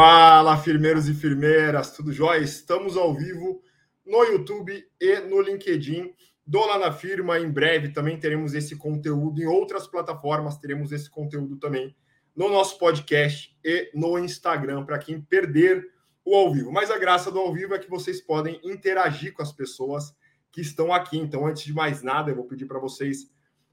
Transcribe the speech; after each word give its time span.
Fala, 0.00 0.56
firmeiros 0.56 1.08
e 1.08 1.12
firmeiras, 1.12 1.90
tudo 1.90 2.12
jóia? 2.12 2.38
Estamos 2.38 2.96
ao 2.96 3.12
vivo 3.12 3.60
no 4.06 4.22
YouTube 4.22 4.88
e 5.00 5.20
no 5.22 5.40
LinkedIn 5.40 6.14
do 6.46 6.60
Lá 6.60 6.78
na 6.78 6.92
Firma. 6.92 7.36
Em 7.40 7.50
breve 7.50 7.88
também 7.88 8.16
teremos 8.16 8.54
esse 8.54 8.76
conteúdo 8.76 9.42
em 9.42 9.46
outras 9.46 9.88
plataformas, 9.88 10.56
teremos 10.56 10.92
esse 10.92 11.10
conteúdo 11.10 11.56
também 11.56 11.96
no 12.32 12.48
nosso 12.48 12.78
podcast 12.78 13.58
e 13.64 13.90
no 13.92 14.16
Instagram, 14.20 14.84
para 14.84 15.00
quem 15.00 15.20
perder 15.20 15.84
o 16.24 16.36
ao 16.36 16.52
vivo. 16.52 16.70
Mas 16.70 16.92
a 16.92 16.96
graça 16.96 17.28
do 17.32 17.40
ao 17.40 17.52
vivo 17.52 17.74
é 17.74 17.78
que 17.80 17.90
vocês 17.90 18.20
podem 18.20 18.60
interagir 18.62 19.32
com 19.32 19.42
as 19.42 19.50
pessoas 19.50 20.14
que 20.52 20.60
estão 20.60 20.94
aqui. 20.94 21.18
Então, 21.18 21.44
antes 21.44 21.64
de 21.64 21.72
mais 21.72 22.04
nada, 22.04 22.30
eu 22.30 22.36
vou 22.36 22.44
pedir 22.44 22.66
para 22.66 22.78
vocês 22.78 23.28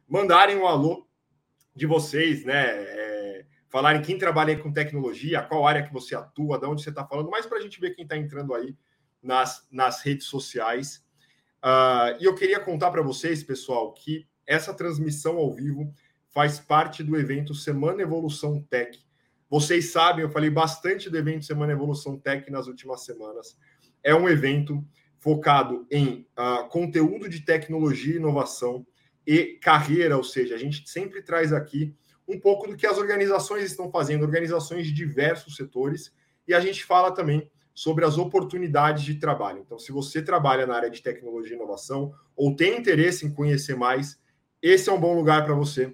mandarem 0.10 0.58
um 0.58 0.66
alô 0.66 1.08
de 1.76 1.86
vocês, 1.86 2.44
né? 2.44 2.66
É, 2.66 3.46
falarem 3.76 4.02
quem 4.02 4.18
trabalha 4.18 4.58
com 4.58 4.72
tecnologia, 4.72 5.42
qual 5.42 5.68
área 5.68 5.84
que 5.84 5.92
você 5.92 6.16
atua, 6.16 6.58
de 6.58 6.66
onde 6.66 6.82
você 6.82 6.92
está 6.92 7.06
falando, 7.06 7.30
mais 7.30 7.46
para 7.46 7.58
a 7.58 7.62
gente 7.62 7.78
ver 7.78 7.94
quem 7.94 8.04
está 8.04 8.16
entrando 8.16 8.54
aí 8.54 8.74
nas, 9.22 9.68
nas 9.70 10.02
redes 10.02 10.28
sociais. 10.28 11.04
Uh, 11.62 12.16
e 12.22 12.24
eu 12.24 12.34
queria 12.34 12.58
contar 12.58 12.90
para 12.90 13.02
vocês, 13.02 13.44
pessoal, 13.44 13.92
que 13.92 14.26
essa 14.48 14.74
transmissão 14.74 15.36
ao 15.36 15.54
vivo 15.54 15.94
faz 16.30 16.58
parte 16.58 17.04
do 17.04 17.18
evento 17.18 17.54
Semana 17.54 18.02
Evolução 18.02 18.62
Tech. 18.70 18.98
Vocês 19.50 19.92
sabem, 19.92 20.24
eu 20.24 20.30
falei 20.30 20.50
bastante 20.50 21.10
do 21.10 21.18
evento 21.18 21.44
Semana 21.44 21.74
Evolução 21.74 22.18
Tech 22.18 22.50
nas 22.50 22.68
últimas 22.68 23.04
semanas. 23.04 23.58
É 24.02 24.16
um 24.16 24.30
evento 24.30 24.88
focado 25.18 25.86
em 25.92 26.26
uh, 26.40 26.66
conteúdo 26.70 27.28
de 27.28 27.42
tecnologia 27.42 28.14
e 28.14 28.20
inovação 28.20 28.88
e 29.28 29.60
carreira, 29.62 30.16
ou 30.16 30.24
seja, 30.24 30.56
a 30.56 30.58
gente 30.58 30.90
sempre 30.90 31.22
traz 31.22 31.52
aqui 31.52 31.94
um 32.28 32.40
pouco 32.40 32.68
do 32.68 32.76
que 32.76 32.88
as 32.88 32.98
organizações 32.98 33.64
estão 33.64 33.90
fazendo, 33.90 34.24
organizações 34.24 34.88
de 34.88 34.94
diversos 34.94 35.56
setores, 35.56 36.14
e 36.48 36.54
a 36.54 36.60
gente 36.60 36.84
fala 36.84 37.12
também 37.12 37.50
sobre 37.74 38.06
as 38.06 38.18
oportunidades 38.18 39.04
de 39.04 39.16
trabalho. 39.16 39.60
Então, 39.60 39.78
se 39.78 39.92
você 39.92 40.22
trabalha 40.22 40.66
na 40.66 40.76
área 40.76 40.90
de 40.90 41.02
tecnologia 41.02 41.54
e 41.54 41.56
inovação 41.56 42.14
ou 42.36 42.56
tem 42.56 42.78
interesse 42.78 43.26
em 43.26 43.34
conhecer 43.34 43.76
mais, 43.76 44.20
esse 44.62 44.90
é 44.90 44.94
um 44.94 45.00
bom 45.00 45.14
lugar 45.14 45.44
para 45.44 45.54
você 45.54 45.94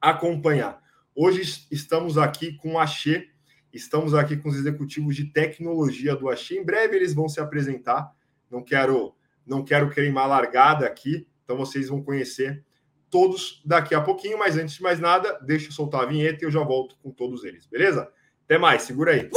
acompanhar. 0.00 0.82
Hoje 1.14 1.66
estamos 1.70 2.16
aqui 2.16 2.54
com 2.56 2.78
a 2.78 2.84
Axê, 2.84 3.28
estamos 3.72 4.14
aqui 4.14 4.36
com 4.36 4.48
os 4.48 4.56
executivos 4.56 5.14
de 5.14 5.26
tecnologia 5.26 6.16
do 6.16 6.30
Axê. 6.30 6.58
Em 6.58 6.64
breve 6.64 6.96
eles 6.96 7.12
vão 7.12 7.28
se 7.28 7.38
apresentar. 7.38 8.10
Não 8.50 8.62
quero 8.62 9.14
não 9.44 9.64
quero 9.64 9.90
queimar 9.90 10.28
largada 10.28 10.86
aqui, 10.86 11.26
então 11.44 11.56
vocês 11.56 11.88
vão 11.88 12.00
conhecer 12.00 12.64
todos 13.12 13.60
daqui 13.62 13.94
a 13.94 14.00
pouquinho, 14.00 14.38
mas 14.38 14.56
antes 14.56 14.74
de 14.74 14.82
mais 14.82 14.98
nada, 14.98 15.38
deixa 15.42 15.68
eu 15.68 15.72
soltar 15.72 16.00
a 16.00 16.06
vinheta 16.06 16.42
e 16.42 16.46
eu 16.46 16.50
já 16.50 16.64
volto 16.64 16.96
com 17.02 17.10
todos 17.10 17.44
eles, 17.44 17.66
beleza? 17.66 18.10
Até 18.46 18.56
mais, 18.56 18.82
segura 18.82 19.12
aí. 19.12 19.28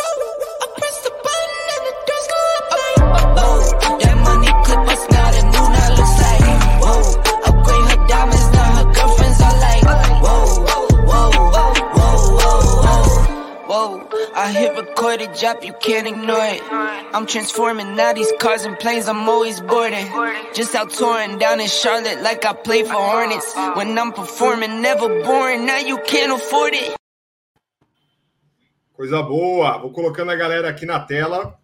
A 15.21 15.27
drop, 15.39 15.63
you 15.63 15.73
can't 15.73 16.07
ignore 16.07 16.45
it. 16.45 16.61
I'm 17.13 17.25
transforming 17.25 17.95
now 17.95 18.13
these 18.13 18.31
cars 18.39 18.65
and 18.65 18.77
planes, 18.77 19.07
I'm 19.07 19.27
always 19.27 19.61
boarding. 19.61 20.07
Just 20.53 20.75
out 20.75 20.91
touring 20.91 21.37
down 21.37 21.59
in 21.59 21.67
Charlotte 21.67 22.21
like 22.21 22.45
I 22.45 22.53
play 22.53 22.83
for 22.83 22.93
Hornets. 22.93 23.53
When 23.75 23.97
I'm 23.97 24.11
performing, 24.11 24.81
never 24.81 25.07
boring, 25.23 25.65
now 25.65 25.77
you 25.77 25.97
can't 26.05 26.31
afford 26.31 26.73
it. 26.73 26.95
Coisa 28.93 29.21
boa, 29.21 29.77
vou 29.77 29.91
colocando 29.91 30.31
a 30.31 30.35
galera 30.35 30.69
aqui 30.69 30.85
na 30.85 31.01
tela. 31.01 31.59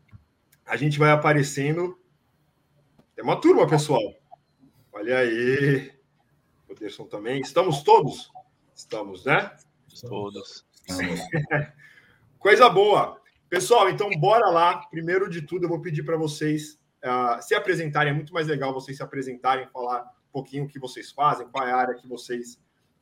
A 0.65 0.75
gente 0.75 0.99
vai 0.99 1.11
aparecendo. 1.11 1.97
Tem 3.15 3.23
uma 3.23 3.39
turma, 3.39 3.67
pessoal. 3.67 4.01
Olha 4.91 5.19
aí. 5.19 5.91
O 6.69 6.75
Derson 6.75 7.05
também. 7.05 7.39
Estamos 7.39 7.83
todos? 7.83 8.29
Estamos, 8.75 9.25
né? 9.25 9.51
Todos. 10.01 10.65
Coisa 12.39 12.69
boa. 12.69 13.20
Pessoal, 13.51 13.89
então 13.89 14.09
bora 14.11 14.49
lá. 14.49 14.77
Primeiro 14.89 15.29
de 15.29 15.41
tudo, 15.41 15.65
eu 15.65 15.69
vou 15.69 15.81
pedir 15.81 16.03
para 16.03 16.15
vocês 16.15 16.79
uh, 17.03 17.41
se 17.41 17.53
apresentarem. 17.53 18.13
É 18.13 18.15
muito 18.15 18.33
mais 18.33 18.47
legal 18.47 18.73
vocês 18.73 18.95
se 18.95 19.03
apresentarem, 19.03 19.67
falar 19.73 20.03
um 20.03 20.31
pouquinho 20.31 20.63
o 20.63 20.67
que 20.69 20.79
vocês 20.79 21.11
fazem, 21.11 21.45
qual 21.49 21.67
é 21.67 21.71
a 21.73 21.75
área 21.75 21.95
que 21.95 22.07
vocês 22.07 22.57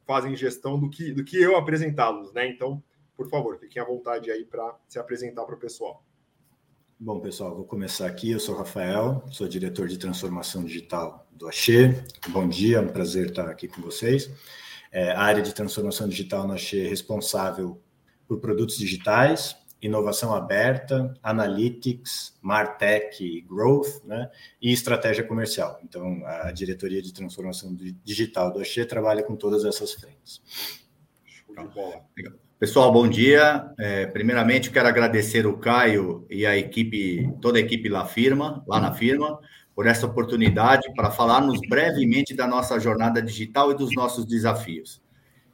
fazem 0.08 0.36
gestão 0.36 0.80
do 0.80 0.90
que, 0.90 1.14
do 1.14 1.24
que 1.24 1.40
eu 1.40 1.56
apresentá-los, 1.56 2.34
né? 2.34 2.48
Então, 2.48 2.84
por 3.16 3.30
favor, 3.30 3.60
fiquem 3.60 3.80
à 3.80 3.86
vontade 3.86 4.32
aí 4.32 4.44
para 4.44 4.76
se 4.88 4.98
apresentar 4.98 5.46
para 5.46 5.54
o 5.54 5.60
pessoal. 5.60 6.04
Bom, 7.00 7.20
pessoal, 7.20 7.56
vou 7.56 7.66
começar 7.66 8.08
aqui. 8.08 8.32
Eu 8.32 8.40
sou 8.40 8.56
Rafael, 8.56 9.24
sou 9.30 9.48
diretor 9.48 9.88
de 9.88 10.00
transformação 10.00 10.64
digital 10.64 11.28
do 11.32 11.48
Axê. 11.48 11.94
Bom 12.30 12.50
dia, 12.50 12.78
é 12.78 12.82
um 12.82 12.88
prazer 12.88 13.28
estar 13.28 13.48
aqui 13.48 13.68
com 13.68 13.84
vocês. 13.84 14.28
É, 14.92 15.12
a 15.12 15.22
área 15.22 15.44
de 15.44 15.54
transformação 15.54 16.10
digital 16.10 16.48
no 16.48 16.56
Axê 16.56 16.88
é 16.88 16.90
responsável 16.90 17.80
por 18.28 18.40
produtos 18.40 18.78
digitais, 18.78 19.56
inovação 19.82 20.34
aberta, 20.34 21.14
analytics, 21.24 22.38
martech, 22.42 23.42
growth, 23.42 24.04
né, 24.04 24.30
e 24.62 24.72
estratégia 24.72 25.24
comercial. 25.24 25.80
Então, 25.84 26.22
a 26.26 26.52
diretoria 26.52 27.02
de 27.02 27.14
transformação 27.14 27.76
digital 28.04 28.52
do 28.52 28.60
Axê 28.60 28.86
trabalha 28.86 29.24
com 29.24 29.36
todas 29.36 29.64
essas 29.66 29.94
frentes. 29.94 30.42
Pessoal, 32.60 32.92
bom 32.92 33.08
dia. 33.08 33.74
É, 33.80 34.06
primeiramente, 34.06 34.70
quero 34.70 34.88
agradecer 34.88 35.48
o 35.48 35.58
Caio 35.58 36.26
e 36.30 36.46
a 36.46 36.58
equipe, 36.58 37.34
toda 37.42 37.58
a 37.58 37.62
equipe 37.62 37.88
lá 37.88 38.06
firma, 38.06 38.64
lá 38.68 38.82
na 38.82 38.94
firma, 38.94 39.40
por 39.74 39.88
essa 39.88 40.06
oportunidade 40.06 40.94
para 40.94 41.10
falarmos 41.10 41.58
brevemente 41.70 42.36
da 42.36 42.46
nossa 42.46 42.78
jornada 42.78 43.22
digital 43.22 43.72
e 43.72 43.76
dos 43.76 43.96
nossos 43.96 44.26
desafios. 44.26 45.02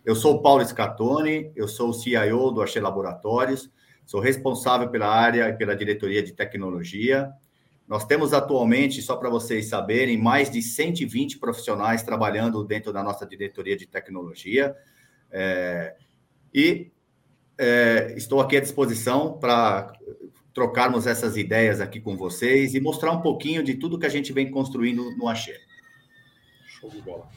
Eu 0.03 0.15
sou 0.15 0.35
o 0.35 0.41
Paulo 0.41 0.65
Scatone, 0.65 1.51
eu 1.55 1.67
sou 1.67 1.89
o 1.89 1.93
CIO 1.93 2.49
do 2.49 2.63
Axê 2.63 2.79
Laboratórios, 2.79 3.69
sou 4.05 4.19
responsável 4.19 4.89
pela 4.89 5.07
área 5.07 5.49
e 5.49 5.53
pela 5.53 5.75
diretoria 5.75 6.21
de 6.21 6.33
tecnologia. 6.33 7.31
Nós 7.87 8.05
temos 8.05 8.33
atualmente, 8.33 9.01
só 9.01 9.15
para 9.15 9.29
vocês 9.29 9.67
saberem, 9.67 10.17
mais 10.17 10.49
de 10.49 10.61
120 10.61 11.37
profissionais 11.37 12.01
trabalhando 12.03 12.63
dentro 12.63 12.91
da 12.91 13.03
nossa 13.03 13.25
diretoria 13.25 13.77
de 13.77 13.85
tecnologia. 13.85 14.75
É, 15.31 15.95
e 16.53 16.91
é, 17.57 18.13
estou 18.17 18.39
aqui 18.39 18.57
à 18.57 18.61
disposição 18.61 19.37
para 19.37 19.93
trocarmos 20.53 21.05
essas 21.05 21.35
ideias 21.37 21.81
aqui 21.81 21.99
com 21.99 22.15
vocês 22.15 22.73
e 22.73 22.79
mostrar 22.79 23.11
um 23.11 23.21
pouquinho 23.21 23.61
de 23.61 23.75
tudo 23.75 23.99
que 23.99 24.05
a 24.05 24.09
gente 24.09 24.31
vem 24.33 24.49
construindo 24.49 25.15
no 25.17 25.27
Axê. 25.27 25.59
Show 26.67 26.89
de 26.89 27.01
bola. 27.01 27.27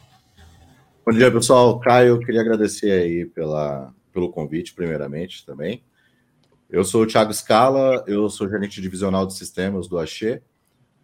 Bom 1.04 1.12
dia, 1.12 1.30
pessoal. 1.30 1.78
Caio, 1.80 2.20
queria 2.20 2.40
agradecer 2.40 2.90
aí 2.90 3.26
pela, 3.26 3.92
pelo 4.12 4.30
convite, 4.30 4.74
primeiramente, 4.74 5.44
também. 5.44 5.82
Eu 6.70 6.84
sou 6.84 7.04
o 7.04 7.06
Thiago 7.06 7.32
Scala, 7.32 8.04
eu 8.06 8.28
sou 8.28 8.46
gerente 8.46 8.82
divisional 8.82 9.26
de 9.26 9.32
sistemas 9.32 9.88
do 9.88 9.98
Axê. 9.98 10.42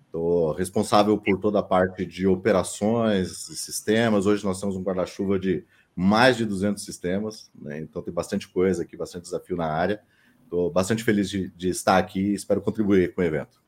Estou 0.05 0.53
responsável 0.53 1.17
por 1.17 1.41
toda 1.41 1.59
a 1.59 1.63
parte 1.63 2.05
de 2.05 2.27
operações 2.27 3.49
e 3.49 3.57
sistemas. 3.57 4.27
Hoje 4.27 4.45
nós 4.45 4.61
temos 4.61 4.77
um 4.77 4.83
guarda-chuva 4.83 5.39
de 5.39 5.65
mais 5.97 6.37
de 6.37 6.45
200 6.45 6.85
sistemas, 6.85 7.51
né? 7.55 7.79
então 7.79 8.03
tem 8.03 8.13
bastante 8.13 8.47
coisa 8.47 8.83
aqui, 8.83 8.95
bastante 8.95 9.23
desafio 9.23 9.57
na 9.57 9.67
área. 9.67 10.03
Estou 10.43 10.71
bastante 10.71 11.03
feliz 11.03 11.31
de, 11.31 11.49
de 11.49 11.71
estar 11.71 11.97
aqui 11.97 12.21
e 12.21 12.35
espero 12.35 12.61
contribuir 12.61 13.15
com 13.15 13.23
o 13.23 13.25
evento. 13.25 13.63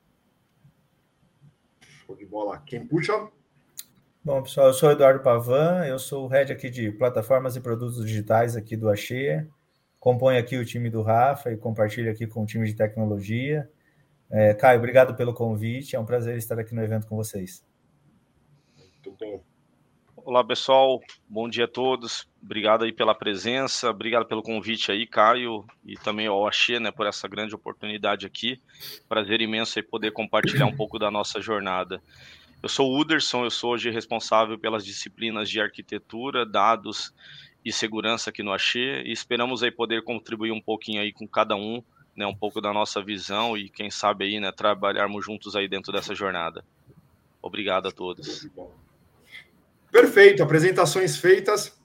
Show 2.05 2.15
de 2.15 2.27
bola. 2.27 2.59
Quem 2.59 2.87
puxa? 2.87 3.27
Bom, 4.23 4.43
pessoal, 4.43 4.67
eu 4.67 4.75
sou 4.75 4.91
o 4.91 4.93
Eduardo 4.93 5.23
Pavan, 5.23 5.87
eu 5.87 5.99
sou 5.99 6.27
o 6.27 6.29
head 6.29 6.53
aqui 6.53 6.69
de 6.69 6.93
plataformas 6.93 7.57
e 7.57 7.61
produtos 7.61 8.05
digitais 8.05 8.55
aqui 8.55 8.77
do 8.77 8.91
Axê. 8.91 9.49
Componho 9.99 10.39
aqui 10.39 10.57
o 10.57 10.65
time 10.65 10.91
do 10.91 11.03
Rafa 11.03 11.51
e 11.51 11.57
compartilho 11.57 12.11
aqui 12.11 12.27
com 12.27 12.43
o 12.43 12.47
time 12.47 12.67
de 12.67 12.75
tecnologia. 12.75 13.69
É, 14.31 14.55
Caio, 14.55 14.79
obrigado 14.79 15.15
pelo 15.15 15.33
convite, 15.33 15.95
é 15.95 16.01
um 16.01 16.05
prazer 16.05 16.37
estar 16.37 16.59
aqui 16.59 16.75
no 16.75 16.83
evento 16.83 17.07
com 17.07 17.17
vocês. 17.17 17.65
Muito 18.77 19.13
bom. 19.19 19.43
Olá, 20.17 20.45
pessoal, 20.45 21.01
bom 21.29 21.49
dia 21.49 21.67
a 21.67 21.69
todos. 21.69 22.29
Obrigado 22.43 22.85
aí 22.85 22.93
pela 22.93 23.15
presença, 23.15 23.89
obrigado 23.89 24.27
pelo 24.27 24.43
convite 24.43 24.91
aí, 24.91 25.07
Caio, 25.07 25.65
e 25.85 25.95
também 25.95 26.27
ao 26.27 26.45
Axê, 26.45 26.81
né, 26.81 26.91
por 26.91 27.07
essa 27.07 27.29
grande 27.29 27.55
oportunidade 27.55 28.27
aqui. 28.27 28.61
Prazer 29.09 29.41
imenso 29.41 29.79
aí 29.79 29.85
poder 29.85 30.11
compartilhar 30.11 30.67
um 30.67 30.75
pouco 30.77 30.99
da 30.99 31.13
nossa 31.13 31.41
jornada. 31.41 32.03
Eu 32.61 32.69
sou 32.69 32.91
o 32.91 32.99
Uderson, 32.99 33.45
eu 33.45 33.51
sou 33.51 33.75
hoje 33.75 33.91
responsável 33.91 34.59
pelas 34.59 34.85
disciplinas 34.85 35.49
de 35.49 35.61
arquitetura, 35.61 36.45
dados 36.45 37.15
e 37.67 37.73
segurança 37.73 38.31
aqui 38.31 38.45
no 38.45 38.53
Axê 38.53 39.03
e 39.03 39.11
esperamos 39.11 39.61
aí 39.61 39.73
poder 39.73 40.05
contribuir 40.05 40.53
um 40.53 40.61
pouquinho 40.61 41.03
aí 41.03 41.13
com 41.13 41.27
cada 41.27 41.57
um, 41.57 41.83
né, 42.15 42.25
um 42.25 42.35
pouco 42.35 42.61
da 42.61 42.73
nossa 42.73 43.03
visão 43.03 43.59
e 43.59 43.69
quem 43.69 43.91
sabe 43.91 44.25
aí, 44.25 44.39
né, 44.39 44.53
trabalharmos 44.53 45.25
juntos 45.25 45.57
aí 45.57 45.67
dentro 45.67 45.93
dessa 45.93 46.15
jornada. 46.15 46.65
Obrigado 47.43 47.89
a 47.89 47.91
todos. 47.91 48.49
Perfeito, 49.91 50.45
apresentações 50.45 51.17
feitas. 51.17 51.77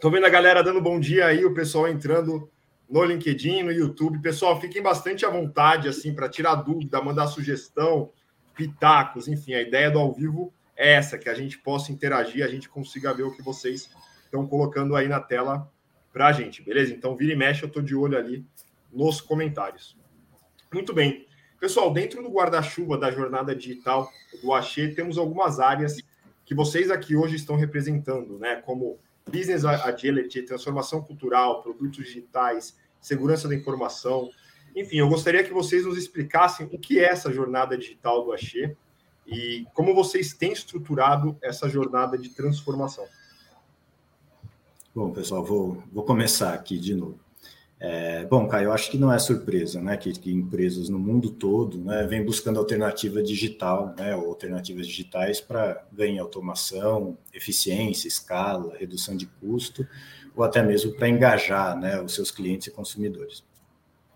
Tô 0.00 0.08
vendo 0.08 0.24
a 0.24 0.30
galera 0.30 0.62
dando 0.62 0.80
bom 0.80 1.00
dia 1.00 1.26
aí, 1.26 1.44
o 1.44 1.52
pessoal 1.52 1.88
entrando 1.88 2.48
no 2.88 3.02
LinkedIn, 3.02 3.64
no 3.64 3.72
YouTube. 3.72 4.22
Pessoal, 4.22 4.60
fiquem 4.60 4.80
bastante 4.80 5.26
à 5.26 5.30
vontade 5.30 5.88
assim 5.88 6.14
para 6.14 6.28
tirar 6.28 6.54
dúvida, 6.54 7.02
mandar 7.02 7.26
sugestão, 7.26 8.12
pitacos, 8.54 9.26
enfim, 9.26 9.54
a 9.54 9.62
ideia 9.62 9.90
do 9.90 9.98
ao 9.98 10.12
vivo 10.12 10.54
é 10.76 10.92
essa, 10.92 11.18
que 11.18 11.28
a 11.28 11.34
gente 11.34 11.58
possa 11.58 11.90
interagir, 11.90 12.44
a 12.44 12.48
gente 12.48 12.68
consiga 12.68 13.12
ver 13.12 13.24
o 13.24 13.32
que 13.32 13.42
vocês 13.42 13.90
estão 14.34 14.46
colocando 14.46 14.96
aí 14.96 15.06
na 15.06 15.20
tela 15.20 15.70
para 16.12 16.26
a 16.26 16.32
gente, 16.32 16.62
beleza? 16.62 16.92
Então, 16.92 17.16
vira 17.16 17.32
e 17.32 17.36
mexe, 17.36 17.62
eu 17.62 17.68
estou 17.68 17.82
de 17.82 17.94
olho 17.94 18.18
ali 18.18 18.44
nos 18.92 19.20
comentários. 19.20 19.96
Muito 20.72 20.92
bem. 20.92 21.26
Pessoal, 21.60 21.92
dentro 21.92 22.22
do 22.22 22.28
guarda-chuva 22.28 22.98
da 22.98 23.10
jornada 23.10 23.54
digital 23.54 24.10
do 24.42 24.52
Axê, 24.52 24.88
temos 24.88 25.16
algumas 25.16 25.60
áreas 25.60 25.96
que 26.44 26.54
vocês 26.54 26.90
aqui 26.90 27.16
hoje 27.16 27.36
estão 27.36 27.56
representando, 27.56 28.38
né? 28.38 28.56
Como 28.56 28.98
business 29.30 29.64
agility, 29.64 30.42
transformação 30.42 31.00
cultural, 31.00 31.62
produtos 31.62 32.04
digitais, 32.04 32.76
segurança 33.00 33.48
da 33.48 33.54
informação. 33.54 34.28
Enfim, 34.76 34.98
eu 34.98 35.08
gostaria 35.08 35.42
que 35.42 35.52
vocês 35.52 35.86
nos 35.86 35.96
explicassem 35.96 36.68
o 36.70 36.78
que 36.78 36.98
é 36.98 37.04
essa 37.04 37.32
jornada 37.32 37.78
digital 37.78 38.24
do 38.24 38.32
Axê 38.32 38.76
e 39.26 39.64
como 39.72 39.94
vocês 39.94 40.34
têm 40.34 40.52
estruturado 40.52 41.38
essa 41.40 41.68
jornada 41.68 42.18
de 42.18 42.30
transformação. 42.30 43.06
Bom, 44.94 45.10
pessoal, 45.10 45.44
vou, 45.44 45.82
vou 45.92 46.04
começar 46.04 46.54
aqui 46.54 46.78
de 46.78 46.94
novo. 46.94 47.18
É, 47.80 48.24
bom, 48.26 48.46
Caio, 48.46 48.66
eu 48.66 48.72
acho 48.72 48.88
que 48.92 48.96
não 48.96 49.12
é 49.12 49.18
surpresa, 49.18 49.82
né, 49.82 49.96
que, 49.96 50.12
que 50.12 50.32
empresas 50.32 50.88
no 50.88 51.00
mundo 51.00 51.30
todo, 51.30 51.80
né, 51.80 52.06
vêm 52.06 52.24
buscando 52.24 52.60
alternativa 52.60 53.20
digital, 53.20 53.92
né, 53.98 54.14
ou 54.14 54.28
alternativas 54.28 54.86
digitais 54.86 55.40
para 55.40 55.84
ganhar 55.92 56.22
automação, 56.22 57.18
eficiência, 57.32 58.06
escala, 58.06 58.76
redução 58.78 59.16
de 59.16 59.26
custo, 59.26 59.84
ou 60.36 60.44
até 60.44 60.62
mesmo 60.62 60.94
para 60.94 61.08
engajar, 61.08 61.76
né, 61.76 62.00
os 62.00 62.14
seus 62.14 62.30
clientes 62.30 62.68
e 62.68 62.70
consumidores. 62.70 63.42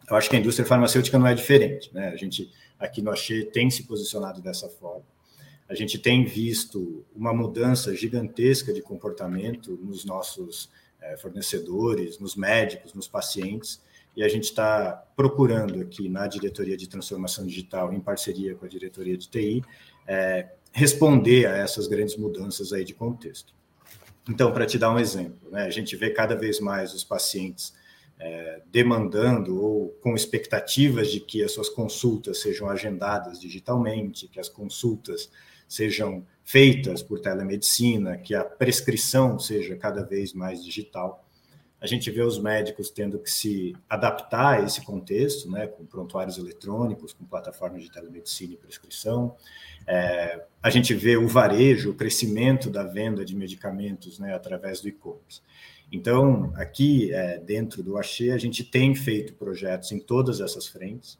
Eu 0.08 0.14
acho 0.14 0.30
que 0.30 0.36
a 0.36 0.38
indústria 0.38 0.64
farmacêutica 0.64 1.18
não 1.18 1.26
é 1.26 1.34
diferente, 1.34 1.92
né, 1.92 2.10
a 2.10 2.16
gente 2.16 2.52
aqui 2.78 3.02
no 3.02 3.10
Axê 3.10 3.42
tem 3.52 3.68
se 3.68 3.82
posicionado 3.82 4.40
dessa 4.40 4.68
forma. 4.68 5.02
A 5.68 5.74
gente 5.74 5.98
tem 5.98 6.24
visto 6.24 7.04
uma 7.14 7.32
mudança 7.34 7.94
gigantesca 7.94 8.72
de 8.72 8.80
comportamento 8.80 9.78
nos 9.82 10.04
nossos 10.04 10.70
é, 11.00 11.16
fornecedores, 11.16 12.18
nos 12.18 12.34
médicos, 12.34 12.94
nos 12.94 13.06
pacientes, 13.06 13.80
e 14.16 14.22
a 14.24 14.28
gente 14.28 14.44
está 14.44 14.92
procurando 15.14 15.80
aqui 15.80 16.08
na 16.08 16.26
diretoria 16.26 16.76
de 16.76 16.88
transformação 16.88 17.46
digital, 17.46 17.92
em 17.92 18.00
parceria 18.00 18.54
com 18.54 18.64
a 18.64 18.68
diretoria 18.68 19.16
de 19.16 19.28
TI, 19.28 19.62
é, 20.06 20.48
responder 20.72 21.46
a 21.46 21.56
essas 21.56 21.86
grandes 21.86 22.16
mudanças 22.16 22.72
aí 22.72 22.84
de 22.84 22.94
contexto. 22.94 23.54
Então, 24.28 24.52
para 24.52 24.66
te 24.66 24.78
dar 24.78 24.92
um 24.92 24.98
exemplo, 24.98 25.50
né, 25.50 25.62
a 25.62 25.70
gente 25.70 25.94
vê 25.96 26.10
cada 26.10 26.34
vez 26.34 26.60
mais 26.60 26.92
os 26.92 27.04
pacientes 27.04 27.74
é, 28.18 28.60
demandando 28.66 29.62
ou 29.62 29.90
com 30.02 30.14
expectativas 30.14 31.10
de 31.10 31.20
que 31.20 31.42
as 31.42 31.52
suas 31.52 31.68
consultas 31.68 32.40
sejam 32.40 32.68
agendadas 32.68 33.40
digitalmente, 33.40 34.28
que 34.28 34.40
as 34.40 34.48
consultas 34.48 35.30
sejam 35.68 36.26
feitas 36.42 37.02
por 37.02 37.20
telemedicina, 37.20 38.16
que 38.16 38.34
a 38.34 38.42
prescrição 38.42 39.38
seja 39.38 39.76
cada 39.76 40.02
vez 40.02 40.32
mais 40.32 40.64
digital. 40.64 41.24
A 41.80 41.86
gente 41.86 42.10
vê 42.10 42.22
os 42.22 42.40
médicos 42.40 42.90
tendo 42.90 43.18
que 43.18 43.30
se 43.30 43.76
adaptar 43.88 44.58
a 44.58 44.62
esse 44.64 44.84
contexto, 44.84 45.48
né, 45.50 45.66
com 45.66 45.84
prontuários 45.84 46.38
eletrônicos, 46.38 47.12
com 47.12 47.24
plataformas 47.24 47.82
de 47.82 47.92
telemedicina 47.92 48.54
e 48.54 48.56
prescrição. 48.56 49.36
É, 49.86 50.42
a 50.60 50.70
gente 50.70 50.92
vê 50.94 51.16
o 51.16 51.28
varejo, 51.28 51.90
o 51.90 51.94
crescimento 51.94 52.68
da 52.68 52.82
venda 52.82 53.24
de 53.24 53.36
medicamentos 53.36 54.18
né, 54.18 54.34
através 54.34 54.80
do 54.80 54.88
e-commerce. 54.88 55.40
Então, 55.92 56.52
aqui 56.56 57.12
é, 57.12 57.38
dentro 57.38 57.82
do 57.82 57.96
Axê, 57.96 58.30
a 58.30 58.38
gente 58.38 58.64
tem 58.64 58.94
feito 58.94 59.34
projetos 59.34 59.92
em 59.92 59.98
todas 59.98 60.40
essas 60.40 60.66
frentes. 60.66 61.18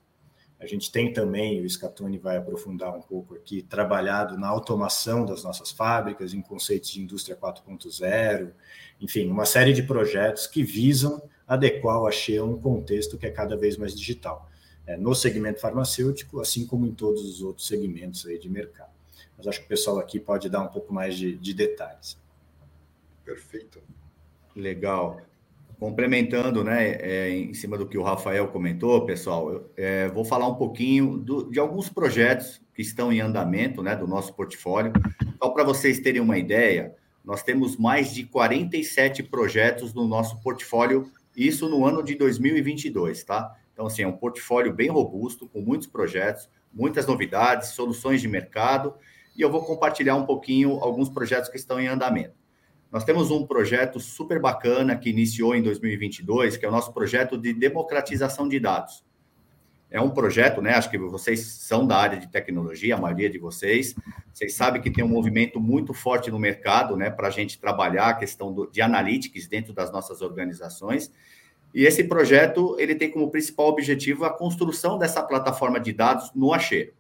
A 0.61 0.67
gente 0.67 0.91
tem 0.91 1.13
também, 1.13 1.65
o 1.65 1.71
Scatone 1.71 2.19
vai 2.19 2.37
aprofundar 2.37 2.93
um 2.95 3.01
pouco 3.01 3.37
aqui, 3.37 3.63
trabalhado 3.63 4.37
na 4.37 4.49
automação 4.49 5.25
das 5.25 5.45
nossas 5.45 5.71
fábricas, 5.71 6.35
em 6.35 6.43
conceitos 6.43 6.91
de 6.91 7.01
indústria 7.01 7.37
4.0, 7.37 8.51
enfim, 9.01 9.31
uma 9.31 9.45
série 9.45 9.73
de 9.73 9.85
projetos 9.85 10.49
que 10.49 10.65
visam 10.65 11.23
adequar 11.47 12.01
o 12.01 12.07
Axê 12.07 12.39
a 12.39 12.45
um 12.45 12.61
contexto 12.61 13.17
que 13.17 13.27
é 13.27 13.31
cada 13.31 13.57
vez 13.57 13.77
mais 13.77 13.97
digital, 13.97 14.51
é, 14.85 14.97
no 14.97 15.15
segmento 15.15 15.61
farmacêutico, 15.61 16.41
assim 16.41 16.67
como 16.67 16.87
em 16.87 16.93
todos 16.93 17.23
os 17.23 17.41
outros 17.41 17.69
segmentos 17.69 18.27
aí 18.27 18.39
de 18.39 18.49
mercado. 18.49 18.91
Mas 19.37 19.47
acho 19.47 19.61
que 19.61 19.67
o 19.67 19.69
pessoal 19.69 20.01
aqui 20.01 20.19
pode 20.19 20.49
dar 20.51 20.61
um 20.61 20.69
pouco 20.69 20.93
mais 20.93 21.17
de, 21.17 21.37
de 21.37 21.55
detalhes. 21.55 22.19
Perfeito. 23.25 23.81
Legal. 24.57 25.21
Complementando, 25.79 26.65
né, 26.65 26.97
é, 27.01 27.31
em 27.31 27.55
cima 27.55 27.79
do 27.79 27.87
que 27.87 27.97
o 27.97 28.03
Rafael 28.03 28.49
comentou, 28.49 29.07
pessoal, 29.07 29.53
eu 29.53 29.71
é, 29.77 30.09
vou 30.09 30.25
falar 30.25 30.49
um 30.49 30.57
pouquinho 30.57 31.17
do, 31.17 31.49
de 31.49 31.61
alguns 31.61 31.89
projetos 31.89 32.61
que 32.75 32.83
estão 32.83 33.13
em 33.13 33.21
andamento, 33.21 33.81
né, 33.83 33.95
do 33.95 34.07
nosso 34.07 34.35
portfólio. 34.35 34.93
Só 35.41 35.51
para 35.51 35.63
vocês 35.63 36.01
terem 36.01 36.21
uma 36.21 36.37
ideia, 36.37 36.97
nós 37.25 37.43
temos 37.43 37.77
mais 37.77 38.13
de 38.13 38.25
47 38.25 39.23
projetos 39.23 39.95
no 39.95 40.09
nosso 40.09 40.41
portfólio, 40.41 41.13
isso 41.37 41.69
no 41.69 41.87
ano 41.87 42.03
de 42.03 42.17
2022, 42.17 43.23
tá? 43.23 43.55
Então, 43.73 43.87
assim, 43.87 44.03
é 44.03 44.09
um 44.09 44.17
portfólio 44.17 44.73
bem 44.73 44.89
robusto, 44.89 45.47
com 45.49 45.61
muitos 45.61 45.87
projetos, 45.87 46.49
muitas 46.73 47.07
novidades, 47.07 47.69
soluções 47.69 48.21
de 48.21 48.27
mercado, 48.27 48.95
e 49.37 49.43
eu 49.43 49.51
vou 49.51 49.65
compartilhar 49.65 50.17
um 50.17 50.27
pouquinho 50.27 50.79
alguns 50.81 51.09
projetos 51.09 51.49
que 51.49 51.57
estão 51.57 51.79
em 51.79 51.87
andamento. 51.87 52.38
Nós 52.91 53.05
temos 53.05 53.31
um 53.31 53.47
projeto 53.47 54.01
super 54.01 54.41
bacana 54.41 54.97
que 54.97 55.11
iniciou 55.11 55.55
em 55.55 55.63
2022, 55.63 56.57
que 56.57 56.65
é 56.65 56.69
o 56.69 56.73
nosso 56.73 56.93
projeto 56.93 57.37
de 57.37 57.53
democratização 57.53 58.49
de 58.49 58.59
dados. 58.59 59.05
É 59.91 60.01
um 60.01 60.11
projeto, 60.11 60.61
né? 60.61 60.75
Acho 60.75 60.91
que 60.91 60.99
vocês 60.99 61.41
são 61.47 61.87
da 61.87 61.97
área 61.97 62.19
de 62.19 62.29
tecnologia, 62.29 62.95
a 62.95 63.01
maioria 63.01 63.31
de 63.31 63.39
vocês. 63.39 63.95
Vocês 64.33 64.55
sabem 64.55 64.83
que 64.83 64.91
tem 64.91 65.03
um 65.03 65.09
movimento 65.09 65.59
muito 65.59 65.95
forte 65.95 66.31
no 66.31 66.39
mercado, 66.39 66.97
né? 66.97 67.11
Para 67.11 67.29
a 67.29 67.31
gente 67.31 67.59
trabalhar 67.59 68.09
a 68.09 68.15
questão 68.15 68.53
do, 68.53 68.67
de 68.71 68.83
analytics 68.83 69.49
dentro 69.49 69.73
das 69.73 69.91
nossas 69.91 70.21
organizações. 70.21 71.11
E 71.75 71.85
esse 71.85 72.05
projeto 72.05 72.77
ele 72.79 72.95
tem 72.95 73.11
como 73.11 73.31
principal 73.31 73.69
objetivo 73.69 74.25
a 74.25 74.31
construção 74.31 74.99
dessa 74.99 75.23
plataforma 75.23 75.81
de 75.81 75.93
dados 75.93 76.31
no 76.35 76.53
Axê. 76.53 76.93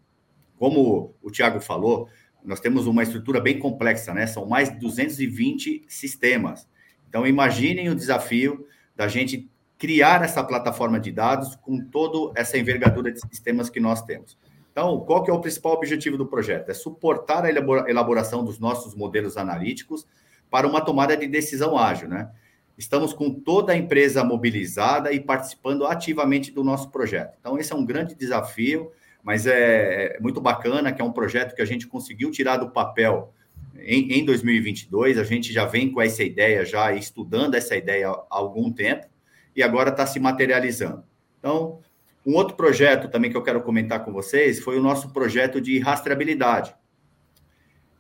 Como 0.58 1.14
o 1.23 1.31
Tiago 1.31 1.61
falou, 1.61 2.08
nós 2.49 2.61
temos 2.61 2.87
uma 2.87 3.03
estrutura 3.03 3.41
bem 3.41 3.59
complexa, 3.59 4.15
né? 4.15 4.27
São 4.27 4.47
mais 4.47 4.71
de 4.73 4.79
220 4.79 5.85
sistemas. 5.87 6.67
Então, 7.09 7.27
imaginem 7.27 7.91
o 7.91 7.95
desafio 7.95 8.67
da 8.97 9.06
gente 9.06 9.49
criar 9.77 10.25
essa 10.25 10.43
plataforma 10.43 10.99
de 10.99 11.12
dados 11.12 11.55
com 11.57 11.78
toda 11.78 12.33
essa 12.40 12.57
envergadura 12.57 13.12
de 13.12 13.21
sistemas 13.21 13.69
que 13.69 13.78
nós 13.78 14.02
temos. 14.02 14.37
Então, 14.73 14.99
qual 15.00 15.23
que 15.23 15.31
é 15.31 15.35
o 15.35 15.40
principal 15.40 15.75
objetivo 15.75 16.17
do 16.17 16.26
projeto? 16.26 16.71
É 16.71 16.75
suportar 16.75 17.45
a 17.45 17.50
elaboração 17.50 18.43
dos 18.43 18.59
nossos 18.59 18.95
modelos 18.95 19.37
analíticos 19.37 20.07
para 20.50 20.67
uma 20.67 20.81
tomada 20.81 21.17
de 21.17 21.26
decisão 21.26 21.76
ágil, 21.76 22.09
né? 22.09 22.31
Estamos 22.78 23.12
com 23.12 23.35
toda 23.35 23.73
a 23.73 23.76
empresa 23.76 24.25
mobilizada 24.25 25.12
e 25.12 25.21
participando 25.21 25.85
ativamente 25.85 26.50
do 26.50 26.64
nosso 26.64 26.90
projeto. 26.90 27.37
Então, 27.40 27.59
esse 27.59 27.73
é 27.73 27.76
um 27.76 27.85
grande 27.85 28.14
desafio 28.14 28.90
mas 29.22 29.46
é, 29.46 30.16
é, 30.16 30.20
muito 30.20 30.40
bacana 30.40 30.92
que 30.92 31.02
é 31.02 31.04
um 31.04 31.12
projeto 31.12 31.54
que 31.54 31.62
a 31.62 31.64
gente 31.64 31.87
conseguiu 31.87 32.30
tirar 32.30 32.56
do 32.56 32.70
papel 32.70 33.32
em, 33.76 34.12
em 34.12 34.25
2022. 34.25 35.18
A 35.18 35.25
gente 35.25 35.52
já 35.52 35.64
vem 35.64 35.90
com 35.90 36.00
essa 36.00 36.22
ideia, 36.22 36.64
já 36.64 36.92
estudando 36.92 37.54
essa 37.54 37.76
ideia 37.76 38.08
há 38.08 38.26
algum 38.30 38.72
tempo, 38.72 39.06
e 39.54 39.62
agora 39.62 39.90
está 39.90 40.06
se 40.06 40.20
materializando. 40.20 41.02
Então, 41.38 41.80
um 42.25 42.34
outro 42.34 42.56
projeto 42.56 43.08
também 43.08 43.30
que 43.30 43.37
eu 43.37 43.42
quero 43.42 43.62
comentar 43.62 44.04
com 44.04 44.12
vocês 44.12 44.60
foi 44.60 44.78
o 44.78 44.82
nosso 44.82 45.12
projeto 45.12 45.60
de 45.60 45.78
rastreabilidade. 45.78 46.75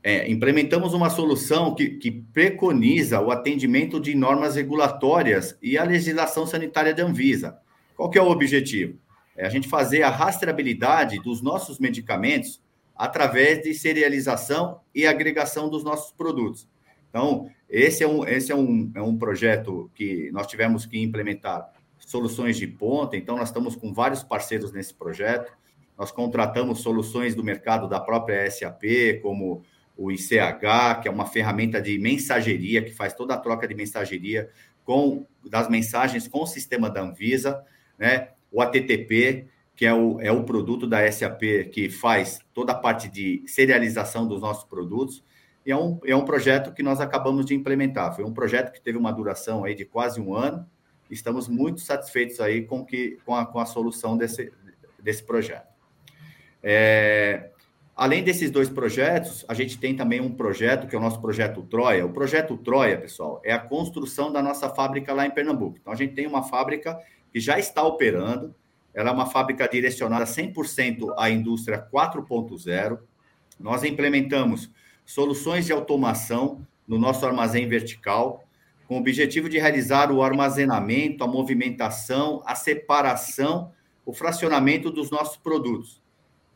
É, 0.02 0.30
implementamos 0.30 0.94
uma 0.94 1.10
solução 1.10 1.74
que, 1.74 1.90
que, 1.90 2.10
preconiza 2.10 3.20
o 3.20 3.30
atendimento 3.30 3.98
de 3.98 4.14
normas 4.14 4.54
regulatórias 4.54 5.58
e 5.60 5.76
a 5.76 5.82
legislação 5.82 6.46
sanitária 6.46 6.94
da 6.94 7.04
Anvisa. 7.04 7.58
Qual 7.96 8.08
que 8.08 8.18
é 8.18 8.22
o 8.22 8.30
objetivo? 8.30 8.98
É 9.38 9.46
a 9.46 9.48
gente 9.48 9.68
fazer 9.68 10.02
a 10.02 10.10
rastreabilidade 10.10 11.20
dos 11.20 11.40
nossos 11.40 11.78
medicamentos 11.78 12.60
através 12.96 13.62
de 13.62 13.72
serialização 13.72 14.80
e 14.92 15.06
agregação 15.06 15.70
dos 15.70 15.84
nossos 15.84 16.10
produtos. 16.10 16.68
Então, 17.08 17.48
esse 17.70 18.02
é 18.02 18.08
um, 18.08 18.26
esse 18.26 18.50
é 18.50 18.56
um, 18.56 18.90
é 18.96 19.00
um 19.00 19.16
projeto 19.16 19.88
que 19.94 20.28
nós 20.32 20.48
tivemos 20.48 20.84
que 20.84 21.00
implementar 21.00 21.72
soluções 21.98 22.56
de 22.56 22.66
ponta, 22.66 23.16
então 23.16 23.36
nós 23.36 23.48
estamos 23.48 23.76
com 23.76 23.94
vários 23.94 24.24
parceiros 24.24 24.72
nesse 24.72 24.92
projeto. 24.92 25.52
Nós 25.96 26.10
contratamos 26.10 26.80
soluções 26.80 27.36
do 27.36 27.44
mercado 27.44 27.88
da 27.88 28.00
própria 28.00 28.50
SAP, 28.50 29.20
como 29.22 29.62
o 29.96 30.10
ICH, 30.10 31.00
que 31.00 31.08
é 31.08 31.10
uma 31.10 31.26
ferramenta 31.26 31.80
de 31.80 31.96
mensageria 31.98 32.82
que 32.82 32.92
faz 32.92 33.14
toda 33.14 33.34
a 33.34 33.38
troca 33.38 33.68
de 33.68 33.74
mensageria 33.74 34.50
com 34.84 35.24
das 35.44 35.68
mensagens 35.68 36.26
com 36.26 36.42
o 36.42 36.46
sistema 36.46 36.90
da 36.90 37.02
Anvisa, 37.02 37.64
né? 37.96 38.30
O 38.50 38.60
ATTP, 38.60 39.46
que 39.74 39.86
é 39.86 39.94
o, 39.94 40.20
é 40.20 40.32
o 40.32 40.42
produto 40.42 40.86
da 40.86 41.10
SAP 41.10 41.70
que 41.72 41.88
faz 41.88 42.40
toda 42.52 42.72
a 42.72 42.74
parte 42.74 43.08
de 43.08 43.44
serialização 43.46 44.26
dos 44.26 44.40
nossos 44.40 44.64
produtos. 44.64 45.22
E 45.64 45.70
é 45.70 45.76
um, 45.76 46.00
é 46.04 46.16
um 46.16 46.24
projeto 46.24 46.72
que 46.72 46.82
nós 46.82 47.00
acabamos 47.00 47.46
de 47.46 47.54
implementar. 47.54 48.14
Foi 48.14 48.24
um 48.24 48.32
projeto 48.32 48.72
que 48.72 48.80
teve 48.80 48.98
uma 48.98 49.12
duração 49.12 49.64
aí 49.64 49.74
de 49.74 49.84
quase 49.84 50.20
um 50.20 50.34
ano, 50.34 50.66
estamos 51.10 51.48
muito 51.48 51.80
satisfeitos 51.80 52.40
aí 52.40 52.62
com, 52.62 52.84
que, 52.84 53.18
com, 53.24 53.34
a, 53.34 53.46
com 53.46 53.58
a 53.58 53.66
solução 53.66 54.16
desse, 54.16 54.52
desse 54.98 55.22
projeto. 55.22 55.68
É, 56.62 57.50
além 57.94 58.22
desses 58.22 58.50
dois 58.50 58.68
projetos, 58.68 59.44
a 59.48 59.54
gente 59.54 59.78
tem 59.78 59.94
também 59.94 60.20
um 60.20 60.34
projeto 60.34 60.86
que 60.86 60.96
é 60.96 60.98
o 60.98 61.02
nosso 61.02 61.20
projeto 61.20 61.62
Troia. 61.62 62.04
O 62.04 62.12
projeto 62.12 62.56
Troia, 62.56 62.98
pessoal, 62.98 63.40
é 63.44 63.52
a 63.52 63.58
construção 63.58 64.32
da 64.32 64.42
nossa 64.42 64.68
fábrica 64.68 65.12
lá 65.14 65.24
em 65.26 65.30
Pernambuco. 65.30 65.78
Então, 65.80 65.92
a 65.92 65.96
gente 65.96 66.14
tem 66.14 66.26
uma 66.26 66.42
fábrica 66.42 66.98
que 67.38 67.40
já 67.40 67.56
está 67.56 67.84
operando, 67.84 68.52
ela 68.92 69.10
é 69.10 69.12
uma 69.12 69.26
fábrica 69.26 69.68
direcionada 69.68 70.24
100% 70.24 71.14
à 71.16 71.30
indústria 71.30 71.78
4.0. 71.80 72.98
Nós 73.60 73.84
implementamos 73.84 74.68
soluções 75.06 75.64
de 75.64 75.72
automação 75.72 76.66
no 76.86 76.98
nosso 76.98 77.24
armazém 77.24 77.68
vertical, 77.68 78.42
com 78.88 78.96
o 78.96 78.98
objetivo 78.98 79.48
de 79.48 79.56
realizar 79.56 80.10
o 80.10 80.20
armazenamento, 80.20 81.22
a 81.22 81.28
movimentação, 81.28 82.42
a 82.44 82.56
separação, 82.56 83.70
o 84.04 84.12
fracionamento 84.12 84.90
dos 84.90 85.12
nossos 85.12 85.36
produtos. 85.36 86.02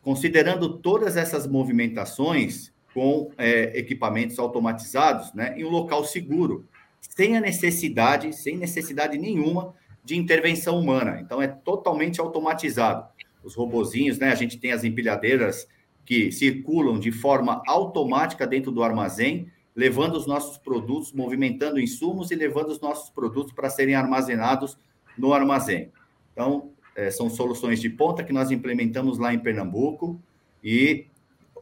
Considerando 0.02 0.78
todas 0.78 1.16
essas 1.16 1.46
movimentações 1.46 2.72
com 2.92 3.30
é, 3.38 3.78
equipamentos 3.78 4.36
automatizados, 4.36 5.32
né, 5.32 5.54
em 5.56 5.64
um 5.64 5.70
local 5.70 6.04
seguro, 6.04 6.66
sem 7.00 7.36
a 7.36 7.40
necessidade, 7.40 8.32
sem 8.32 8.56
necessidade 8.56 9.16
nenhuma 9.16 9.74
de 10.04 10.16
intervenção 10.16 10.78
humana. 10.78 11.20
Então 11.20 11.40
é 11.40 11.46
totalmente 11.46 12.20
automatizado. 12.20 13.06
Os 13.42 13.54
robozinhos, 13.54 14.18
né? 14.18 14.30
A 14.30 14.34
gente 14.34 14.58
tem 14.58 14.72
as 14.72 14.84
empilhadeiras 14.84 15.66
que 16.04 16.32
circulam 16.32 16.98
de 16.98 17.12
forma 17.12 17.62
automática 17.66 18.46
dentro 18.46 18.72
do 18.72 18.82
armazém, 18.82 19.48
levando 19.74 20.16
os 20.16 20.26
nossos 20.26 20.58
produtos, 20.58 21.12
movimentando 21.12 21.80
insumos 21.80 22.30
e 22.30 22.34
levando 22.34 22.68
os 22.68 22.80
nossos 22.80 23.10
produtos 23.10 23.52
para 23.52 23.70
serem 23.70 23.94
armazenados 23.94 24.76
no 25.16 25.32
armazém. 25.32 25.90
Então, 26.32 26.70
é, 26.94 27.10
são 27.10 27.30
soluções 27.30 27.80
de 27.80 27.88
ponta 27.88 28.24
que 28.24 28.32
nós 28.32 28.50
implementamos 28.50 29.18
lá 29.18 29.32
em 29.32 29.38
Pernambuco 29.38 30.20
e 30.62 31.06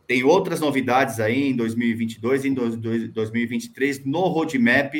tem 0.07 0.25
outras 0.25 0.61
novidades 0.61 1.21
aí 1.21 1.51
em 1.51 1.55
2022 1.55 2.45
e 2.45 2.49
em 2.49 2.55
2023 2.55 4.05
no 4.05 4.23
roadmap 4.23 4.93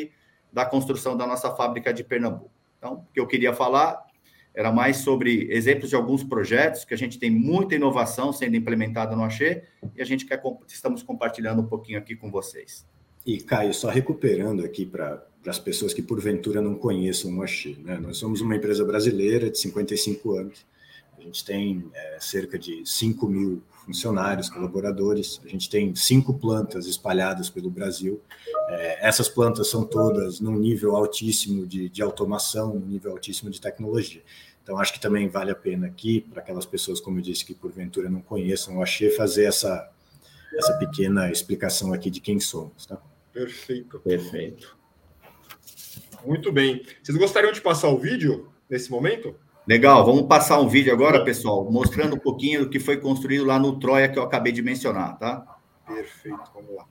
da 0.53 0.65
construção 0.65 1.17
da 1.17 1.27
nossa 1.27 1.51
fábrica 1.55 1.93
de 1.93 2.05
Pernambuco. 2.05 2.60
Então, 2.81 2.95
o 2.95 3.13
que 3.13 3.21
eu 3.21 3.27
queria 3.27 3.53
falar 3.53 4.03
era 4.55 4.73
mais 4.73 4.97
sobre 4.97 5.47
exemplos 5.53 5.91
de 5.91 5.95
alguns 5.95 6.25
projetos 6.25 6.85
que 6.85 6.95
a 6.95 6.97
gente 6.97 7.19
tem 7.19 7.31
muita 7.31 7.75
inovação 7.75 8.33
sendo 8.33 8.57
implementada 8.57 9.15
no 9.15 9.23
Axê 9.23 9.63
e 9.95 10.01
a 10.01 10.05
gente 10.05 10.25
quer 10.25 10.43
estamos 10.67 11.03
compartilhando 11.03 11.61
um 11.61 11.67
pouquinho 11.67 11.99
aqui 11.99 12.17
com 12.17 12.31
vocês. 12.31 12.87
E, 13.25 13.39
Caio, 13.39 13.75
só 13.75 13.91
recuperando 13.91 14.65
aqui 14.65 14.87
para 14.87 15.23
as 15.47 15.59
pessoas 15.59 15.93
que 15.93 16.03
porventura 16.03 16.63
não 16.63 16.75
conheçam 16.75 17.37
o 17.37 17.43
Axê, 17.43 17.77
né? 17.85 17.99
nós 17.99 18.17
somos 18.17 18.41
uma 18.41 18.57
empresa 18.57 18.85
brasileira 18.85 19.51
de 19.51 19.59
55 19.59 20.37
anos, 20.37 20.67
a 21.19 21.21
gente 21.23 21.45
tem 21.45 21.85
é, 21.95 22.17
cerca 22.19 22.59
de 22.59 22.83
5 22.85 23.29
mil 23.29 23.63
funcionários, 23.91 24.49
colaboradores. 24.49 25.41
A 25.45 25.49
gente 25.49 25.69
tem 25.69 25.95
cinco 25.95 26.33
plantas 26.35 26.87
espalhadas 26.87 27.51
pelo 27.51 27.69
Brasil. 27.69 28.21
É, 28.69 29.07
essas 29.07 29.29
plantas 29.29 29.69
são 29.69 29.85
todas 29.85 30.39
num 30.41 30.57
nível 30.57 30.95
altíssimo 30.95 31.67
de, 31.67 31.89
de 31.89 32.01
automação, 32.01 32.75
num 32.75 32.87
nível 32.87 33.11
altíssimo 33.13 33.51
de 33.51 33.61
tecnologia. 33.61 34.23
Então, 34.63 34.79
acho 34.79 34.93
que 34.93 35.01
também 35.01 35.29
vale 35.29 35.51
a 35.51 35.55
pena 35.55 35.89
aqui, 35.89 36.21
para 36.21 36.41
aquelas 36.41 36.65
pessoas, 36.65 37.01
como 37.01 37.19
eu 37.19 37.23
disse, 37.23 37.45
que 37.45 37.55
porventura 37.55 38.09
não 38.09 38.21
conheçam 38.21 38.79
o 38.79 38.83
Axê, 38.83 39.11
fazer 39.11 39.45
essa, 39.45 39.91
essa 40.55 40.75
pequena 40.75 41.31
explicação 41.31 41.93
aqui 41.93 42.09
de 42.11 42.21
quem 42.21 42.39
somos. 42.39 42.87
Tá? 42.87 42.97
Perfeito. 43.33 43.99
Perfeito. 43.99 44.77
Muito 46.25 46.53
bem. 46.53 46.85
Vocês 47.03 47.19
gostariam 47.19 47.53
de 47.53 47.61
passar 47.61 47.89
o 47.89 47.99
vídeo 47.99 48.53
nesse 48.69 48.91
momento? 48.91 49.35
Legal, 49.71 50.05
vamos 50.05 50.23
passar 50.23 50.59
um 50.59 50.67
vídeo 50.67 50.93
agora, 50.93 51.25
pessoal, 51.25 51.65
mostrando 51.71 52.17
um 52.17 52.19
pouquinho 52.19 52.65
do 52.65 52.69
que 52.69 52.81
foi 52.81 52.97
construído 52.97 53.45
lá 53.45 53.57
no 53.57 53.79
Troia 53.79 54.09
que 54.09 54.19
eu 54.19 54.25
acabei 54.25 54.53
de 54.53 54.61
mencionar, 54.63 55.17
tá? 55.17 55.47
Perfeito, 55.87 56.41
vamos 56.53 56.75
lá. 56.75 56.87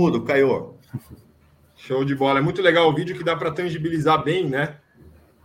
Mudo, 0.00 0.24
Caio. 0.24 0.74
Show 1.76 2.06
de 2.06 2.14
bola. 2.14 2.38
É 2.38 2.42
muito 2.42 2.62
legal 2.62 2.88
o 2.88 2.94
vídeo 2.94 3.14
que 3.16 3.22
dá 3.22 3.36
para 3.36 3.50
tangibilizar 3.50 4.24
bem, 4.24 4.48
né? 4.48 4.78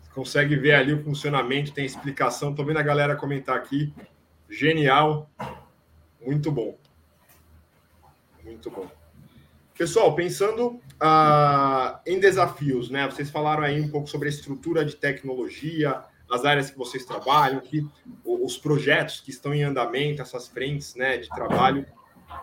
Você 0.02 0.10
consegue 0.14 0.56
ver 0.56 0.76
ali 0.76 0.94
o 0.94 1.04
funcionamento, 1.04 1.74
tem 1.74 1.86
explicação. 1.86 2.56
Tô 2.56 2.64
vendo 2.64 2.78
a 2.78 2.84
galera 2.84 3.18
comentar 3.18 3.58
aqui. 3.58 3.94
Genial. 4.50 5.30
Muito 6.26 6.50
bom. 6.54 6.78
Muito 8.46 8.72
bom. 8.72 8.90
Pessoal, 9.78 10.16
pensando 10.16 10.80
uh, 11.02 12.00
em 12.06 12.18
desafios, 12.18 12.90
né? 12.90 13.06
Vocês 13.08 13.30
falaram 13.30 13.64
aí 13.64 13.82
um 13.82 13.90
pouco 13.90 14.08
sobre 14.08 14.30
a 14.30 14.32
estrutura 14.32 14.86
de 14.86 14.96
tecnologia, 14.96 16.02
as 16.32 16.46
áreas 16.46 16.72
que 16.72 16.78
vocês 16.78 17.04
trabalham, 17.04 17.60
que 17.60 17.86
os 18.24 18.58
projetos 18.58 19.20
que 19.20 19.32
estão 19.32 19.54
em 19.54 19.64
andamento, 19.64 20.22
essas 20.22 20.48
frentes, 20.48 20.96
né, 20.96 21.18
de 21.18 21.28
trabalho. 21.28 21.86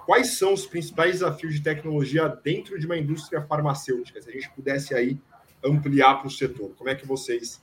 Quais 0.07 0.39
são 0.39 0.53
os 0.53 0.67
principais 0.67 1.13
desafios 1.13 1.55
de 1.55 1.63
tecnologia 1.63 2.29
dentro 2.29 2.79
de 2.79 2.87
uma 2.87 2.97
indústria 2.97 3.43
farmacêutica? 3.43 4.21
Se 4.21 4.29
a 4.29 4.33
gente 4.33 4.51
pudesse 4.51 4.95
aí 4.95 5.19
ampliar 5.65 6.19
para 6.19 6.29
o 6.29 6.31
setor, 6.31 6.71
como 6.77 6.91
é 6.91 6.95
que 6.95 7.07
vocês 7.07 7.63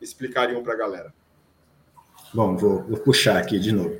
explicariam 0.00 0.62
para 0.62 0.74
a 0.74 0.76
galera? 0.76 1.14
Bom, 2.32 2.56
vou, 2.56 2.82
vou, 2.84 2.98
puxar 2.98 3.38
aqui 3.38 3.58
de 3.58 3.72
novo. 3.72 3.96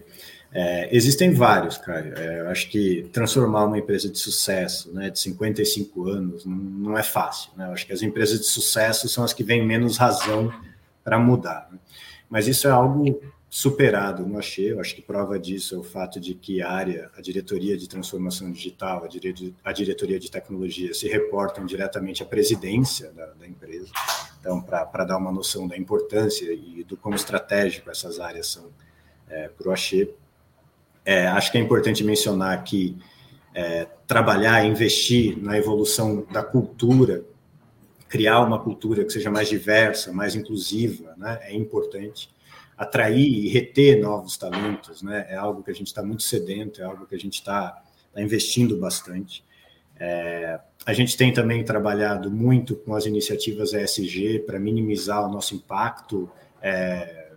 É, 0.52 0.94
existem 0.94 1.32
vários, 1.32 1.78
cara. 1.78 2.08
É, 2.08 2.40
acho 2.48 2.68
que 2.70 3.08
transformar 3.12 3.64
uma 3.64 3.78
empresa 3.78 4.08
de 4.08 4.18
sucesso, 4.18 4.92
né, 4.92 5.10
de 5.10 5.18
55 5.18 6.08
anos, 6.08 6.44
não, 6.44 6.56
não 6.56 6.98
é 6.98 7.02
fácil. 7.02 7.50
Né? 7.56 7.66
Acho 7.66 7.86
que 7.86 7.92
as 7.92 8.02
empresas 8.02 8.40
de 8.40 8.46
sucesso 8.46 9.08
são 9.08 9.24
as 9.24 9.32
que 9.32 9.44
têm 9.44 9.64
menos 9.66 9.96
razão 9.96 10.52
para 11.02 11.18
mudar. 11.18 11.68
Né? 11.72 11.78
Mas 12.28 12.46
isso 12.46 12.68
é 12.68 12.70
algo 12.70 13.20
superado 13.50 14.24
no 14.24 14.38
Axê. 14.38 14.72
Eu 14.72 14.80
acho 14.80 14.94
que 14.94 15.02
prova 15.02 15.36
disso 15.36 15.74
é 15.74 15.78
o 15.78 15.82
fato 15.82 16.20
de 16.20 16.34
que 16.34 16.62
a 16.62 16.70
área, 16.70 17.10
a 17.16 17.20
diretoria 17.20 17.76
de 17.76 17.88
transformação 17.88 18.52
digital, 18.52 19.02
a, 19.02 19.08
dire, 19.08 19.54
a 19.64 19.72
diretoria 19.72 20.20
de 20.20 20.30
tecnologia 20.30 20.94
se 20.94 21.08
reportam 21.08 21.66
diretamente 21.66 22.22
à 22.22 22.26
presidência 22.26 23.10
da, 23.10 23.26
da 23.26 23.48
empresa. 23.48 23.90
Então, 24.38 24.62
para 24.62 25.04
dar 25.04 25.16
uma 25.16 25.32
noção 25.32 25.66
da 25.66 25.76
importância 25.76 26.50
e 26.52 26.84
do 26.84 26.96
como 26.96 27.16
estratégico 27.16 27.90
essas 27.90 28.20
áreas 28.20 28.46
são 28.46 28.70
é, 29.28 29.48
para 29.48 29.68
o 29.68 29.72
Axê, 29.72 30.14
é, 31.04 31.26
acho 31.26 31.50
que 31.50 31.58
é 31.58 31.60
importante 31.60 32.04
mencionar 32.04 32.62
que 32.62 32.96
é, 33.52 33.86
trabalhar, 34.06 34.64
investir 34.64 35.36
na 35.42 35.58
evolução 35.58 36.24
da 36.30 36.42
cultura, 36.42 37.24
criar 38.08 38.40
uma 38.40 38.60
cultura 38.60 39.04
que 39.04 39.12
seja 39.12 39.30
mais 39.30 39.48
diversa, 39.48 40.12
mais 40.12 40.36
inclusiva, 40.36 41.14
né, 41.16 41.40
é 41.42 41.54
importante 41.54 42.30
atrair 42.80 43.28
e 43.28 43.46
reter 43.46 44.00
novos 44.00 44.38
talentos, 44.38 45.02
né? 45.02 45.26
É 45.28 45.36
algo 45.36 45.62
que 45.62 45.70
a 45.70 45.74
gente 45.74 45.88
está 45.88 46.02
muito 46.02 46.22
sedento, 46.22 46.80
é 46.80 46.84
algo 46.86 47.04
que 47.04 47.14
a 47.14 47.18
gente 47.18 47.34
está 47.34 47.72
tá 48.10 48.22
investindo 48.22 48.74
bastante. 48.78 49.44
É, 49.98 50.58
a 50.86 50.94
gente 50.94 51.14
tem 51.14 51.30
também 51.30 51.62
trabalhado 51.62 52.30
muito 52.30 52.74
com 52.74 52.94
as 52.94 53.04
iniciativas 53.04 53.74
ESG 53.74 54.38
para 54.46 54.58
minimizar 54.58 55.22
o 55.22 55.30
nosso 55.30 55.54
impacto 55.54 56.30
é, 56.62 57.32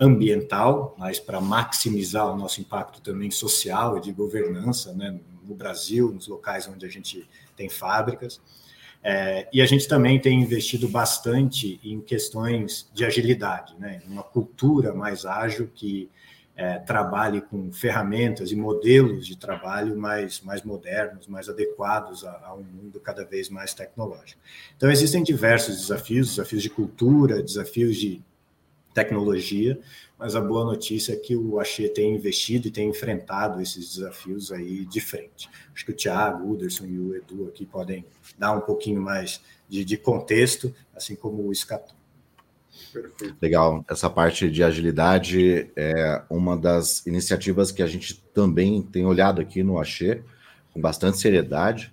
ambiental, 0.00 0.96
mas 0.96 1.20
para 1.20 1.42
maximizar 1.42 2.32
o 2.32 2.34
nosso 2.34 2.58
impacto 2.62 3.02
também 3.02 3.30
social 3.30 3.98
e 3.98 4.00
de 4.00 4.12
governança, 4.12 4.94
né? 4.94 5.20
No 5.46 5.54
Brasil, 5.54 6.10
nos 6.10 6.26
locais 6.26 6.66
onde 6.66 6.86
a 6.86 6.88
gente 6.88 7.28
tem 7.54 7.68
fábricas. 7.68 8.40
É, 9.02 9.48
e 9.52 9.62
a 9.62 9.66
gente 9.66 9.86
também 9.86 10.20
tem 10.20 10.40
investido 10.42 10.88
bastante 10.88 11.80
em 11.84 12.00
questões 12.00 12.90
de 12.92 13.04
agilidade, 13.04 13.74
né? 13.78 14.02
uma 14.06 14.22
cultura 14.22 14.92
mais 14.92 15.24
ágil 15.24 15.70
que 15.72 16.10
é, 16.58 16.76
trabalhe 16.80 17.40
com 17.40 17.72
ferramentas 17.72 18.50
e 18.50 18.56
modelos 18.56 19.24
de 19.24 19.36
trabalho 19.36 19.96
mais, 19.96 20.40
mais 20.40 20.64
modernos, 20.64 21.28
mais 21.28 21.48
adequados 21.48 22.24
a, 22.24 22.46
a, 22.46 22.54
um 22.54 22.64
mundo 22.64 22.98
cada 22.98 23.24
vez 23.24 23.48
mais 23.48 23.72
tecnológico. 23.72 24.40
Então, 24.76 24.90
existem 24.90 25.22
diversos 25.22 25.76
desafios, 25.76 26.30
desafios 26.30 26.60
de 26.60 26.68
cultura, 26.68 27.40
desafios 27.40 27.96
de 27.96 28.20
tecnologia, 28.92 29.78
mas 30.18 30.34
a 30.34 30.40
boa 30.40 30.64
notícia 30.64 31.12
é 31.12 31.16
que 31.16 31.36
o 31.36 31.60
Axê 31.60 31.88
tem 31.88 32.14
investido 32.14 32.68
e 32.68 32.70
tem 32.70 32.88
enfrentado 32.88 33.60
esses 33.62 33.94
desafios 33.94 34.50
aí 34.50 34.84
de 34.84 35.00
frente. 35.00 35.48
Acho 35.72 35.84
que 35.84 35.92
o 35.92 35.96
Thiago, 35.96 36.44
o 36.44 36.52
Uderson 36.52 36.86
e 36.86 36.98
o 36.98 37.14
Edu 37.14 37.46
aqui 37.48 37.64
podem 37.64 38.04
dar 38.36 38.52
um 38.52 38.60
pouquinho 38.60 39.00
mais 39.00 39.40
de, 39.68 39.84
de 39.84 39.96
contexto, 39.96 40.74
assim 40.94 41.14
como 41.14 41.46
o 41.46 41.52
Escatom. 41.52 41.94
Legal. 43.40 43.84
Essa 43.88 44.08
parte 44.08 44.50
de 44.50 44.62
agilidade 44.62 45.70
é 45.76 46.22
uma 46.30 46.56
das 46.56 47.06
iniciativas 47.06 47.70
que 47.70 47.82
a 47.82 47.86
gente 47.86 48.20
também 48.34 48.82
tem 48.82 49.04
olhado 49.04 49.40
aqui 49.40 49.62
no 49.62 49.78
Axê 49.78 50.22
com 50.72 50.80
bastante 50.80 51.18
seriedade. 51.18 51.92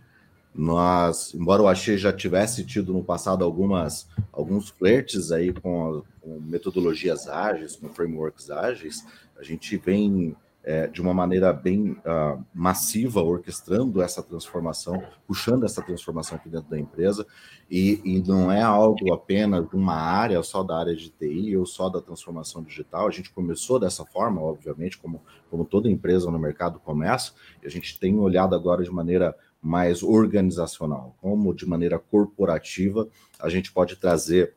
Nós, 0.58 1.34
embora 1.36 1.62
o 1.62 1.68
Axê 1.68 1.98
já 1.98 2.14
tivesse 2.14 2.64
tido 2.64 2.94
no 2.94 3.04
passado 3.04 3.44
algumas 3.44 4.08
alguns 4.32 4.70
flertes 4.70 5.32
aí 5.32 5.52
com, 5.52 6.02
com 6.22 6.40
metodologias 6.40 7.28
ágeis, 7.28 7.76
com 7.76 7.90
frameworks 7.90 8.50
ágeis, 8.50 9.06
a 9.38 9.44
gente 9.44 9.76
vem 9.76 10.36
é, 10.68 10.88
de 10.88 11.00
uma 11.00 11.14
maneira 11.14 11.54
bem 11.54 11.92
uh, 11.92 12.44
massiva 12.52 13.22
orquestrando 13.22 14.02
essa 14.02 14.24
transformação, 14.24 15.04
puxando 15.28 15.64
essa 15.64 15.80
transformação 15.80 16.38
aqui 16.38 16.50
dentro 16.50 16.68
da 16.68 16.80
empresa, 16.80 17.26
e, 17.70 18.02
e, 18.04 18.24
não 18.28 18.52
é 18.52 18.64
algo 18.64 19.14
apenas 19.14 19.70
de 19.70 19.76
uma 19.76 19.94
área, 19.94 20.42
só 20.42 20.64
da 20.64 20.76
área 20.76 20.96
de 20.96 21.12
TI 21.12 21.56
ou 21.56 21.68
só 21.68 21.88
da 21.88 22.02
transformação 22.02 22.64
digital. 22.64 23.08
A 23.08 23.12
gente 23.12 23.32
começou 23.32 23.80
dessa 23.80 24.04
forma, 24.06 24.42
obviamente, 24.42 24.98
como, 24.98 25.22
como 25.52 25.66
toda 25.66 25.88
empresa 25.88 26.32
no 26.32 26.40
mercado 26.40 26.80
começa, 26.80 27.34
e 27.62 27.68
a 27.68 27.70
gente 27.70 28.00
tem 28.00 28.18
olhado 28.18 28.56
agora 28.56 28.84
de 28.84 28.90
maneira 28.90 29.36
mais 29.62 30.02
organizacional, 30.02 31.16
como 31.22 31.54
de 31.54 31.66
maneira 31.68 32.00
corporativa 32.00 33.08
a 33.40 33.50
gente 33.50 33.72
pode 33.72 33.96
trazer 33.96 34.56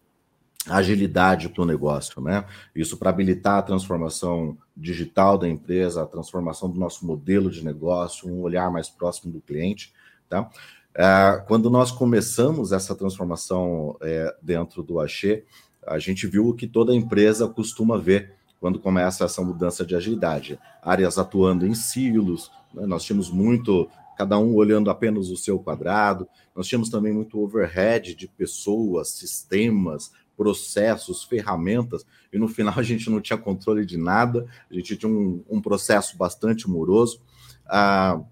agilidade 0.68 1.48
para 1.48 1.62
o 1.62 1.66
negócio, 1.66 2.20
né? 2.20 2.44
Isso 2.74 2.96
para 2.96 3.10
habilitar 3.10 3.58
a 3.58 3.62
transformação 3.62 4.56
digital 4.76 5.38
da 5.38 5.48
empresa, 5.48 6.02
a 6.02 6.06
transformação 6.06 6.70
do 6.70 6.78
nosso 6.78 7.06
modelo 7.06 7.50
de 7.50 7.64
negócio, 7.64 8.28
um 8.28 8.42
olhar 8.42 8.70
mais 8.70 8.88
próximo 8.88 9.32
do 9.32 9.40
cliente, 9.40 9.92
tá? 10.28 10.48
É, 10.94 11.44
quando 11.46 11.70
nós 11.70 11.90
começamos 11.90 12.72
essa 12.72 12.94
transformação 12.94 13.96
é, 14.00 14.34
dentro 14.42 14.82
do 14.82 14.98
Axê, 14.98 15.44
a 15.86 15.98
gente 15.98 16.26
viu 16.26 16.48
o 16.48 16.54
que 16.54 16.66
toda 16.66 16.94
empresa 16.94 17.48
costuma 17.48 17.96
ver 17.96 18.34
quando 18.60 18.80
começa 18.80 19.24
essa 19.24 19.42
mudança 19.42 19.86
de 19.86 19.94
agilidade. 19.94 20.58
Áreas 20.82 21.18
atuando 21.18 21.66
em 21.66 21.74
silos, 21.74 22.50
né? 22.74 22.84
nós 22.86 23.04
tínhamos 23.04 23.30
muito 23.30 23.88
cada 24.16 24.36
um 24.36 24.54
olhando 24.54 24.90
apenas 24.90 25.30
o 25.30 25.36
seu 25.36 25.60
quadrado. 25.60 26.28
Nós 26.54 26.66
tínhamos 26.66 26.90
também 26.90 27.12
muito 27.12 27.40
overhead 27.40 28.16
de 28.16 28.26
pessoas, 28.26 29.10
sistemas, 29.10 30.10
processos, 30.38 31.24
ferramentas, 31.24 32.06
e 32.32 32.38
no 32.38 32.46
final 32.46 32.74
a 32.78 32.82
gente 32.82 33.10
não 33.10 33.20
tinha 33.20 33.36
controle 33.36 33.84
de 33.84 33.98
nada, 33.98 34.46
a 34.70 34.74
gente 34.74 34.96
tinha 34.96 35.10
um, 35.10 35.44
um 35.50 35.60
processo 35.60 36.16
bastante 36.16 36.70
moroso. 36.70 37.20
Ah, 37.66 38.22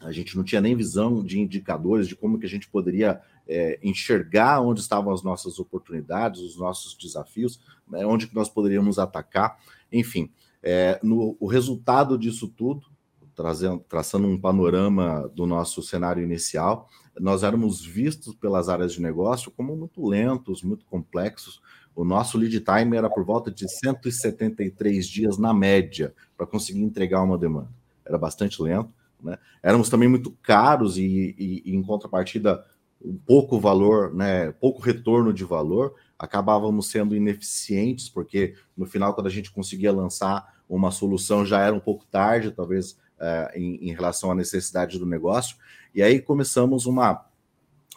a 0.00 0.12
gente 0.12 0.34
não 0.36 0.44
tinha 0.44 0.60
nem 0.60 0.74
visão 0.74 1.22
de 1.22 1.38
indicadores 1.38 2.08
de 2.08 2.16
como 2.16 2.38
que 2.38 2.46
a 2.46 2.48
gente 2.48 2.68
poderia 2.68 3.20
é, 3.46 3.78
enxergar 3.82 4.60
onde 4.60 4.80
estavam 4.80 5.12
as 5.12 5.22
nossas 5.22 5.58
oportunidades, 5.58 6.40
os 6.40 6.56
nossos 6.56 6.96
desafios, 6.96 7.60
né, 7.86 8.06
onde 8.06 8.28
que 8.28 8.34
nós 8.34 8.48
poderíamos 8.48 8.98
atacar, 8.98 9.58
enfim. 9.92 10.30
É, 10.62 11.00
no, 11.02 11.36
o 11.40 11.46
resultado 11.46 12.16
disso 12.16 12.46
tudo 12.46 12.86
trazendo, 13.34 13.84
traçando 13.88 14.26
um 14.26 14.38
panorama 14.38 15.30
do 15.34 15.46
nosso 15.46 15.82
cenário 15.82 16.22
inicial, 16.22 16.88
nós 17.18 17.42
éramos 17.42 17.84
vistos 17.84 18.34
pelas 18.34 18.68
áreas 18.68 18.92
de 18.92 19.02
negócio 19.02 19.50
como 19.50 19.76
muito 19.76 20.06
lentos, 20.06 20.62
muito 20.62 20.84
complexos. 20.86 21.60
O 21.94 22.04
nosso 22.04 22.38
lead 22.38 22.60
time 22.60 22.96
era 22.96 23.10
por 23.10 23.24
volta 23.24 23.50
de 23.50 23.68
173 23.68 25.06
dias 25.06 25.38
na 25.38 25.52
média 25.52 26.14
para 26.36 26.46
conseguir 26.46 26.82
entregar 26.82 27.22
uma 27.22 27.36
demanda. 27.36 27.70
Era 28.04 28.16
bastante 28.16 28.62
lento. 28.62 28.90
Né? 29.22 29.38
Éramos 29.62 29.88
também 29.88 30.08
muito 30.08 30.30
caros 30.42 30.96
e, 30.96 31.34
e, 31.38 31.62
e, 31.64 31.76
em 31.76 31.82
contrapartida, 31.82 32.64
um 33.02 33.16
pouco 33.16 33.58
valor, 33.58 34.14
né, 34.14 34.52
pouco 34.52 34.80
retorno 34.80 35.32
de 35.32 35.44
valor, 35.44 35.94
acabávamos 36.18 36.90
sendo 36.90 37.16
ineficientes, 37.16 38.10
porque 38.10 38.54
no 38.76 38.84
final, 38.84 39.14
quando 39.14 39.26
a 39.26 39.30
gente 39.30 39.50
conseguia 39.50 39.90
lançar 39.90 40.60
uma 40.68 40.90
solução, 40.90 41.44
já 41.44 41.60
era 41.60 41.74
um 41.74 41.80
pouco 41.80 42.04
tarde, 42.06 42.50
talvez 42.50 42.98
uh, 43.20 43.56
em, 43.56 43.88
em, 43.88 43.92
relação 43.92 44.30
à 44.30 44.34
necessidade 44.34 44.98
do 44.98 45.06
negócio. 45.06 45.56
E 45.94 46.02
aí 46.02 46.20
começamos 46.20 46.86
uma, 46.86 47.26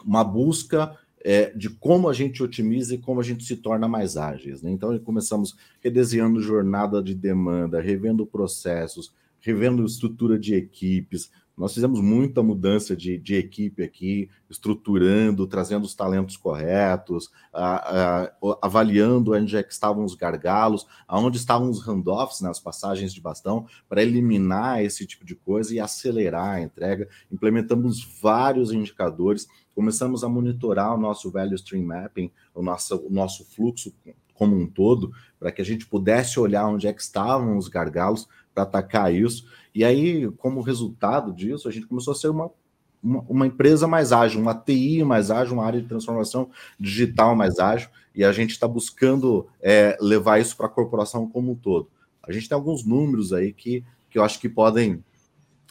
uma 0.03 0.23
busca 0.23 0.97
é, 1.23 1.51
de 1.51 1.69
como 1.69 2.09
a 2.09 2.13
gente 2.13 2.43
otimiza 2.43 2.93
e 2.93 2.97
como 2.97 3.21
a 3.21 3.23
gente 3.23 3.43
se 3.45 3.55
torna 3.55 3.87
mais 3.87 4.17
ágeis. 4.17 4.61
Né? 4.61 4.71
Então, 4.71 4.97
começamos 4.99 5.55
redesenhando 5.81 6.41
jornada 6.41 7.01
de 7.01 7.15
demanda, 7.15 7.79
revendo 7.79 8.25
processos, 8.25 9.13
revendo 9.43 9.85
estrutura 9.85 10.39
de 10.39 10.55
equipes, 10.55 11.29
nós 11.55 11.73
fizemos 11.73 12.01
muita 12.01 12.41
mudança 12.41 12.95
de, 12.95 13.17
de 13.17 13.35
equipe 13.35 13.83
aqui, 13.83 14.27
estruturando, 14.49 15.45
trazendo 15.45 15.83
os 15.83 15.93
talentos 15.93 16.35
corretos, 16.35 17.29
a, 17.53 18.23
a, 18.23 18.33
avaliando 18.59 19.33
onde 19.33 19.55
é 19.55 19.61
que 19.61 19.71
estavam 19.71 20.03
os 20.03 20.15
gargalos, 20.15 20.87
aonde 21.07 21.37
estavam 21.37 21.69
os 21.69 21.85
handoffs 21.85 22.41
nas 22.41 22.57
né, 22.57 22.63
passagens 22.63 23.13
de 23.13 23.21
bastão, 23.21 23.67
para 23.87 24.01
eliminar 24.01 24.83
esse 24.83 25.05
tipo 25.05 25.23
de 25.23 25.35
coisa 25.35 25.75
e 25.75 25.79
acelerar 25.79 26.55
a 26.55 26.61
entrega. 26.61 27.07
Implementamos 27.31 28.03
vários 28.19 28.71
indicadores, 28.71 29.47
começamos 29.75 30.23
a 30.23 30.29
monitorar 30.29 30.95
o 30.95 30.99
nosso 30.99 31.29
value 31.29 31.53
stream 31.55 31.85
mapping, 31.85 32.31
o 32.55 32.63
nosso, 32.63 32.95
o 32.95 33.11
nosso 33.11 33.45
fluxo 33.45 33.93
como 34.33 34.55
um 34.55 34.67
todo, 34.67 35.11
para 35.39 35.51
que 35.51 35.61
a 35.61 35.65
gente 35.65 35.85
pudesse 35.85 36.39
olhar 36.39 36.67
onde 36.67 36.87
é 36.87 36.93
que 36.93 37.01
estavam 37.01 37.57
os 37.57 37.67
gargalos 37.67 38.27
para 38.53 38.63
atacar 38.63 39.13
isso. 39.13 39.45
E 39.73 39.83
aí, 39.83 40.29
como 40.37 40.61
resultado 40.61 41.33
disso, 41.33 41.67
a 41.67 41.71
gente 41.71 41.87
começou 41.87 42.11
a 42.11 42.15
ser 42.15 42.29
uma, 42.29 42.51
uma, 43.01 43.19
uma, 43.27 43.47
empresa 43.47 43.87
mais 43.87 44.11
ágil, 44.11 44.39
uma 44.39 44.53
TI 44.53 45.03
mais 45.03 45.31
ágil, 45.31 45.55
uma 45.55 45.65
área 45.65 45.81
de 45.81 45.87
transformação 45.87 46.49
digital 46.79 47.35
mais 47.35 47.59
ágil, 47.59 47.89
e 48.13 48.23
a 48.23 48.31
gente 48.31 48.51
está 48.51 48.67
buscando 48.67 49.47
é, 49.61 49.97
levar 49.99 50.39
isso 50.39 50.55
para 50.55 50.67
a 50.67 50.69
corporação 50.69 51.27
como 51.27 51.51
um 51.51 51.55
todo. 51.55 51.89
A 52.21 52.31
gente 52.31 52.47
tem 52.47 52.55
alguns 52.55 52.85
números 52.85 53.33
aí 53.33 53.51
que, 53.51 53.83
que 54.09 54.17
eu 54.17 54.23
acho 54.23 54.39
que 54.39 54.47
podem 54.47 55.03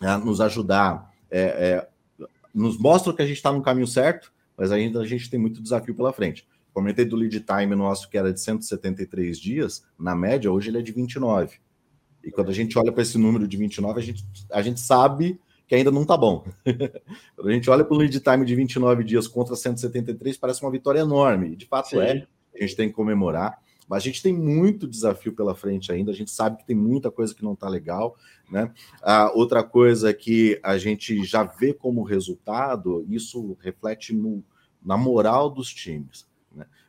é, 0.01 0.17
nos 0.17 0.41
ajudar, 0.41 1.13
é, 1.31 1.41
é 1.41 1.89
nos 2.55 2.77
mostram 2.77 3.15
que 3.15 3.23
a 3.23 3.27
gente 3.27 3.37
está 3.37 3.51
no 3.51 3.63
caminho 3.63 3.87
certo, 3.87 4.31
mas 4.57 4.71
ainda 4.71 5.01
a 5.01 5.07
gente 5.07 5.31
tem 5.31 5.41
muito 5.41 5.63
desafio 5.63 5.95
pela 5.95 6.13
frente. 6.13 6.47
Comentei 6.75 7.05
do 7.05 7.17
lead 7.17 7.41
time 7.41 7.75
nosso 7.75 8.09
que 8.11 8.19
era 8.19 8.33
de 8.33 8.41
173 8.41 9.39
dias, 9.39 9.85
na 9.99 10.15
média, 10.15 10.51
hoje 10.53 10.69
ele 10.69 10.79
é 10.79 10.83
de 10.83 10.93
29. 10.93 11.59
E 12.25 12.31
quando 12.31 12.51
a 12.51 12.55
gente 12.55 12.79
olha 12.79 12.93
para 12.93 13.03
esse 13.03 13.19
número 13.19 13.47
de 13.47 13.57
29, 13.57 14.01
a 14.01 14.03
gente, 14.03 14.25
a 14.51 14.63
gente 14.63 14.81
sabe 14.81 15.41
que 15.67 15.75
ainda 15.75 15.91
não 15.91 16.03
está 16.03 16.17
bom. 16.17 16.45
quando 17.35 17.49
a 17.49 17.53
gente 17.53 17.69
olha 17.71 17.85
para 17.85 17.95
o 17.95 17.99
lead 17.99 18.21
time 18.21 18.45
de 18.45 18.55
29 18.55 19.05
dias 19.05 19.27
contra 19.27 19.57
173, 19.57 20.37
parece 20.37 20.63
uma 20.63 20.71
vitória 20.71 21.01
enorme. 21.01 21.57
De 21.57 21.67
fato 21.67 21.91
Sim. 21.91 22.01
é, 22.01 22.27
a 22.55 22.61
gente 22.61 22.77
tem 22.77 22.89
que 22.89 22.95
comemorar. 22.95 23.59
Mas 23.89 24.05
a 24.05 24.07
gente 24.07 24.23
tem 24.23 24.33
muito 24.33 24.87
desafio 24.87 25.35
pela 25.35 25.55
frente 25.55 25.93
ainda, 25.93 26.13
a 26.13 26.15
gente 26.15 26.31
sabe 26.31 26.57
que 26.57 26.65
tem 26.65 26.77
muita 26.77 27.11
coisa 27.11 27.35
que 27.35 27.45
não 27.45 27.53
está 27.53 27.69
legal, 27.69 28.17
né? 28.51 28.73
A 29.03 29.31
outra 29.33 29.63
coisa 29.63 30.15
que 30.15 30.59
a 30.63 30.79
gente 30.79 31.23
já 31.25 31.43
vê 31.43 31.75
como 31.75 32.03
resultado, 32.03 33.05
isso 33.09 33.55
reflete 33.61 34.15
no, 34.15 34.43
na 34.83 34.97
moral 34.97 35.51
dos 35.51 35.69
times. 35.69 36.27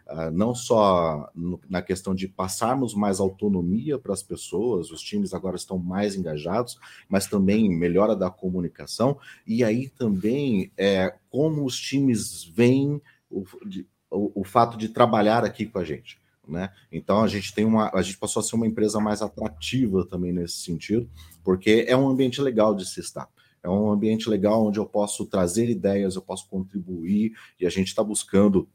Uh, 0.06 0.30
não 0.32 0.54
só 0.54 1.30
no, 1.34 1.60
na 1.70 1.82
questão 1.82 2.14
de 2.14 2.28
passarmos 2.28 2.94
mais 2.94 3.22
autonomia 3.22 3.98
para 3.98 4.12
as 4.14 4.22
pessoas, 4.22 4.92
os 4.92 5.02
times 5.02 5.34
agora 5.34 5.56
estão 5.56 5.78
mais 5.78 6.16
engajados, 6.16 6.78
mas 7.08 7.26
também 7.26 7.70
melhora 7.70 8.14
da 8.14 8.30
comunicação, 8.30 9.18
e 9.48 9.64
aí 9.64 9.88
também 9.88 10.72
é, 10.78 11.16
como 11.30 11.66
os 11.66 11.80
times 11.80 12.44
veem 12.44 13.02
o, 13.30 13.46
de, 13.66 13.88
o, 14.12 14.42
o 14.42 14.44
fato 14.44 14.78
de 14.78 14.90
trabalhar 14.90 15.46
aqui 15.46 15.66
com 15.66 15.80
a 15.80 15.86
gente. 15.86 16.22
Né? 16.46 16.70
Então 16.92 17.24
a 17.24 17.28
gente 17.28 17.54
tem 17.56 17.64
uma, 17.64 17.90
a 17.94 18.02
gente 18.02 18.18
passou 18.18 18.42
a 18.42 18.44
ser 18.44 18.56
uma 18.56 18.68
empresa 18.68 19.00
mais 19.00 19.22
atrativa 19.22 20.06
também 20.06 20.34
nesse 20.34 20.58
sentido, 20.58 21.10
porque 21.44 21.86
é 21.88 21.96
um 21.96 22.10
ambiente 22.10 22.42
legal 22.42 22.76
de 22.76 22.86
se 22.86 23.00
estar. 23.00 23.30
É 23.64 23.70
um 23.70 23.90
ambiente 23.90 24.30
legal 24.30 24.66
onde 24.66 24.78
eu 24.78 24.86
posso 24.86 25.26
trazer 25.26 25.70
ideias, 25.70 26.16
eu 26.16 26.22
posso 26.22 26.50
contribuir, 26.50 27.32
e 27.58 27.66
a 27.66 27.70
gente 27.70 27.88
está 27.88 28.04
buscando 28.04 28.68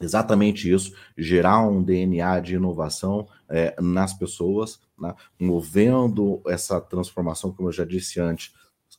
exatamente 0.00 0.70
isso, 0.70 0.94
gerar 1.16 1.66
um 1.66 1.82
DNA 1.82 2.40
de 2.40 2.54
inovação 2.54 3.26
é, 3.48 3.74
nas 3.80 4.12
pessoas, 4.12 4.80
né? 4.98 5.14
movendo 5.40 6.42
essa 6.46 6.80
transformação, 6.80 7.52
como 7.52 7.68
eu 7.68 7.72
já 7.72 7.84
disse 7.84 8.20
antes, 8.20 8.52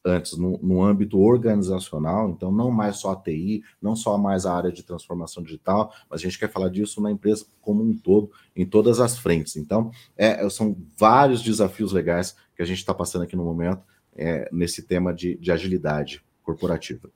antes 0.03 0.37
no, 0.37 0.57
no, 0.59 0.83
âmbito 0.83 1.19
organizacional, 1.19 2.29
então 2.29 2.51
não 2.51 2.71
mais 2.71 2.97
só 2.97 3.11
a 3.11 3.15
TI, 3.15 3.63
não 3.81 3.95
só 3.95 4.17
mais 4.17 4.45
a 4.45 4.55
área 4.55 4.71
de 4.71 4.83
transformação 4.83 5.43
digital, 5.43 5.93
mas 6.09 6.21
a 6.21 6.23
gente 6.23 6.39
quer 6.39 6.51
falar 6.51 6.69
disso 6.69 7.01
na 7.01 7.11
empresa 7.11 7.45
como 7.61 7.83
um 7.83 7.95
todo, 7.95 8.31
em 8.55 8.65
todas 8.65 8.99
as 8.99 9.17
frentes. 9.17 9.55
Então, 9.55 9.91
é, 10.15 10.47
são 10.49 10.75
vários 10.97 11.41
desafios 11.41 11.91
legais 11.91 12.35
que 12.55 12.61
a 12.61 12.65
gente 12.65 12.77
está 12.79 12.93
passando 12.93 13.23
aqui 13.23 13.35
no 13.35 13.43
momento 13.43 13.83
é, 14.15 14.49
nesse 14.51 14.81
tema 14.83 15.13
de, 15.13 15.35
de 15.37 15.51
agilidade 15.51 16.23
corporativa. 16.41 17.09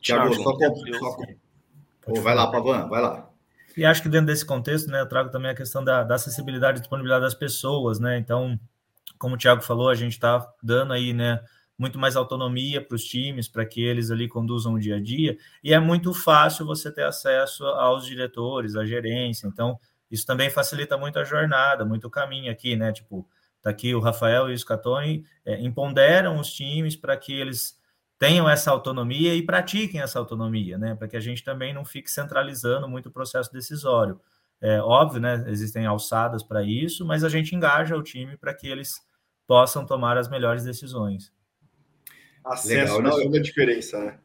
Tiago, 0.00 0.34
só, 0.34 0.42
só, 0.42 1.16
só, 2.04 2.20
vai 2.22 2.34
lá, 2.34 2.50
Pavan, 2.50 2.88
vai 2.88 3.00
lá. 3.00 3.28
E 3.76 3.84
acho 3.84 4.02
que 4.02 4.08
dentro 4.08 4.26
desse 4.26 4.44
contexto, 4.44 4.90
né, 4.90 5.00
eu 5.00 5.08
trago 5.08 5.30
também 5.30 5.50
a 5.50 5.54
questão 5.54 5.82
da, 5.82 6.02
da 6.02 6.16
acessibilidade 6.16 6.78
e 6.78 6.80
disponibilidade 6.80 7.24
das 7.24 7.34
pessoas, 7.34 7.98
né? 7.98 8.18
Então, 8.18 8.58
como 9.18 9.34
o 9.34 9.38
Tiago 9.38 9.62
falou, 9.62 9.88
a 9.88 9.94
gente 9.94 10.12
está 10.12 10.46
dando 10.62 10.92
aí, 10.92 11.12
né, 11.12 11.42
muito 11.78 11.98
mais 11.98 12.16
autonomia 12.16 12.80
para 12.80 12.94
os 12.94 13.04
times, 13.04 13.48
para 13.48 13.64
que 13.64 13.82
eles 13.82 14.10
ali 14.10 14.28
conduzam 14.28 14.74
o 14.74 14.78
dia 14.78 14.96
a 14.96 15.00
dia, 15.00 15.38
e 15.64 15.72
é 15.72 15.80
muito 15.80 16.12
fácil 16.12 16.66
você 16.66 16.92
ter 16.92 17.04
acesso 17.04 17.64
aos 17.64 18.04
diretores, 18.04 18.76
à 18.76 18.84
gerência, 18.84 19.46
então 19.46 19.78
isso 20.10 20.26
também 20.26 20.50
facilita 20.50 20.98
muito 20.98 21.18
a 21.18 21.24
jornada, 21.24 21.84
muito 21.84 22.06
o 22.06 22.10
caminho 22.10 22.52
aqui, 22.52 22.76
né? 22.76 22.92
Tipo, 22.92 23.26
tá 23.62 23.70
aqui 23.70 23.94
o 23.94 24.00
Rafael 24.00 24.50
e 24.50 24.54
o 24.54 24.58
Scatoni 24.58 25.24
é, 25.44 25.58
empoderam 25.60 26.38
os 26.38 26.52
times 26.52 26.94
para 26.94 27.16
que 27.16 27.32
eles 27.32 27.80
tenham 28.22 28.48
essa 28.48 28.70
autonomia 28.70 29.34
e 29.34 29.42
pratiquem 29.42 30.00
essa 30.00 30.16
autonomia, 30.16 30.78
né? 30.78 30.94
Para 30.94 31.08
que 31.08 31.16
a 31.16 31.20
gente 31.20 31.42
também 31.42 31.74
não 31.74 31.84
fique 31.84 32.08
centralizando 32.08 32.88
muito 32.88 33.08
o 33.08 33.10
processo 33.10 33.52
decisório. 33.52 34.20
É 34.60 34.80
óbvio, 34.80 35.20
né? 35.20 35.44
Existem 35.48 35.86
alçadas 35.86 36.40
para 36.40 36.62
isso, 36.62 37.04
mas 37.04 37.24
a 37.24 37.28
gente 37.28 37.52
engaja 37.56 37.96
o 37.96 38.02
time 38.02 38.36
para 38.36 38.54
que 38.54 38.68
eles 38.68 38.94
possam 39.44 39.84
tomar 39.84 40.16
as 40.16 40.30
melhores 40.30 40.62
decisões. 40.62 41.32
Acesso 42.44 42.98
Legal. 42.98 43.02
Não, 43.02 43.34
é 43.34 43.38
a 43.38 43.42
diferença, 43.42 43.98
né? 43.98 44.18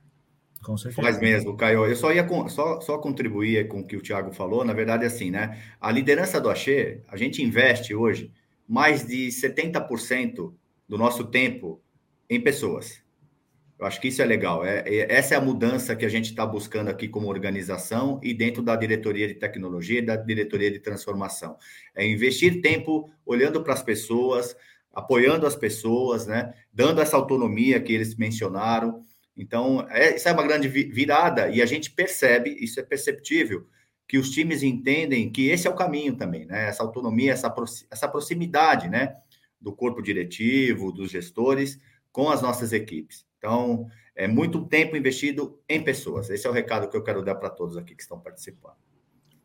Com 0.64 0.78
certeza. 0.78 1.02
Faz 1.02 1.20
mesmo, 1.20 1.58
Caio. 1.58 1.84
Eu 1.88 1.96
só 1.96 2.14
ia 2.14 2.28
só, 2.50 2.80
só 2.80 3.00
contribuir 3.00 3.68
com 3.68 3.80
o 3.80 3.84
que 3.84 3.98
o 3.98 4.02
Thiago 4.04 4.32
falou. 4.32 4.64
Na 4.64 4.74
verdade, 4.74 5.06
é 5.06 5.08
assim, 5.08 5.32
né? 5.32 5.60
A 5.82 5.92
liderança 5.92 6.40
do 6.40 6.52
Axê, 6.52 7.02
a 7.08 7.18
gente 7.18 7.42
investe 7.42 7.96
hoje 7.96 8.32
mais 8.68 9.08
de 9.08 9.30
70% 9.30 10.54
do 10.88 11.00
nosso 11.00 11.24
tempo 11.24 11.82
em 12.30 12.40
pessoas. 12.40 13.07
Eu 13.80 13.86
acho 13.86 14.02
que 14.02 14.08
isso 14.08 14.22
é 14.22 14.26
legal. 14.26 14.66
É, 14.66 14.80
é 14.88 15.14
essa 15.14 15.36
é 15.36 15.38
a 15.38 15.42
mudança 15.42 15.96
que 15.96 16.06
a 16.06 16.10
gente 16.10 16.26
está 16.26 16.46
buscando 16.46 16.90
aqui 16.90 17.08
como 17.08 17.28
organização 17.28 18.20
e 18.24 18.34
dentro 18.34 18.64
da 18.64 18.76
diretoria 18.76 19.28
de 19.28 19.36
tecnologia 19.36 20.00
e 20.00 20.06
da 20.06 20.16
diretoria 20.16 20.72
de 20.72 20.80
transformação. 20.80 21.58
É 21.96 22.06
investir 22.06 22.62
tempo 22.62 23.10
olhando 23.26 23.64
para 23.64 23.74
as 23.74 23.84
pessoas, 23.84 24.56
apoiando 24.92 25.46
as 25.46 25.56
pessoas, 25.56 26.26
né? 26.26 26.54
Dando 26.74 27.02
essa 27.02 27.16
autonomia 27.16 27.80
que 27.80 27.94
eles 27.94 28.16
mencionaram. 28.16 29.04
Então, 29.36 29.86
é, 29.92 30.16
isso 30.16 30.28
é 30.28 30.32
uma 30.32 30.48
grande 30.48 30.68
virada 30.68 31.50
e 31.50 31.62
a 31.62 31.66
gente 31.68 31.92
percebe, 31.92 32.58
isso 32.60 32.80
é 32.80 32.84
perceptível, 32.84 33.68
que 34.08 34.18
os 34.18 34.32
times 34.32 34.64
entendem 34.64 35.32
que 35.32 35.50
esse 35.50 35.68
é 35.68 35.70
o 35.70 35.76
caminho 35.76 36.16
também, 36.16 36.48
né? 36.48 36.68
Essa 36.68 36.82
autonomia, 36.82 37.32
essa, 37.32 37.54
essa 37.92 38.08
proximidade, 38.08 38.90
né? 38.90 39.14
Do 39.62 39.72
corpo 39.72 40.02
diretivo, 40.02 40.92
dos 40.92 41.12
gestores 41.12 41.80
com 42.12 42.32
as 42.32 42.42
nossas 42.42 42.74
equipes. 42.74 43.27
Então, 43.38 43.88
é 44.16 44.28
muito 44.28 44.66
tempo 44.66 44.98
investido 44.98 45.60
em 45.70 45.84
pessoas. 45.84 46.30
Esse 46.30 46.48
é 46.48 46.50
o 46.50 46.54
recado 46.54 46.90
que 46.90 46.98
eu 46.98 47.04
quero 47.04 47.24
dar 47.24 47.36
para 47.36 47.50
todos 47.50 47.78
aqui 47.78 47.96
que 47.96 48.02
estão 48.02 48.20
participando. 48.20 48.76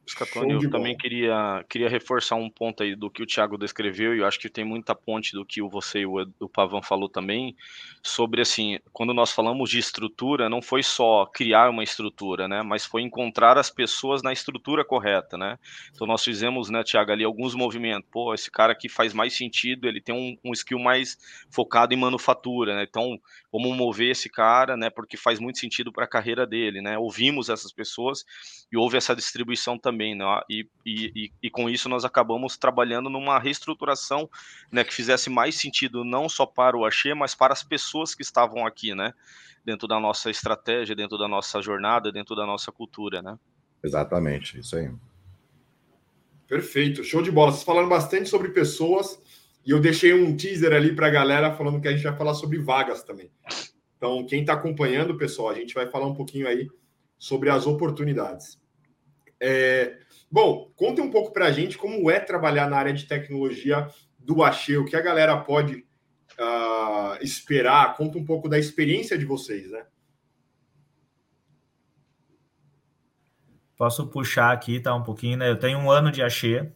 Scatone, 0.08 0.52
eu 0.54 0.70
também 0.70 0.96
queria, 0.96 1.64
queria 1.68 1.88
reforçar 1.88 2.34
um 2.34 2.50
ponto 2.50 2.82
aí 2.82 2.96
do 2.96 3.08
que 3.08 3.22
o 3.22 3.26
Thiago 3.26 3.56
descreveu, 3.56 4.14
e 4.14 4.18
eu 4.18 4.26
acho 4.26 4.38
que 4.38 4.48
tem 4.48 4.64
muita 4.64 4.94
ponte 4.94 5.32
do 5.32 5.46
que 5.46 5.62
você 5.62 6.00
e 6.00 6.06
o, 6.06 6.26
o 6.40 6.48
Pavão 6.48 6.82
falou 6.82 7.08
também, 7.08 7.56
sobre 8.02 8.42
assim, 8.42 8.78
quando 8.92 9.14
nós 9.14 9.30
falamos 9.30 9.70
de 9.70 9.78
estrutura, 9.78 10.48
não 10.48 10.60
foi 10.60 10.82
só 10.82 11.24
criar 11.26 11.70
uma 11.70 11.84
estrutura, 11.84 12.48
né, 12.48 12.62
mas 12.62 12.84
foi 12.84 13.02
encontrar 13.02 13.56
as 13.56 13.70
pessoas 13.70 14.22
na 14.22 14.32
estrutura 14.32 14.84
correta, 14.84 15.38
né, 15.38 15.56
então 15.94 16.06
nós 16.06 16.24
fizemos, 16.24 16.68
né, 16.68 16.82
Thiago, 16.82 17.12
ali 17.12 17.22
alguns 17.22 17.54
movimentos, 17.54 18.08
pô, 18.10 18.34
esse 18.34 18.50
cara 18.50 18.72
aqui 18.72 18.88
faz 18.88 19.14
mais 19.14 19.36
sentido, 19.36 19.86
ele 19.86 20.00
tem 20.00 20.14
um, 20.14 20.36
um 20.44 20.52
skill 20.52 20.80
mais 20.80 21.16
focado 21.48 21.94
em 21.94 21.96
manufatura, 21.96 22.74
né, 22.74 22.86
então 22.88 23.20
vamos 23.52 23.76
mover 23.76 24.10
esse 24.10 24.28
cara, 24.28 24.76
né, 24.76 24.90
porque 24.90 25.16
faz 25.16 25.38
muito 25.38 25.58
sentido 25.58 25.92
para 25.92 26.04
a 26.04 26.08
carreira 26.08 26.46
dele, 26.46 26.80
né, 26.80 26.98
ouvimos 26.98 27.48
essas 27.48 27.72
pessoas 27.72 28.24
e 28.72 28.76
houve 28.76 28.96
essa 28.96 29.14
distribuição 29.14 29.78
também 29.78 29.92
também, 29.92 30.14
né? 30.14 30.40
E, 30.48 30.68
e, 30.84 31.32
e, 31.42 31.50
com 31.50 31.68
isso 31.68 31.88
nós 31.88 32.04
acabamos 32.04 32.56
trabalhando 32.56 33.08
numa 33.08 33.38
reestruturação, 33.38 34.28
né, 34.70 34.82
que 34.82 34.92
fizesse 34.92 35.30
mais 35.30 35.54
sentido 35.54 36.04
não 36.04 36.28
só 36.28 36.46
para 36.46 36.76
o 36.76 36.84
Axê, 36.84 37.14
mas 37.14 37.34
para 37.34 37.52
as 37.52 37.62
pessoas 37.62 38.14
que 38.14 38.22
estavam 38.22 38.66
aqui, 38.66 38.94
né? 38.94 39.12
Dentro 39.64 39.86
da 39.86 40.00
nossa 40.00 40.30
estratégia, 40.30 40.96
dentro 40.96 41.16
da 41.16 41.28
nossa 41.28 41.62
jornada, 41.62 42.10
dentro 42.10 42.34
da 42.34 42.44
nossa 42.44 42.72
cultura, 42.72 43.22
né? 43.22 43.38
Exatamente, 43.82 44.58
isso 44.58 44.76
aí. 44.76 44.90
Perfeito, 46.48 47.04
show 47.04 47.22
de 47.22 47.30
bola. 47.30 47.52
Vocês 47.52 47.64
falaram 47.64 47.88
bastante 47.88 48.28
sobre 48.28 48.48
pessoas 48.48 49.20
e 49.64 49.70
eu 49.70 49.80
deixei 49.80 50.12
um 50.12 50.36
teaser 50.36 50.72
ali 50.72 50.94
para 50.94 51.06
a 51.06 51.10
galera 51.10 51.54
falando 51.54 51.80
que 51.80 51.88
a 51.88 51.92
gente 51.92 52.02
vai 52.02 52.16
falar 52.16 52.34
sobre 52.34 52.58
vagas 52.58 53.02
também. 53.02 53.30
Então, 53.96 54.26
quem 54.26 54.40
está 54.40 54.54
acompanhando, 54.54 55.16
pessoal, 55.16 55.50
a 55.50 55.54
gente 55.54 55.74
vai 55.74 55.86
falar 55.88 56.06
um 56.06 56.14
pouquinho 56.14 56.48
aí 56.48 56.68
sobre 57.16 57.48
as 57.48 57.66
oportunidades. 57.66 58.60
É, 59.40 59.98
bom, 60.30 60.72
conte 60.74 61.00
um 61.00 61.10
pouco 61.10 61.32
para 61.32 61.46
a 61.46 61.52
gente 61.52 61.78
como 61.78 62.10
é 62.10 62.18
trabalhar 62.18 62.68
na 62.68 62.76
área 62.76 62.92
de 62.92 63.06
tecnologia 63.06 63.88
do 64.18 64.42
Axê, 64.42 64.76
o 64.76 64.84
que 64.84 64.96
a 64.96 65.00
galera 65.00 65.36
pode 65.36 65.84
uh, 66.38 67.22
esperar. 67.22 67.96
Conta 67.96 68.18
um 68.18 68.24
pouco 68.24 68.48
da 68.48 68.58
experiência 68.58 69.16
de 69.16 69.24
vocês, 69.24 69.70
né? 69.70 69.84
Posso 73.76 74.06
puxar 74.08 74.52
aqui, 74.52 74.80
tá? 74.80 74.94
Um 74.94 75.02
pouquinho, 75.02 75.38
né? 75.38 75.48
Eu 75.50 75.58
tenho 75.58 75.78
um 75.78 75.90
ano 75.90 76.10
de 76.10 76.22
Axê, 76.22 76.72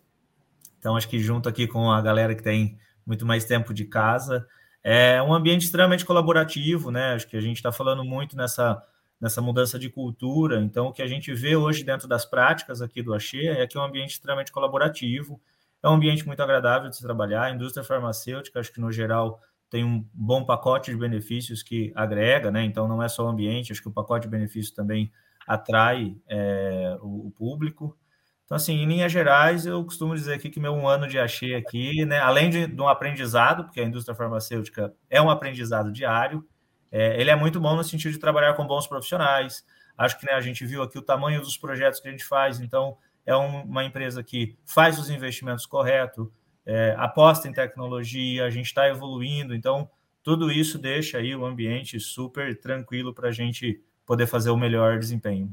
então 0.78 0.96
acho 0.96 1.08
que 1.08 1.18
junto 1.18 1.48
aqui 1.48 1.66
com 1.66 1.90
a 1.90 2.00
galera 2.00 2.34
que 2.34 2.42
tem 2.42 2.78
muito 3.04 3.24
mais 3.24 3.44
tempo 3.44 3.72
de 3.72 3.84
casa, 3.84 4.46
é 4.82 5.22
um 5.22 5.32
ambiente 5.34 5.64
extremamente 5.64 6.04
colaborativo, 6.04 6.90
né? 6.90 7.14
Acho 7.14 7.28
que 7.28 7.36
a 7.36 7.40
gente 7.40 7.56
está 7.56 7.72
falando 7.72 8.04
muito 8.04 8.36
nessa 8.36 8.82
nessa 9.20 9.40
mudança 9.40 9.78
de 9.78 9.88
cultura. 9.88 10.60
Então, 10.60 10.88
o 10.88 10.92
que 10.92 11.02
a 11.02 11.06
gente 11.06 11.32
vê 11.32 11.56
hoje 11.56 11.82
dentro 11.82 12.06
das 12.06 12.24
práticas 12.24 12.82
aqui 12.82 13.02
do 13.02 13.14
Axê 13.14 13.48
é 13.48 13.66
que 13.66 13.76
é 13.76 13.80
um 13.80 13.84
ambiente 13.84 14.12
extremamente 14.12 14.52
colaborativo, 14.52 15.40
é 15.82 15.88
um 15.88 15.94
ambiente 15.94 16.26
muito 16.26 16.42
agradável 16.42 16.88
de 16.90 16.96
se 16.96 17.02
trabalhar. 17.02 17.44
A 17.44 17.50
indústria 17.50 17.84
farmacêutica, 17.84 18.60
acho 18.60 18.72
que 18.72 18.80
no 18.80 18.92
geral 18.92 19.40
tem 19.70 19.84
um 19.84 20.06
bom 20.12 20.44
pacote 20.44 20.90
de 20.90 20.96
benefícios 20.96 21.62
que 21.62 21.92
agrega, 21.94 22.50
né? 22.50 22.64
Então, 22.64 22.86
não 22.86 23.02
é 23.02 23.08
só 23.08 23.24
o 23.24 23.28
ambiente, 23.28 23.72
acho 23.72 23.82
que 23.82 23.88
o 23.88 23.92
pacote 23.92 24.26
de 24.26 24.30
benefícios 24.30 24.74
também 24.74 25.10
atrai 25.46 26.16
é, 26.28 26.96
o, 27.00 27.28
o, 27.28 27.30
público. 27.30 27.96
Então, 28.46 28.54
assim, 28.54 28.74
em 28.74 28.86
linhas 28.86 29.10
gerais, 29.10 29.66
eu 29.66 29.84
costumo 29.84 30.14
dizer 30.14 30.34
aqui 30.34 30.48
que 30.48 30.60
meu 30.60 30.72
um 30.72 30.86
ano 30.86 31.08
de 31.08 31.18
Axê 31.18 31.54
aqui, 31.54 32.04
né, 32.04 32.20
além 32.20 32.48
de, 32.48 32.68
de 32.68 32.80
um 32.80 32.88
aprendizado, 32.88 33.64
porque 33.64 33.80
a 33.80 33.84
indústria 33.84 34.14
farmacêutica 34.14 34.94
é 35.10 35.20
um 35.20 35.28
aprendizado 35.28 35.90
diário, 35.90 36.46
é, 36.92 37.20
ele 37.20 37.28
é 37.28 37.34
muito 37.34 37.60
bom 37.60 37.74
no 37.74 37.82
sentido 37.82 38.12
de 38.12 38.20
trabalhar 38.20 38.54
com 38.54 38.64
bons 38.64 38.86
profissionais. 38.86 39.64
Acho 39.98 40.18
que 40.20 40.26
né, 40.26 40.32
a 40.32 40.40
gente 40.40 40.64
viu 40.64 40.80
aqui 40.80 40.96
o 40.96 41.02
tamanho 41.02 41.40
dos 41.40 41.56
projetos 41.56 41.98
que 41.98 42.06
a 42.06 42.10
gente 42.12 42.24
faz, 42.24 42.60
então 42.60 42.96
é 43.26 43.36
um, 43.36 43.62
uma 43.62 43.84
empresa 43.84 44.22
que 44.22 44.56
faz 44.64 44.96
os 44.96 45.10
investimentos 45.10 45.66
corretos, 45.66 46.28
é, 46.64 46.94
aposta 46.96 47.48
em 47.48 47.52
tecnologia, 47.52 48.44
a 48.44 48.50
gente 48.50 48.66
está 48.66 48.88
evoluindo, 48.88 49.56
então 49.56 49.90
tudo 50.22 50.52
isso 50.52 50.78
deixa 50.78 51.18
aí 51.18 51.34
o 51.34 51.44
ambiente 51.44 51.98
super 51.98 52.56
tranquilo 52.60 53.12
para 53.12 53.28
a 53.28 53.32
gente 53.32 53.82
poder 54.04 54.28
fazer 54.28 54.50
o 54.50 54.56
melhor 54.56 55.00
desempenho. 55.00 55.52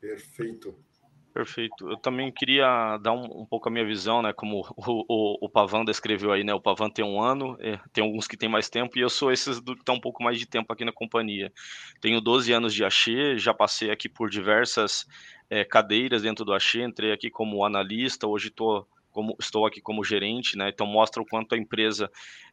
Perfeito. 0.00 0.76
Perfeito. 1.32 1.88
Eu 1.88 1.96
também 1.96 2.30
queria 2.30 2.98
dar 2.98 3.12
um, 3.12 3.40
um 3.40 3.46
pouco 3.46 3.66
a 3.66 3.72
minha 3.72 3.86
visão, 3.86 4.20
né? 4.20 4.34
Como 4.34 4.60
o, 4.76 5.04
o, 5.08 5.46
o, 5.46 5.48
Pavan 5.48 5.82
descreveu 5.82 6.30
aí, 6.30 6.44
né? 6.44 6.52
O 6.52 6.60
Pavan 6.60 6.90
tem 6.90 7.02
um 7.02 7.22
ano, 7.22 7.56
é, 7.58 7.80
tem 7.90 8.04
alguns 8.04 8.26
que 8.26 8.36
têm 8.36 8.50
mais 8.50 8.68
tempo, 8.68 8.98
e 8.98 9.00
eu 9.00 9.08
sou 9.08 9.32
esses 9.32 9.58
do 9.58 9.74
que 9.74 9.80
estão 9.80 9.94
tá 9.94 9.98
um 9.98 10.00
pouco 10.00 10.22
mais 10.22 10.38
de 10.38 10.44
tempo 10.44 10.70
aqui 10.70 10.84
na 10.84 10.92
companhia. 10.92 11.50
Tenho 12.02 12.20
12 12.20 12.52
anos 12.52 12.74
de 12.74 12.84
Axê, 12.84 13.38
já 13.38 13.54
passei 13.54 13.90
aqui 13.90 14.10
por 14.10 14.28
diversas 14.28 15.06
é, 15.48 15.64
cadeiras 15.64 16.20
dentro 16.20 16.44
do 16.44 16.52
Axê, 16.52 16.82
entrei 16.82 17.12
aqui 17.12 17.30
como 17.30 17.64
analista, 17.64 18.26
hoje 18.26 18.48
estou 18.48 18.86
como 19.10 19.36
estou 19.38 19.66
aqui 19.66 19.80
como 19.80 20.02
gerente, 20.02 20.56
né? 20.56 20.70
Então 20.70 20.86
mostra 20.86 21.22
o 21.22 21.26
quanto 21.26 21.54
a 21.54 21.58
empresa 21.58 22.10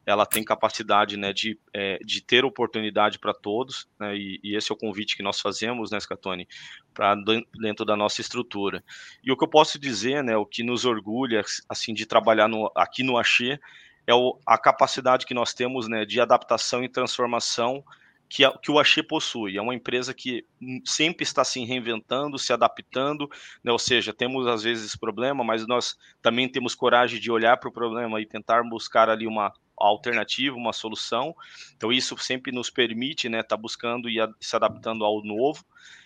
ela 0.10 0.26
tem 0.26 0.44
capacidade, 0.44 1.16
né, 1.16 1.32
de, 1.32 1.56
é, 1.72 2.00
de 2.00 2.20
ter 2.20 2.44
oportunidade 2.44 3.20
para 3.20 3.32
todos, 3.32 3.88
né? 4.00 4.18
E, 4.18 4.40
e, 4.44 4.56
esse 4.56 4.72
é 4.72 4.74
o 4.74 4.78
convite 4.78 5.16
que 5.16 5.22
nós 5.22 5.40
fazemos, 5.40 5.92
né, 5.92 6.00
Scatoni, 6.00 6.48
para 6.96 7.16
dentro 7.62 7.86
da 7.86 7.96
nossa 7.96 8.20
estrutura. 8.20 8.84
E 9.24 9.32
o 9.32 9.38
que 9.38 9.44
eu 9.44 9.48
posso 9.48 9.78
dizer, 9.78 10.24
né, 10.24 10.36
o 10.36 10.48
que 10.48 10.64
nos 10.64 10.84
orgulha 10.84 11.44
assim 11.70 11.94
de 11.94 12.08
trabalhar 12.08 12.48
no, 12.48 12.72
aqui 12.76 13.04
no 13.04 13.18
Axê 13.18 13.60
é 14.08 14.14
o, 14.16 14.40
a 14.48 14.58
capacidade 14.58 15.28
que 15.28 15.34
nós 15.36 15.54
temos, 15.54 15.88
né, 15.88 16.06
de 16.06 16.20
adaptação 16.20 16.84
e 16.84 16.90
transformação 16.90 17.84
que, 18.30 18.46
a, 18.46 18.52
que 18.52 18.72
o 18.72 18.80
Axê 18.80 19.04
possui. 19.04 19.58
É 19.58 19.62
uma 19.62 19.74
empresa 19.74 20.14
que 20.14 20.46
sempre 20.86 21.24
está 21.24 21.44
se 21.44 21.64
reinventando, 21.66 22.38
se 22.38 22.54
adaptando, 22.54 23.30
né? 23.64 23.72
ou 23.72 23.80
seja, 23.80 24.14
temos 24.14 24.48
às 24.48 24.64
vezes 24.64 24.96
problema, 24.96 25.44
mas 25.44 25.66
nós 25.68 25.98
também 26.22 26.48
temos 26.48 26.76
coragem 26.76 27.20
de 27.20 27.32
olhar 27.32 27.58
para 27.58 27.70
o 27.70 27.74
problema 27.74 28.22
e 28.22 28.26
tentar 28.26 28.64
buscar 28.64 29.10
ali 29.10 29.26
uma 29.26 29.52
alternativa, 29.88 30.56
uma 30.56 30.74
solução. 30.74 31.36
Então 31.76 31.92
isso 31.92 32.18
sempre 32.18 32.52
nos 32.52 32.70
permite, 32.70 33.30
né, 33.30 33.40
estar 33.40 33.56
tá 33.56 33.62
buscando 33.62 34.10
e 34.10 34.18
se 34.40 34.56
adaptando 34.56 35.06
ao 35.06 35.24
novo. 35.24 35.64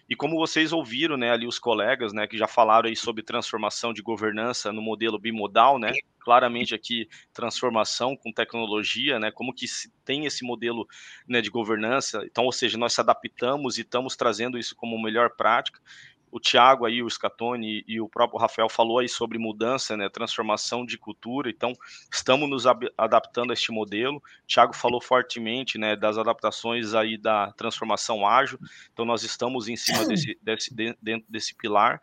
E 0.09 0.15
como 0.15 0.37
vocês 0.37 0.73
ouviram, 0.73 1.15
né, 1.15 1.31
ali 1.31 1.47
os 1.47 1.57
colegas, 1.57 2.13
né, 2.13 2.27
que 2.27 2.37
já 2.37 2.47
falaram 2.47 2.89
aí 2.89 2.95
sobre 2.95 3.23
transformação 3.23 3.93
de 3.93 4.01
governança 4.01 4.71
no 4.71 4.81
modelo 4.81 5.17
bimodal, 5.17 5.79
né, 5.79 5.93
claramente 6.23 6.73
aqui 6.73 7.07
transformação 7.33 8.15
com 8.15 8.31
tecnologia, 8.31 9.19
né? 9.19 9.29
Como 9.29 9.53
que 9.53 9.65
tem 10.05 10.25
esse 10.25 10.43
modelo 10.43 10.87
né, 11.27 11.41
de 11.41 11.49
governança. 11.49 12.23
Então, 12.25 12.45
ou 12.45 12.51
seja, 12.51 12.77
nós 12.77 12.93
se 12.93 13.01
adaptamos 13.01 13.77
e 13.77 13.81
estamos 13.81 14.15
trazendo 14.15 14.57
isso 14.57 14.75
como 14.75 15.01
melhor 15.01 15.31
prática 15.31 15.79
o 16.33 16.39
Tiago 16.39 16.83
aí, 16.83 17.03
o 17.03 17.09
Scatone 17.09 17.85
e 17.87 18.01
o 18.01 18.09
próprio 18.09 18.39
Rafael 18.39 18.67
falou 18.67 18.97
aí 18.97 19.07
sobre 19.07 19.37
mudança, 19.37 19.95
né, 19.95 20.09
transformação 20.09 20.83
de 20.83 20.97
cultura, 20.97 21.47
então 21.47 21.73
estamos 22.11 22.49
nos 22.49 22.65
adaptando 22.97 23.51
a 23.51 23.53
este 23.53 23.71
modelo. 23.71 24.17
O 24.17 24.47
Tiago 24.47 24.75
falou 24.75 24.99
fortemente, 24.99 25.77
né, 25.77 25.95
das 25.95 26.17
adaptações 26.17 26.95
aí 26.95 27.19
da 27.19 27.51
transformação 27.51 28.25
ágil, 28.25 28.57
então 28.91 29.05
nós 29.05 29.21
estamos 29.21 29.67
em 29.67 29.75
cima 29.75 30.07
desse, 30.07 30.35
desse 30.41 30.73
dentro 30.73 31.25
desse 31.29 31.53
pilar. 31.53 32.01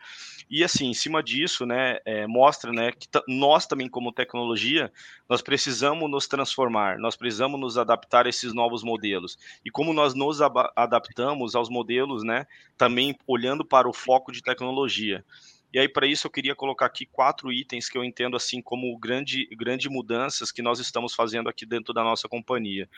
E 0.48 0.62
assim, 0.62 0.86
em 0.86 0.94
cima 0.94 1.24
disso, 1.24 1.66
né, 1.66 1.98
é, 2.04 2.24
mostra, 2.28 2.72
né, 2.72 2.92
que 2.92 3.08
nós 3.26 3.66
também 3.66 3.88
como 3.88 4.12
tecnologia, 4.12 4.92
nós 5.28 5.42
precisamos 5.42 6.08
nos 6.08 6.28
transformar, 6.28 6.98
nós 6.98 7.16
precisamos 7.16 7.58
nos 7.58 7.76
adaptar 7.76 8.26
a 8.26 8.28
esses 8.28 8.52
novos 8.54 8.84
modelos. 8.84 9.36
E 9.64 9.70
como 9.72 9.92
nós 9.92 10.14
nos 10.14 10.40
adaptamos 10.76 11.56
aos 11.56 11.68
modelos, 11.68 12.22
né, 12.22 12.46
também 12.78 13.16
olhando 13.26 13.64
para 13.64 13.88
o 13.88 13.92
foco 13.92 14.19
foco 14.20 14.30
de 14.30 14.42
tecnologia. 14.42 15.24
E 15.72 15.78
aí, 15.78 15.88
para 15.88 16.04
isso, 16.04 16.26
eu 16.26 16.30
queria 16.30 16.54
colocar 16.54 16.87
aqui 16.87 17.06
quatro 17.06 17.52
itens 17.52 17.88
que 17.88 17.96
eu 17.96 18.02
entendo 18.02 18.37
assim 18.37 18.61
como 18.61 18.98
grande, 18.98 19.46
grande 19.56 19.88
mudanças 19.88 20.50
que 20.50 20.62
nós 20.62 20.80
estamos 20.80 21.14
fazendo 21.14 21.48
aqui 21.48 21.64
dentro 21.64 21.94
da 21.94 22.02
nossa 22.02 22.28
companhia. 22.28 22.88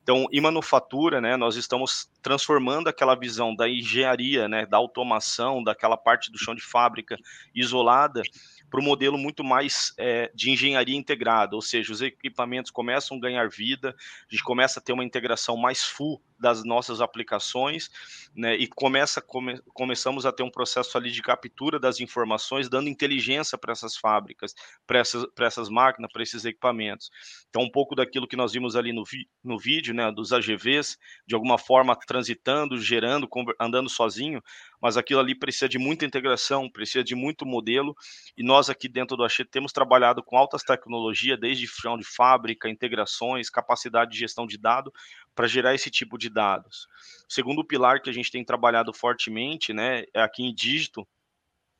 Então, 0.00 0.26
em 0.30 0.40
manufatura, 0.40 1.20
né, 1.20 1.36
nós 1.36 1.56
estamos 1.56 2.08
transformando 2.22 2.88
aquela 2.88 3.16
visão 3.16 3.54
da 3.54 3.68
engenharia, 3.68 4.48
né, 4.48 4.64
da 4.64 4.76
automação, 4.76 5.62
daquela 5.62 5.96
parte 5.96 6.30
do 6.30 6.38
chão 6.38 6.54
de 6.54 6.62
fábrica 6.62 7.16
isolada, 7.52 8.22
para 8.70 8.80
um 8.80 8.84
modelo 8.84 9.18
muito 9.18 9.42
mais 9.42 9.92
é, 9.98 10.30
de 10.32 10.52
engenharia 10.52 10.96
integrada, 10.96 11.56
ou 11.56 11.62
seja, 11.62 11.92
os 11.92 12.00
equipamentos 12.00 12.70
começam 12.70 13.16
a 13.16 13.20
ganhar 13.20 13.48
vida, 13.48 13.88
a 13.98 14.30
gente 14.30 14.44
começa 14.44 14.78
a 14.78 14.82
ter 14.82 14.92
uma 14.92 15.04
integração 15.04 15.56
mais 15.56 15.82
full 15.82 16.22
das 16.40 16.64
nossas 16.64 17.00
aplicações, 17.00 17.90
né, 18.34 18.56
e 18.56 18.66
começa, 18.66 19.20
come, 19.20 19.60
começamos 19.74 20.24
a 20.24 20.32
ter 20.32 20.42
um 20.42 20.50
processo 20.50 20.96
ali 20.96 21.10
de 21.10 21.20
captura 21.22 21.78
das 21.78 22.00
informações, 22.00 22.68
dando 22.68 22.88
inteligência 22.88 23.58
para 23.58 23.72
essas 23.72 23.96
fábricas, 23.96 24.54
para 24.86 24.98
essas, 24.98 25.26
essas 25.38 25.68
máquinas, 25.68 26.10
para 26.10 26.22
esses 26.22 26.44
equipamentos. 26.44 27.10
Então, 27.48 27.62
um 27.62 27.70
pouco 27.70 27.94
daquilo 27.94 28.26
que 28.26 28.36
nós 28.36 28.52
vimos 28.52 28.74
ali 28.74 28.92
no, 28.92 29.04
vi, 29.04 29.28
no 29.44 29.58
vídeo, 29.58 29.94
né, 29.94 30.10
dos 30.10 30.32
AGVs, 30.32 30.96
de 31.26 31.34
alguma 31.34 31.58
forma 31.58 31.94
transitando, 31.94 32.80
gerando, 32.80 33.28
andando 33.60 33.90
sozinho, 33.90 34.42
mas 34.80 34.96
aquilo 34.96 35.20
ali 35.20 35.34
precisa 35.34 35.68
de 35.68 35.78
muita 35.78 36.06
integração, 36.06 36.70
precisa 36.70 37.04
de 37.04 37.14
muito 37.14 37.44
modelo, 37.44 37.94
e 38.36 38.42
nós 38.42 38.70
aqui 38.70 38.88
dentro 38.88 39.16
do 39.16 39.24
Axê 39.24 39.44
temos 39.44 39.72
trabalhado 39.72 40.22
com 40.22 40.36
altas 40.36 40.62
tecnologias, 40.62 41.38
desde 41.38 41.66
chão 41.66 41.98
de 41.98 42.04
fábrica, 42.04 42.68
integrações, 42.68 43.50
capacidade 43.50 44.12
de 44.12 44.18
gestão 44.18 44.46
de 44.46 44.56
dado, 44.56 44.92
para 45.40 45.48
gerar 45.48 45.74
esse 45.74 45.90
tipo 45.90 46.18
de 46.18 46.28
dados. 46.28 46.86
O 47.26 47.32
segundo 47.32 47.64
pilar 47.64 48.02
que 48.02 48.10
a 48.10 48.12
gente 48.12 48.30
tem 48.30 48.44
trabalhado 48.44 48.92
fortemente, 48.92 49.72
né, 49.72 50.04
é 50.12 50.20
aqui 50.20 50.42
em 50.42 50.54
dígito, 50.54 51.08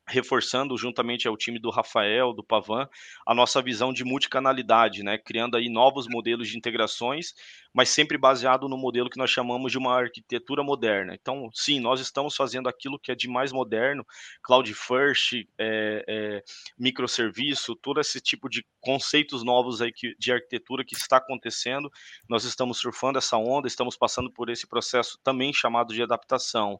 reforçando 0.07 0.75
juntamente 0.75 1.27
ao 1.27 1.37
time 1.37 1.59
do 1.59 1.69
Rafael, 1.69 2.33
do 2.33 2.43
Pavan, 2.43 2.89
a 3.23 3.35
nossa 3.35 3.61
visão 3.61 3.93
de 3.93 4.03
multicanalidade, 4.03 5.03
né, 5.03 5.15
criando 5.19 5.57
aí 5.57 5.69
novos 5.69 6.07
modelos 6.07 6.49
de 6.49 6.57
integrações 6.57 7.35
mas 7.73 7.89
sempre 7.89 8.17
baseado 8.17 8.67
no 8.67 8.77
modelo 8.77 9.09
que 9.09 9.17
nós 9.17 9.29
chamamos 9.29 9.71
de 9.71 9.77
uma 9.77 9.95
arquitetura 9.95 10.63
moderna. 10.63 11.13
Então, 11.13 11.49
sim, 11.53 11.79
nós 11.79 11.99
estamos 11.99 12.35
fazendo 12.35 12.67
aquilo 12.67 12.99
que 12.99 13.11
é 13.11 13.15
de 13.15 13.27
mais 13.27 13.51
moderno, 13.51 14.05
cloud 14.43 14.73
first, 14.73 15.33
é, 15.57 16.03
é, 16.07 16.43
microserviço, 16.77 17.75
todo 17.75 17.99
esse 17.99 18.19
tipo 18.19 18.49
de 18.49 18.65
conceitos 18.81 19.43
novos 19.43 19.81
aí 19.81 19.91
que, 19.91 20.15
de 20.19 20.33
arquitetura 20.33 20.83
que 20.83 20.95
está 20.95 21.17
acontecendo. 21.17 21.89
Nós 22.27 22.43
estamos 22.43 22.79
surfando 22.79 23.17
essa 23.17 23.37
onda, 23.37 23.67
estamos 23.67 23.95
passando 23.95 24.31
por 24.31 24.49
esse 24.49 24.67
processo 24.67 25.17
também 25.23 25.53
chamado 25.53 25.93
de 25.93 26.01
adaptação. 26.01 26.79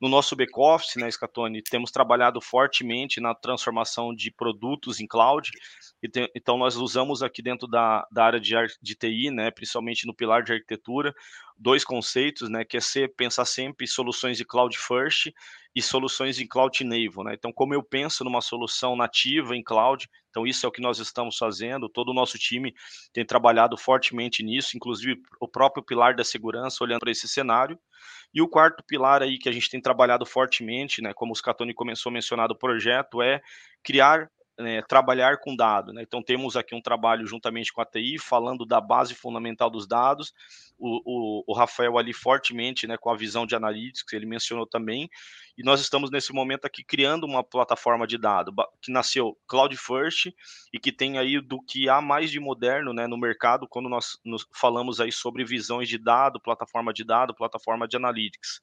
No 0.00 0.08
nosso 0.08 0.36
back-office, 0.36 0.96
né, 0.96 1.10
Scatone, 1.10 1.62
temos 1.62 1.90
trabalhado 1.90 2.40
fortemente 2.40 3.20
na 3.20 3.34
transformação 3.34 4.14
de 4.14 4.30
produtos 4.30 5.00
em 5.00 5.06
cloud, 5.06 5.50
então 6.34 6.56
nós 6.56 6.76
usamos 6.76 7.22
aqui 7.22 7.42
dentro 7.42 7.66
da, 7.66 8.06
da 8.12 8.24
área 8.24 8.40
de, 8.40 8.54
de 8.80 8.94
TI, 8.94 9.30
né, 9.30 9.50
principalmente 9.50 10.06
no 10.06 10.14
pilar 10.28 10.42
de 10.42 10.52
arquitetura, 10.52 11.14
dois 11.56 11.84
conceitos, 11.84 12.50
né, 12.50 12.64
que 12.64 12.76
é 12.76 12.80
ser, 12.80 13.14
pensar 13.16 13.46
sempre 13.46 13.86
soluções 13.86 14.36
de 14.36 14.44
cloud 14.44 14.76
first 14.76 15.32
e 15.74 15.80
soluções 15.80 16.38
em 16.38 16.46
cloud 16.46 16.84
native, 16.84 17.24
né? 17.24 17.34
Então, 17.34 17.52
como 17.52 17.72
eu 17.72 17.82
penso 17.82 18.24
numa 18.24 18.40
solução 18.40 18.94
nativa 18.94 19.56
em 19.56 19.62
cloud, 19.62 20.08
então 20.28 20.46
isso 20.46 20.64
é 20.66 20.68
o 20.68 20.72
que 20.72 20.80
nós 20.80 20.98
estamos 20.98 21.36
fazendo, 21.36 21.88
todo 21.88 22.10
o 22.10 22.14
nosso 22.14 22.38
time 22.38 22.74
tem 23.12 23.24
trabalhado 23.24 23.76
fortemente 23.76 24.42
nisso, 24.42 24.76
inclusive 24.76 25.20
o 25.40 25.48
próprio 25.48 25.82
pilar 25.82 26.14
da 26.14 26.24
segurança 26.24 26.84
olhando 26.84 27.00
para 27.00 27.10
esse 27.10 27.26
cenário. 27.26 27.78
E 28.32 28.42
o 28.42 28.48
quarto 28.48 28.84
pilar 28.84 29.22
aí 29.22 29.38
que 29.38 29.48
a 29.48 29.52
gente 29.52 29.70
tem 29.70 29.80
trabalhado 29.80 30.26
fortemente, 30.26 31.00
né, 31.00 31.14
como 31.14 31.32
o 31.32 31.34
Scatoni 31.34 31.72
começou 31.72 32.10
a 32.10 32.12
mencionar 32.12 32.46
do 32.46 32.56
projeto, 32.56 33.22
é 33.22 33.40
criar 33.82 34.30
né, 34.58 34.82
trabalhar 34.82 35.38
com 35.38 35.54
dado. 35.54 35.92
Né? 35.92 36.02
Então, 36.02 36.22
temos 36.22 36.56
aqui 36.56 36.74
um 36.74 36.82
trabalho 36.82 37.26
juntamente 37.26 37.72
com 37.72 37.80
a 37.80 37.86
TI, 37.86 38.18
falando 38.18 38.66
da 38.66 38.80
base 38.80 39.14
fundamental 39.14 39.70
dos 39.70 39.86
dados. 39.86 40.32
O, 40.78 41.00
o, 41.04 41.44
o 41.46 41.54
Rafael 41.54 41.96
ali 41.98 42.12
fortemente 42.12 42.86
né, 42.86 42.96
com 42.96 43.10
a 43.10 43.16
visão 43.16 43.46
de 43.46 43.54
analytics, 43.54 44.12
ele 44.12 44.26
mencionou 44.26 44.66
também. 44.66 45.08
E 45.56 45.62
nós 45.64 45.80
estamos 45.80 46.10
nesse 46.10 46.32
momento 46.32 46.66
aqui 46.66 46.84
criando 46.84 47.24
uma 47.24 47.42
plataforma 47.42 48.06
de 48.06 48.16
dado 48.16 48.52
que 48.80 48.92
nasceu 48.92 49.36
Cloud 49.46 49.76
First 49.76 50.32
e 50.72 50.78
que 50.78 50.92
tem 50.92 51.18
aí 51.18 51.40
do 51.40 51.60
que 51.60 51.88
há 51.88 52.00
mais 52.00 52.30
de 52.30 52.38
moderno 52.38 52.92
né, 52.92 53.08
no 53.08 53.18
mercado 53.18 53.66
quando 53.68 53.88
nós 53.88 54.18
falamos 54.54 55.00
aí 55.00 55.10
sobre 55.10 55.44
visões 55.44 55.88
de 55.88 55.98
dado, 55.98 56.40
plataforma 56.40 56.92
de 56.92 57.04
dado, 57.04 57.34
plataforma 57.34 57.88
de 57.88 57.96
analytics. 57.96 58.60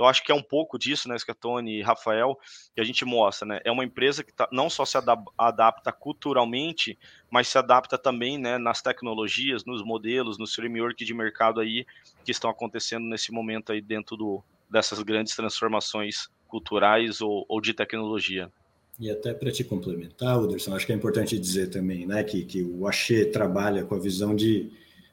Então, 0.00 0.08
acho 0.08 0.24
que 0.24 0.32
é 0.32 0.34
um 0.34 0.42
pouco 0.42 0.78
disso, 0.78 1.10
né, 1.10 1.18
Scatone 1.18 1.78
e 1.78 1.82
Rafael, 1.82 2.34
que 2.74 2.80
a 2.80 2.84
gente 2.84 3.04
mostra, 3.04 3.46
né? 3.46 3.60
É 3.62 3.70
uma 3.70 3.84
empresa 3.84 4.24
que 4.24 4.32
tá, 4.32 4.48
não 4.50 4.70
só 4.70 4.86
se 4.86 4.96
adapta 5.36 5.92
culturalmente, 5.92 6.98
mas 7.30 7.48
se 7.48 7.58
adapta 7.58 7.98
também, 7.98 8.38
né, 8.38 8.56
nas 8.56 8.80
tecnologias, 8.80 9.66
nos 9.66 9.84
modelos, 9.84 10.38
nos 10.38 10.54
framework 10.54 11.04
de 11.04 11.12
mercado 11.12 11.60
aí 11.60 11.84
que 12.24 12.30
estão 12.30 12.48
acontecendo 12.48 13.04
nesse 13.04 13.30
momento 13.30 13.72
aí 13.72 13.82
dentro 13.82 14.16
do, 14.16 14.42
dessas 14.70 15.02
grandes 15.02 15.36
transformações 15.36 16.30
culturais 16.48 17.20
ou, 17.20 17.44
ou 17.46 17.60
de 17.60 17.74
tecnologia. 17.74 18.50
E 18.98 19.10
até 19.10 19.34
para 19.34 19.52
te 19.52 19.64
complementar, 19.64 20.34
Anderson, 20.34 20.74
acho 20.74 20.86
que 20.86 20.92
é 20.92 20.96
importante 20.96 21.38
dizer 21.38 21.68
também, 21.68 22.06
né, 22.06 22.24
que, 22.24 22.42
que 22.46 22.62
o 22.62 22.86
Axê 22.88 23.26
trabalha 23.26 23.84
com 23.84 23.94
a 23.94 23.98
visão 23.98 24.34
de 24.34 24.72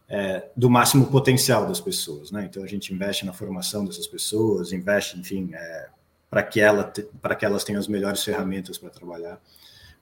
é, 0.10 0.50
do 0.56 0.70
máximo 0.70 1.08
potencial 1.08 1.68
das 1.68 1.82
pessoas, 1.82 2.32
né? 2.32 2.48
Então 2.50 2.64
a 2.64 2.68
gente 2.68 2.94
investe 2.94 3.26
na 3.26 3.34
formação 3.34 3.86
dessas 3.86 4.08
pessoas, 4.08 4.72
investe, 4.72 5.20
enfim, 5.20 5.50
é, 5.54 5.90
para 6.30 6.44
que 6.44 6.62
ela 6.62 6.92
para 7.22 7.36
que 7.36 7.46
elas 7.46 7.64
tenham 7.64 7.80
as 7.80 7.88
melhores 7.88 8.24
ferramentas 8.24 8.78
para 8.78 8.90
trabalhar. 8.90 9.42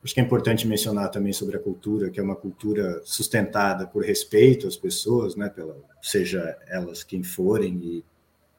Acho 0.04 0.14
que 0.14 0.20
é 0.20 0.24
importante 0.24 0.68
mencionar 0.68 1.10
também 1.10 1.34
sobre 1.34 1.58
a 1.58 1.60
cultura, 1.60 2.12
que 2.12 2.20
é 2.20 2.24
uma 2.24 2.36
cultura 2.36 3.02
sustentada 3.04 3.88
por 3.88 4.04
respeito 4.04 4.68
às 4.68 4.76
pessoas, 4.76 5.36
né? 5.36 5.50
Pela, 5.50 5.76
seja 6.02 6.56
elas 6.68 7.04
quem 7.04 7.24
forem 7.24 7.80
e 7.82 8.06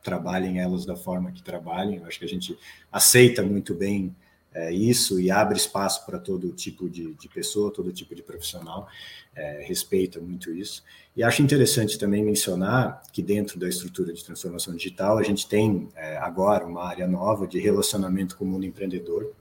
trabalhem 0.03 0.59
elas 0.59 0.85
da 0.85 0.97
forma 0.97 1.31
que 1.31 1.43
trabalhem. 1.43 2.03
Acho 2.05 2.19
que 2.19 2.25
a 2.25 2.29
gente 2.29 2.59
aceita 2.91 3.45
muito 3.45 3.75
bem 3.75 4.15
é, 4.53 4.73
isso 4.73 5.21
e 5.21 5.31
abre 5.31 5.59
espaço 5.59 6.07
para 6.07 6.19
todo 6.19 6.51
tipo 6.53 6.89
de, 6.89 7.15
de, 7.15 7.29
pessoa, 7.29 7.71
todo 7.71 7.93
tipo 7.93 8.15
de 8.15 8.23
profissional, 8.23 8.89
é, 9.35 9.63
respeita 9.67 10.19
muito 10.19 10.51
isso. 10.51 10.83
E 11.17 11.23
acho 11.23 11.43
interessante 11.43 11.99
também 11.99 12.23
mencionar 12.23 13.03
que 13.11 13.23
dentro 13.23 13.59
da 13.59 13.69
estrutura 13.69 14.13
de 14.13 14.23
transformação 14.23 14.75
digital, 14.77 15.17
a 15.17 15.23
gente 15.23 15.49
tem 15.49 15.89
é, 15.97 16.19
agora 16.19 16.67
uma 16.67 16.85
área 16.85 17.07
nova 17.07 17.47
de 17.47 17.59
relacionamento 17.59 18.37
com 18.37 18.45
o 18.45 18.49
mundo 18.49 18.67
empreendedor, 18.67 19.33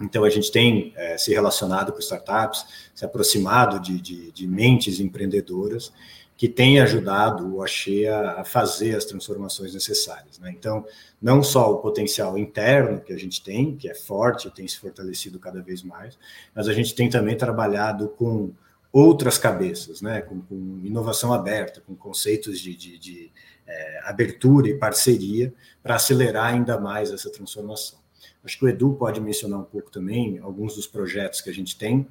então, 0.00 0.24
a 0.24 0.30
gente 0.30 0.50
tem 0.50 0.92
é, 0.96 1.18
se 1.18 1.32
relacionado 1.32 1.92
com 1.92 1.98
startups, 1.98 2.64
se 2.94 3.04
aproximado 3.04 3.78
de, 3.78 4.00
de, 4.00 4.32
de 4.32 4.46
mentes 4.46 4.98
empreendedoras 4.98 5.92
que 6.36 6.48
têm 6.48 6.80
ajudado 6.80 7.54
o 7.54 7.62
Axê 7.62 8.06
a, 8.06 8.42
fazer 8.44 8.96
as 8.96 9.04
transformações 9.04 9.74
necessárias. 9.74 10.38
Né? 10.38 10.54
Então, 10.56 10.86
não 11.20 11.42
só 11.42 11.70
o 11.70 11.78
potencial 11.78 12.38
interno 12.38 12.98
que 12.98 13.12
a 13.12 13.18
gente 13.18 13.42
tem, 13.42 13.76
que 13.76 13.90
é 13.90 13.94
forte, 13.94 14.50
tem 14.50 14.66
se 14.66 14.78
fortalecido 14.78 15.38
cada 15.38 15.60
vez 15.60 15.82
mais, 15.82 16.18
mas 16.54 16.66
a 16.66 16.72
gente 16.72 16.94
tem 16.94 17.10
também 17.10 17.36
trabalhado 17.36 18.08
com 18.08 18.52
outras 18.92 19.38
cabeças, 19.38 20.00
né? 20.00 20.20
com, 20.20 20.40
com 20.40 20.80
inovação 20.84 21.32
aberta, 21.32 21.80
com 21.80 21.94
conceitos 21.94 22.58
de, 22.58 22.74
de, 22.74 22.98
de 22.98 23.32
é, 23.66 24.00
abertura 24.04 24.68
e 24.68 24.74
parceria 24.74 25.52
para 25.82 25.96
acelerar 25.96 26.52
ainda 26.52 26.78
mais 26.78 27.10
essa 27.12 27.30
transformação. 27.30 27.98
Acho 28.42 28.58
que 28.58 28.64
o 28.64 28.68
Edu 28.68 28.94
pode 28.94 29.20
mencionar 29.20 29.60
um 29.60 29.64
pouco 29.64 29.90
também 29.90 30.38
alguns 30.38 30.74
dos 30.74 30.86
projetos 30.86 31.40
que 31.40 31.50
a 31.50 31.54
gente 31.54 31.76
tem, 31.76 32.06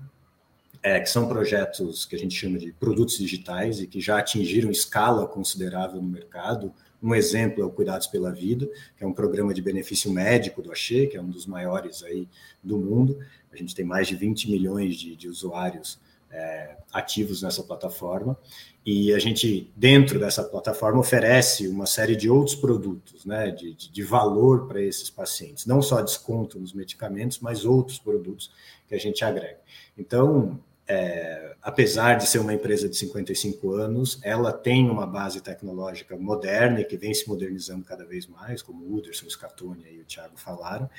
é, 0.81 0.99
que 0.99 1.09
são 1.09 1.27
projetos 1.27 2.05
que 2.05 2.15
a 2.15 2.19
gente 2.19 2.35
chama 2.35 2.57
de 2.57 2.71
produtos 2.71 3.17
digitais 3.17 3.81
e 3.81 3.87
que 3.87 3.99
já 3.99 4.19
atingiram 4.19 4.71
escala 4.71 5.27
considerável 5.27 6.01
no 6.01 6.07
mercado. 6.07 6.73
Um 7.01 7.13
exemplo 7.13 7.61
é 7.61 7.65
o 7.65 7.71
Cuidados 7.71 8.07
pela 8.07 8.31
Vida, 8.31 8.69
que 8.95 9.03
é 9.03 9.07
um 9.07 9.13
programa 9.13 9.53
de 9.53 9.61
benefício 9.61 10.11
médico 10.11 10.61
do 10.61 10.71
Axê, 10.71 11.07
que 11.07 11.17
é 11.17 11.21
um 11.21 11.29
dos 11.29 11.45
maiores 11.45 12.03
aí 12.03 12.27
do 12.63 12.77
mundo. 12.77 13.19
A 13.51 13.57
gente 13.57 13.75
tem 13.75 13.83
mais 13.83 14.07
de 14.07 14.15
20 14.15 14.49
milhões 14.49 14.95
de, 14.95 15.15
de 15.15 15.27
usuários 15.27 15.99
é, 16.31 16.77
ativos 16.91 17.41
nessa 17.41 17.63
plataforma. 17.63 18.37
E 18.85 19.13
a 19.13 19.19
gente, 19.19 19.71
dentro 19.75 20.19
dessa 20.19 20.43
plataforma, 20.43 20.99
oferece 20.99 21.67
uma 21.67 21.85
série 21.85 22.15
de 22.15 22.29
outros 22.29 22.55
produtos, 22.55 23.25
né, 23.25 23.51
de, 23.51 23.73
de 23.73 24.03
valor 24.03 24.67
para 24.67 24.81
esses 24.81 25.09
pacientes. 25.09 25.65
Não 25.65 25.81
só 25.81 26.01
desconto 26.01 26.59
nos 26.59 26.73
medicamentos, 26.73 27.39
mas 27.39 27.65
outros 27.65 27.99
produtos 27.99 28.51
que 28.87 28.95
a 28.95 28.99
gente 28.99 29.23
agrega. 29.23 29.59
Então, 29.97 30.59
é, 30.87 31.55
apesar 31.61 32.15
de 32.15 32.25
ser 32.27 32.39
uma 32.39 32.51
empresa 32.51 32.89
de 32.89 32.95
55 32.97 33.73
anos, 33.73 34.19
ela 34.23 34.51
tem 34.51 34.89
uma 34.89 35.05
base 35.05 35.39
tecnológica 35.39 36.17
moderna 36.17 36.81
e 36.81 36.85
que 36.85 36.97
vem 36.97 37.13
se 37.13 37.29
modernizando 37.29 37.85
cada 37.85 38.03
vez 38.03 38.25
mais, 38.25 38.63
como 38.63 38.83
o 38.83 38.95
Uderson, 38.95 39.27
o 39.27 39.29
Scatone 39.29 39.85
e 39.87 39.99
o 39.99 40.05
Thiago 40.05 40.35
falaram, 40.35 40.89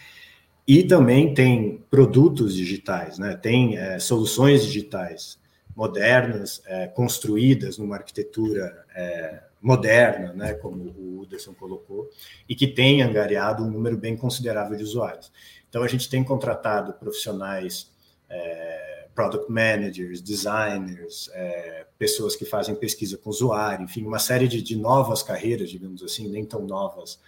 e 0.66 0.82
também 0.82 1.34
tem 1.34 1.84
produtos 1.90 2.54
digitais, 2.54 3.18
né? 3.18 3.36
tem 3.36 3.76
é, 3.76 3.98
soluções 3.98 4.64
digitais 4.64 5.38
modernas, 5.74 6.62
é, 6.66 6.86
construídas 6.86 7.78
numa 7.78 7.96
arquitetura 7.96 8.84
é, 8.94 9.42
moderna, 9.60 10.32
né? 10.32 10.54
como 10.54 10.84
o 10.90 11.20
Uderson 11.20 11.54
colocou, 11.54 12.10
e 12.48 12.54
que 12.54 12.66
tem 12.66 13.02
angariado 13.02 13.64
um 13.64 13.70
número 13.70 13.96
bem 13.96 14.16
considerável 14.16 14.76
de 14.76 14.84
usuários. 14.84 15.32
Então, 15.68 15.82
a 15.82 15.88
gente 15.88 16.08
tem 16.08 16.22
contratado 16.24 16.92
profissionais, 16.94 17.90
é, 18.28 19.06
product 19.14 19.50
managers, 19.50 20.20
designers, 20.20 21.30
é, 21.32 21.86
pessoas 21.98 22.34
que 22.34 22.44
fazem 22.44 22.74
pesquisa 22.74 23.18
com 23.18 23.30
usuário, 23.30 23.84
enfim, 23.84 24.04
uma 24.04 24.18
série 24.18 24.48
de, 24.48 24.62
de 24.62 24.76
novas 24.76 25.22
carreiras, 25.22 25.70
digamos 25.70 26.02
assim, 26.02 26.28
nem 26.28 26.44
tão 26.44 26.66
novas 26.66 27.20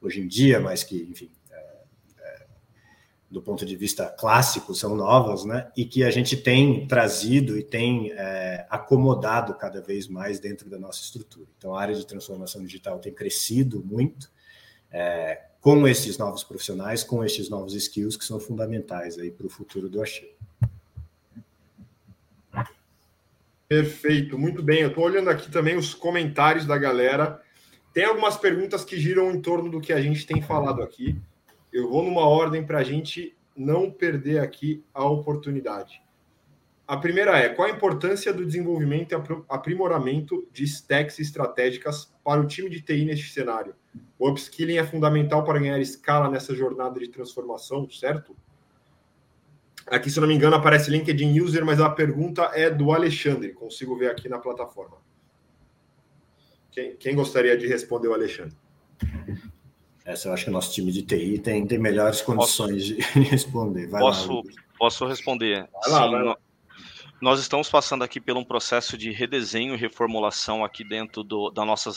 hoje 0.00 0.20
em 0.20 0.28
dia, 0.28 0.60
mas 0.60 0.82
que, 0.82 0.96
enfim, 1.10 1.30
do 3.30 3.40
ponto 3.40 3.64
de 3.64 3.76
vista 3.76 4.06
clássico, 4.06 4.74
são 4.74 4.96
novas, 4.96 5.44
né? 5.44 5.70
E 5.76 5.84
que 5.84 6.02
a 6.02 6.10
gente 6.10 6.36
tem 6.36 6.86
trazido 6.88 7.56
e 7.56 7.62
tem 7.62 8.10
é, 8.12 8.66
acomodado 8.68 9.54
cada 9.54 9.80
vez 9.80 10.08
mais 10.08 10.40
dentro 10.40 10.68
da 10.68 10.78
nossa 10.78 11.00
estrutura. 11.00 11.46
Então, 11.56 11.76
a 11.76 11.80
área 11.80 11.94
de 11.94 12.04
transformação 12.04 12.60
digital 12.62 12.98
tem 12.98 13.14
crescido 13.14 13.84
muito 13.84 14.28
é, 14.90 15.42
com 15.60 15.86
esses 15.86 16.18
novos 16.18 16.42
profissionais, 16.42 17.04
com 17.04 17.24
esses 17.24 17.48
novos 17.48 17.74
skills 17.74 18.16
que 18.16 18.24
são 18.24 18.40
fundamentais 18.40 19.16
aí 19.16 19.30
para 19.30 19.46
o 19.46 19.50
futuro 19.50 19.88
do 19.88 20.02
Axê. 20.02 20.34
Perfeito, 23.68 24.36
muito 24.36 24.60
bem. 24.60 24.80
Eu 24.80 24.88
estou 24.88 25.04
olhando 25.04 25.30
aqui 25.30 25.48
também 25.48 25.76
os 25.76 25.94
comentários 25.94 26.66
da 26.66 26.76
galera. 26.76 27.40
Tem 27.94 28.04
algumas 28.04 28.36
perguntas 28.36 28.84
que 28.84 28.98
giram 28.98 29.30
em 29.30 29.40
torno 29.40 29.70
do 29.70 29.80
que 29.80 29.92
a 29.92 30.00
gente 30.00 30.26
tem 30.26 30.42
falado 30.42 30.82
aqui 30.82 31.16
eu 31.72 31.88
vou 31.88 32.02
numa 32.02 32.26
ordem 32.26 32.64
para 32.64 32.78
a 32.78 32.84
gente 32.84 33.36
não 33.56 33.90
perder 33.90 34.40
aqui 34.40 34.84
a 34.92 35.04
oportunidade. 35.04 36.02
A 36.86 36.96
primeira 36.96 37.38
é: 37.38 37.48
qual 37.48 37.68
a 37.68 37.70
importância 37.70 38.32
do 38.32 38.44
desenvolvimento 38.44 39.12
e 39.12 39.44
aprimoramento 39.48 40.48
de 40.52 40.64
stacks 40.64 41.18
estratégicas 41.18 42.12
para 42.24 42.40
o 42.40 42.46
time 42.46 42.68
de 42.68 42.80
TI 42.80 43.04
neste 43.04 43.30
cenário? 43.30 43.74
O 44.18 44.28
upskilling 44.28 44.76
é 44.76 44.84
fundamental 44.84 45.44
para 45.44 45.60
ganhar 45.60 45.78
escala 45.78 46.28
nessa 46.28 46.54
jornada 46.54 46.98
de 46.98 47.08
transformação, 47.08 47.88
certo? 47.90 48.36
Aqui, 49.86 50.10
se 50.10 50.20
não 50.20 50.28
me 50.28 50.34
engano, 50.34 50.56
aparece 50.56 50.90
LinkedIn 50.90 51.40
User, 51.40 51.64
mas 51.64 51.80
a 51.80 51.88
pergunta 51.88 52.50
é 52.54 52.70
do 52.70 52.92
Alexandre. 52.92 53.52
Consigo 53.52 53.96
ver 53.96 54.10
aqui 54.10 54.28
na 54.28 54.38
plataforma. 54.38 54.96
Quem, 56.70 56.96
quem 56.96 57.14
gostaria 57.14 57.56
de 57.56 57.66
responder 57.66 58.08
o 58.08 58.14
Alexandre? 58.14 58.56
Essa 60.10 60.28
eu 60.28 60.32
acho 60.32 60.44
que 60.44 60.50
o 60.50 60.52
nosso 60.52 60.72
time 60.72 60.90
de 60.90 61.02
TI 61.02 61.38
tem, 61.38 61.66
tem 61.66 61.78
melhores 61.78 62.20
condições 62.20 62.90
posso, 62.90 63.12
de 63.14 63.20
responder. 63.20 63.86
Vai 63.86 64.00
posso, 64.00 64.36
lá, 64.36 64.42
posso 64.78 65.06
responder? 65.06 65.68
Vai 65.72 65.90
lá, 65.92 66.04
Sim, 66.04 66.10
vai 66.10 66.22
lá. 66.24 66.36
Nós 67.20 67.38
estamos 67.38 67.68
passando 67.68 68.02
aqui 68.02 68.18
por 68.18 68.36
um 68.36 68.44
processo 68.44 68.96
de 68.96 69.10
redesenho 69.10 69.74
e 69.74 69.76
reformulação 69.76 70.64
aqui 70.64 70.82
dentro 70.82 71.22
do, 71.22 71.50
da, 71.50 71.66
nossas 71.66 71.96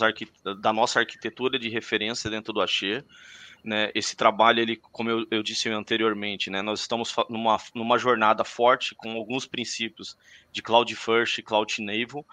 da 0.62 0.74
nossa 0.74 1.00
arquitetura 1.00 1.58
de 1.58 1.70
referência 1.70 2.30
dentro 2.30 2.52
do 2.52 2.62
Axê. 2.62 3.04
Né, 3.64 3.92
esse 3.96 4.16
trabalho, 4.16 4.60
ele, 4.60 4.76
como 4.76 5.10
eu, 5.10 5.26
eu, 5.32 5.42
disse 5.42 5.70
anteriormente, 5.70 6.50
né, 6.50 6.62
nós 6.62 6.82
estamos 6.82 7.16
numa, 7.30 7.58
numa 7.74 7.98
jornada 7.98 8.44
forte 8.44 8.94
com 8.94 9.14
alguns 9.14 9.46
princípios 9.46 10.18
de 10.52 10.62
Cloud 10.62 10.94
First 10.94 11.38
e 11.38 11.42
Cloud 11.42 11.82
Native, 11.82 12.26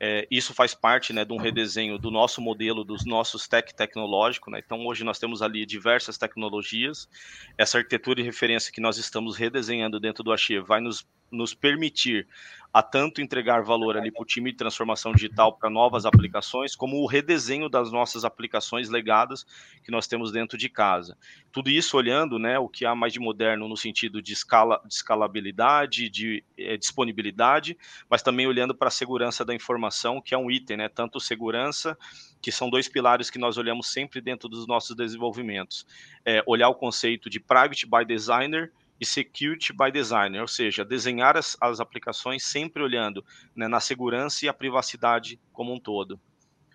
é, 0.00 0.26
isso 0.30 0.54
faz 0.54 0.74
parte 0.74 1.12
né, 1.12 1.24
de 1.24 1.32
um 1.32 1.36
redesenho 1.36 1.98
do 1.98 2.10
nosso 2.10 2.40
modelo, 2.40 2.84
dos 2.84 3.04
nossos 3.04 3.48
tech 3.48 3.74
tecnológico. 3.74 4.50
Né? 4.50 4.62
Então, 4.64 4.86
hoje 4.86 5.02
nós 5.02 5.18
temos 5.18 5.42
ali 5.42 5.66
diversas 5.66 6.16
tecnologias. 6.16 7.08
Essa 7.56 7.78
arquitetura 7.78 8.16
de 8.16 8.22
referência 8.22 8.72
que 8.72 8.80
nós 8.80 8.96
estamos 8.96 9.36
redesenhando 9.36 9.98
dentro 9.98 10.22
do 10.22 10.32
Axie 10.32 10.60
vai 10.60 10.80
nos, 10.80 11.06
nos 11.30 11.54
permitir 11.54 12.26
a 12.72 12.82
tanto 12.82 13.20
entregar 13.20 13.62
valor 13.62 13.96
ali 13.96 14.10
para 14.10 14.22
o 14.22 14.26
time 14.26 14.50
de 14.52 14.58
transformação 14.58 15.12
digital 15.12 15.54
para 15.54 15.70
novas 15.70 16.04
aplicações, 16.04 16.76
como 16.76 16.98
o 16.98 17.06
redesenho 17.06 17.68
das 17.68 17.90
nossas 17.90 18.24
aplicações 18.24 18.90
legadas 18.90 19.46
que 19.82 19.90
nós 19.90 20.06
temos 20.06 20.30
dentro 20.30 20.58
de 20.58 20.68
casa. 20.68 21.16
Tudo 21.50 21.70
isso 21.70 21.96
olhando 21.96 22.38
né, 22.38 22.58
o 22.58 22.68
que 22.68 22.84
há 22.84 22.94
mais 22.94 23.12
de 23.12 23.18
moderno 23.18 23.66
no 23.68 23.76
sentido 23.76 24.20
de, 24.20 24.32
escala, 24.32 24.80
de 24.86 24.94
escalabilidade, 24.94 26.10
de 26.10 26.44
é, 26.58 26.76
disponibilidade, 26.76 27.76
mas 28.08 28.22
também 28.22 28.46
olhando 28.46 28.74
para 28.74 28.88
a 28.88 28.92
segurança 28.92 29.44
da 29.44 29.54
informação, 29.54 30.20
que 30.20 30.34
é 30.34 30.38
um 30.38 30.50
item, 30.50 30.76
né, 30.76 30.88
tanto 30.88 31.18
segurança, 31.18 31.96
que 32.40 32.52
são 32.52 32.68
dois 32.68 32.86
pilares 32.86 33.30
que 33.30 33.38
nós 33.38 33.56
olhamos 33.56 33.90
sempre 33.90 34.20
dentro 34.20 34.48
dos 34.48 34.66
nossos 34.66 34.94
desenvolvimentos. 34.94 35.86
É, 36.24 36.42
olhar 36.46 36.68
o 36.68 36.74
conceito 36.74 37.30
de 37.30 37.40
private 37.40 37.86
by 37.86 38.04
designer 38.04 38.70
e 39.00 39.06
Security 39.06 39.72
by 39.72 39.92
Designer, 39.92 40.40
ou 40.40 40.48
seja, 40.48 40.84
desenhar 40.84 41.36
as, 41.36 41.56
as 41.60 41.80
aplicações 41.80 42.44
sempre 42.44 42.82
olhando 42.82 43.24
né, 43.54 43.68
na 43.68 43.80
segurança 43.80 44.44
e 44.44 44.48
a 44.48 44.54
privacidade 44.54 45.38
como 45.52 45.72
um 45.72 45.78
todo. 45.78 46.20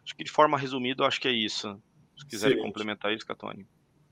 Acho 0.03 0.15
que 0.15 0.23
de 0.23 0.31
forma 0.31 0.57
resumida, 0.57 1.05
acho 1.05 1.19
que 1.19 1.27
é 1.27 1.31
isso. 1.31 1.81
Se 2.17 2.25
quiserem 2.25 2.61
complementar 2.61 3.13
isso, 3.13 3.25
Catone. 3.25 3.65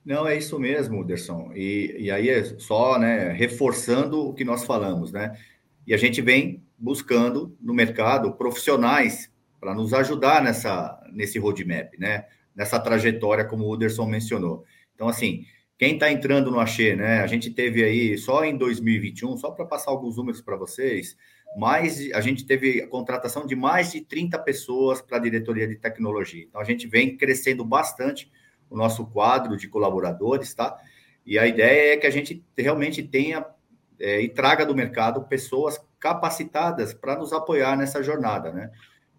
Não, 0.04 0.28
é 0.28 0.36
isso 0.38 0.60
mesmo, 0.60 1.04
Derson. 1.04 1.52
E, 1.54 1.96
e 2.00 2.12
aí 2.12 2.30
é 2.30 2.44
só 2.60 2.98
né, 2.98 3.32
reforçando 3.32 4.28
o 4.28 4.34
que 4.34 4.44
nós 4.44 4.64
falamos, 4.64 5.12
né? 5.12 5.38
E 5.86 5.94
a 5.94 5.98
gente 5.98 6.22
vem 6.22 6.64
buscando 6.78 7.56
no 7.62 7.74
mercado 7.74 8.32
profissionais 8.34 9.32
para 9.60 9.76
nos 9.76 9.94
ajudar 9.94 10.42
nessa, 10.42 11.00
nesse 11.12 11.38
roadmap, 11.38 11.94
né? 12.00 12.26
Nessa 12.56 12.80
trajetória, 12.80 13.46
como 13.46 13.66
o 13.66 13.72
Uderson 13.72 14.06
mencionou. 14.08 14.66
Então, 14.96 15.08
assim, 15.08 15.46
quem 15.82 15.96
está 15.96 16.12
entrando 16.12 16.52
no 16.52 16.60
Axê, 16.60 16.96
né? 16.96 17.22
A 17.22 17.26
gente 17.26 17.50
teve 17.50 17.84
aí 17.84 18.16
só 18.16 18.46
em 18.46 18.56
2021, 18.56 19.36
só 19.36 19.50
para 19.50 19.66
passar 19.66 19.90
alguns 19.90 20.16
números 20.16 20.40
para 20.40 20.56
vocês, 20.56 21.18
mais 21.58 22.12
a 22.12 22.22
gente 22.22 22.46
teve 22.46 22.84
a 22.84 22.88
contratação 22.88 23.48
de 23.48 23.56
mais 23.56 23.92
de 23.92 24.02
30 24.02 24.38
pessoas 24.38 25.02
para 25.02 25.18
a 25.18 25.20
diretoria 25.20 25.68
de 25.68 25.76
tecnologia. 25.76 26.46
Então 26.48 26.62
a 26.62 26.64
gente 26.64 26.86
vem 26.86 27.18
crescendo 27.18 27.66
bastante 27.66 28.32
o 28.70 28.78
nosso 28.78 29.08
quadro 29.08 29.58
de 29.58 29.68
colaboradores, 29.68 30.54
tá? 30.54 30.78
E 31.26 31.40
a 31.40 31.48
ideia 31.48 31.96
é 31.96 31.98
que 31.98 32.06
a 32.06 32.12
gente 32.12 32.46
realmente 32.56 33.02
tenha 33.02 33.44
é, 34.00 34.22
e 34.22 34.30
traga 34.30 34.64
do 34.64 34.76
mercado 34.76 35.24
pessoas 35.24 35.84
capacitadas 36.00 36.94
para 36.94 37.18
nos 37.18 37.34
apoiar 37.34 37.76
nessa 37.76 38.04
jornada, 38.04 38.52
né? 38.52 38.70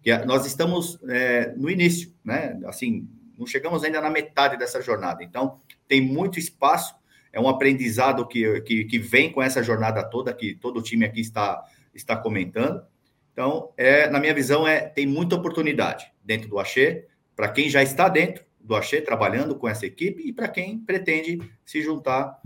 Que 0.01 0.17
nós 0.19 0.45
estamos 0.45 0.97
é, 1.09 1.53
no 1.57 1.69
início, 1.69 2.13
né? 2.23 2.57
Assim, 2.63 3.05
não 3.37 3.45
chegamos 3.45 3.83
ainda 3.83 3.99
na 3.99 4.09
metade 4.09 4.55
dessa 4.55 4.81
jornada. 4.81 5.25
Então, 5.25 5.59
tem 5.93 6.01
muito 6.01 6.39
espaço 6.39 6.95
é 7.31 7.39
um 7.39 7.47
aprendizado 7.47 8.27
que, 8.27 8.61
que, 8.61 8.83
que 8.85 8.97
vem 8.97 9.31
com 9.31 9.43
essa 9.43 9.61
jornada 9.61 10.03
toda, 10.03 10.33
que 10.33 10.55
todo 10.55 10.77
o 10.79 10.81
time 10.81 11.05
aqui 11.05 11.21
está, 11.21 11.63
está 11.93 12.17
comentando. 12.17 12.83
Então, 13.31 13.71
é, 13.77 14.09
na 14.09 14.19
minha 14.19 14.33
visão, 14.33 14.67
é, 14.67 14.79
tem 14.81 15.05
muita 15.05 15.35
oportunidade 15.35 16.11
dentro 16.23 16.49
do 16.49 16.57
Axê, 16.57 17.05
para 17.35 17.47
quem 17.47 17.69
já 17.69 17.83
está 17.83 18.09
dentro 18.09 18.43
do 18.59 18.75
Axê, 18.75 19.01
trabalhando 19.01 19.55
com 19.55 19.67
essa 19.67 19.85
equipe, 19.85 20.27
e 20.27 20.33
para 20.33 20.47
quem 20.47 20.79
pretende 20.79 21.39
se 21.63 21.79
juntar 21.83 22.39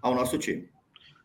ao 0.00 0.14
nosso 0.14 0.38
time. 0.38 0.66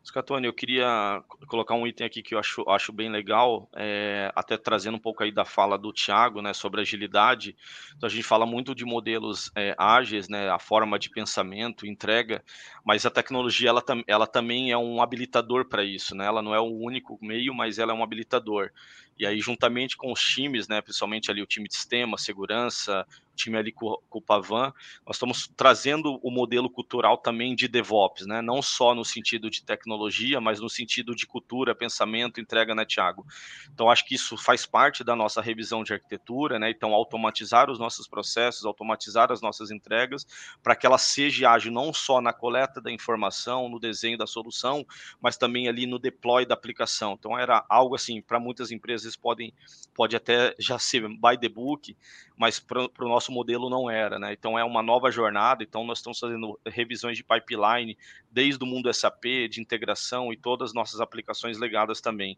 Scatone, 0.06 0.45
eu 0.45 0.54
queria 0.54 1.24
colocar 1.47 1.76
um 1.76 1.88
item 1.88 2.06
aqui 2.06 2.22
que 2.22 2.36
eu 2.36 2.39
acho, 2.39 2.70
acho 2.70 2.91
bem 2.91 3.10
legal, 3.10 3.70
é, 3.74 4.30
até 4.36 4.58
trazendo 4.58 4.95
um 4.95 4.99
pouco 4.99 5.24
aí 5.24 5.32
da 5.32 5.45
fala 5.45 5.78
do 5.78 5.93
Thiago, 5.93 6.41
né, 6.41 6.54
sobre 6.54 6.82
agilidade. 6.82 7.56
Então, 7.95 8.08
a 8.08 8.10
gente 8.10 8.24
fala 8.24 8.45
muito 8.45 8.76
de 8.76 8.84
modelos 8.84 9.49
é, 9.56 9.74
ágeis, 9.78 10.28
né, 10.28 10.49
a 10.49 10.60
forma 10.60 10.99
de 10.99 11.10
pensamento, 11.10 11.88
entrega, 11.88 12.43
mas 12.84 13.06
a 13.06 13.10
tecnologia, 13.10 13.70
ela, 13.70 13.84
ela 14.06 14.28
também 14.28 14.72
é 14.72 14.78
um 14.78 15.01
habilitador 15.01 15.70
para 15.70 15.86
isso, 15.86 16.14
né, 16.14 16.26
ela 16.26 16.41
não 16.41 16.54
é 16.54 16.60
o 16.60 16.66
único 16.66 17.18
meio, 17.22 17.54
mas 17.54 17.80
ela 17.80 17.93
é 17.93 17.95
um 17.95 18.04
habilitador. 18.04 18.72
E 19.18 19.26
aí, 19.26 19.39
juntamente 19.39 19.95
com 19.95 20.11
os 20.11 20.22
times, 20.22 20.68
né, 20.68 20.82
principalmente 20.82 21.30
ali 21.30 21.41
o 21.41 21.45
time 21.45 21.68
de 21.68 21.76
sistema, 21.76 22.18
segurança, 22.18 23.05
o 23.34 23.36
time 23.36 23.57
ali 23.57 23.72
com, 23.72 23.97
com 24.09 24.20
o 24.20 24.22
Pavan, 24.22 24.72
nós 25.05 25.16
estamos 25.16 25.51
trazendo 25.57 26.20
o 26.22 26.30
modelo 26.30 26.70
cultural 26.70 27.18
também 27.18 27.55
de 27.55 27.68
DevOps, 27.68 28.26
né? 28.28 28.41
Não 28.41 28.61
só 28.61 28.93
no 28.93 29.03
sentido 29.03 29.49
de 29.49 29.64
tecnologia, 29.64 30.39
mas 30.39 30.59
no 30.59 30.70
sentido 30.70 31.16
de 31.16 31.26
cultura, 31.26 31.74
pensamento, 31.74 32.39
entrega, 32.39 32.76
né, 32.76 32.86
Tiago? 32.86 33.26
Então, 33.74 33.89
acho 33.89 34.05
que 34.05 34.16
isso 34.16 34.38
faz 34.38 34.66
parte 34.66 35.03
da 35.03 35.16
nossa 35.16 35.41
revisão 35.41 35.84
de 35.84 35.93
arquitetura, 35.93 36.59
né? 36.59 36.70
Então, 36.70 36.93
automatizar 36.93 37.70
os 37.70 37.80
nossos 37.80 38.07
processos, 38.07 38.66
automatizar 38.66 39.32
as 39.32 39.41
nossas 39.41 39.72
entregas, 39.72 40.26
para 40.61 40.76
que 40.76 40.86
ela 40.86 40.97
seja 40.97 41.49
ágil 41.49 41.72
não 41.72 41.91
só 41.91 42.22
na 42.22 42.34
coleta 42.34 42.80
da 42.80 42.91
informação, 42.91 43.68
no 43.68 43.80
desenho 43.80 44.18
da 44.18 44.28
solução, 44.28 44.86
mas 45.20 45.38
também 45.38 45.68
ali 45.68 45.88
no 45.88 45.97
deploy 45.97 46.45
da 46.45 46.53
aplicação. 46.53 47.14
Então, 47.18 47.38
era 47.38 47.66
algo 47.68 47.95
assim, 47.95 48.22
para 48.22 48.39
muitas 48.39 48.72
empresas 48.72 49.03
vezes 49.04 49.18
podem 49.18 49.54
pode 49.93 50.16
até 50.16 50.56
já 50.58 50.80
ser 50.80 51.08
by 51.08 51.38
the 51.39 51.47
book, 51.47 51.95
mas 52.38 52.60
para 52.60 52.82
o 52.82 53.08
nosso 53.08 53.32
modelo 53.32 53.70
não 53.70 53.89
era, 53.89 54.18
né? 54.18 54.34
Então 54.34 54.58
é 54.58 54.64
uma 54.64 54.82
nova 54.82 55.12
jornada. 55.12 55.64
Então 55.64 55.86
nós 55.86 55.99
estamos 55.99 56.20
fazendo 56.20 56.60
revisões 56.66 57.18
de 57.18 57.24
pipeline 57.24 57.97
desde 58.32 58.64
o 58.64 58.68
mundo 58.68 58.91
SAP, 58.93 59.47
de 59.49 59.62
integração 59.62 60.34
e 60.34 60.38
todas 60.38 60.72
as 60.72 60.74
nossas 60.74 60.99
aplicações 60.99 61.58
legadas 61.60 62.01
também. 62.01 62.38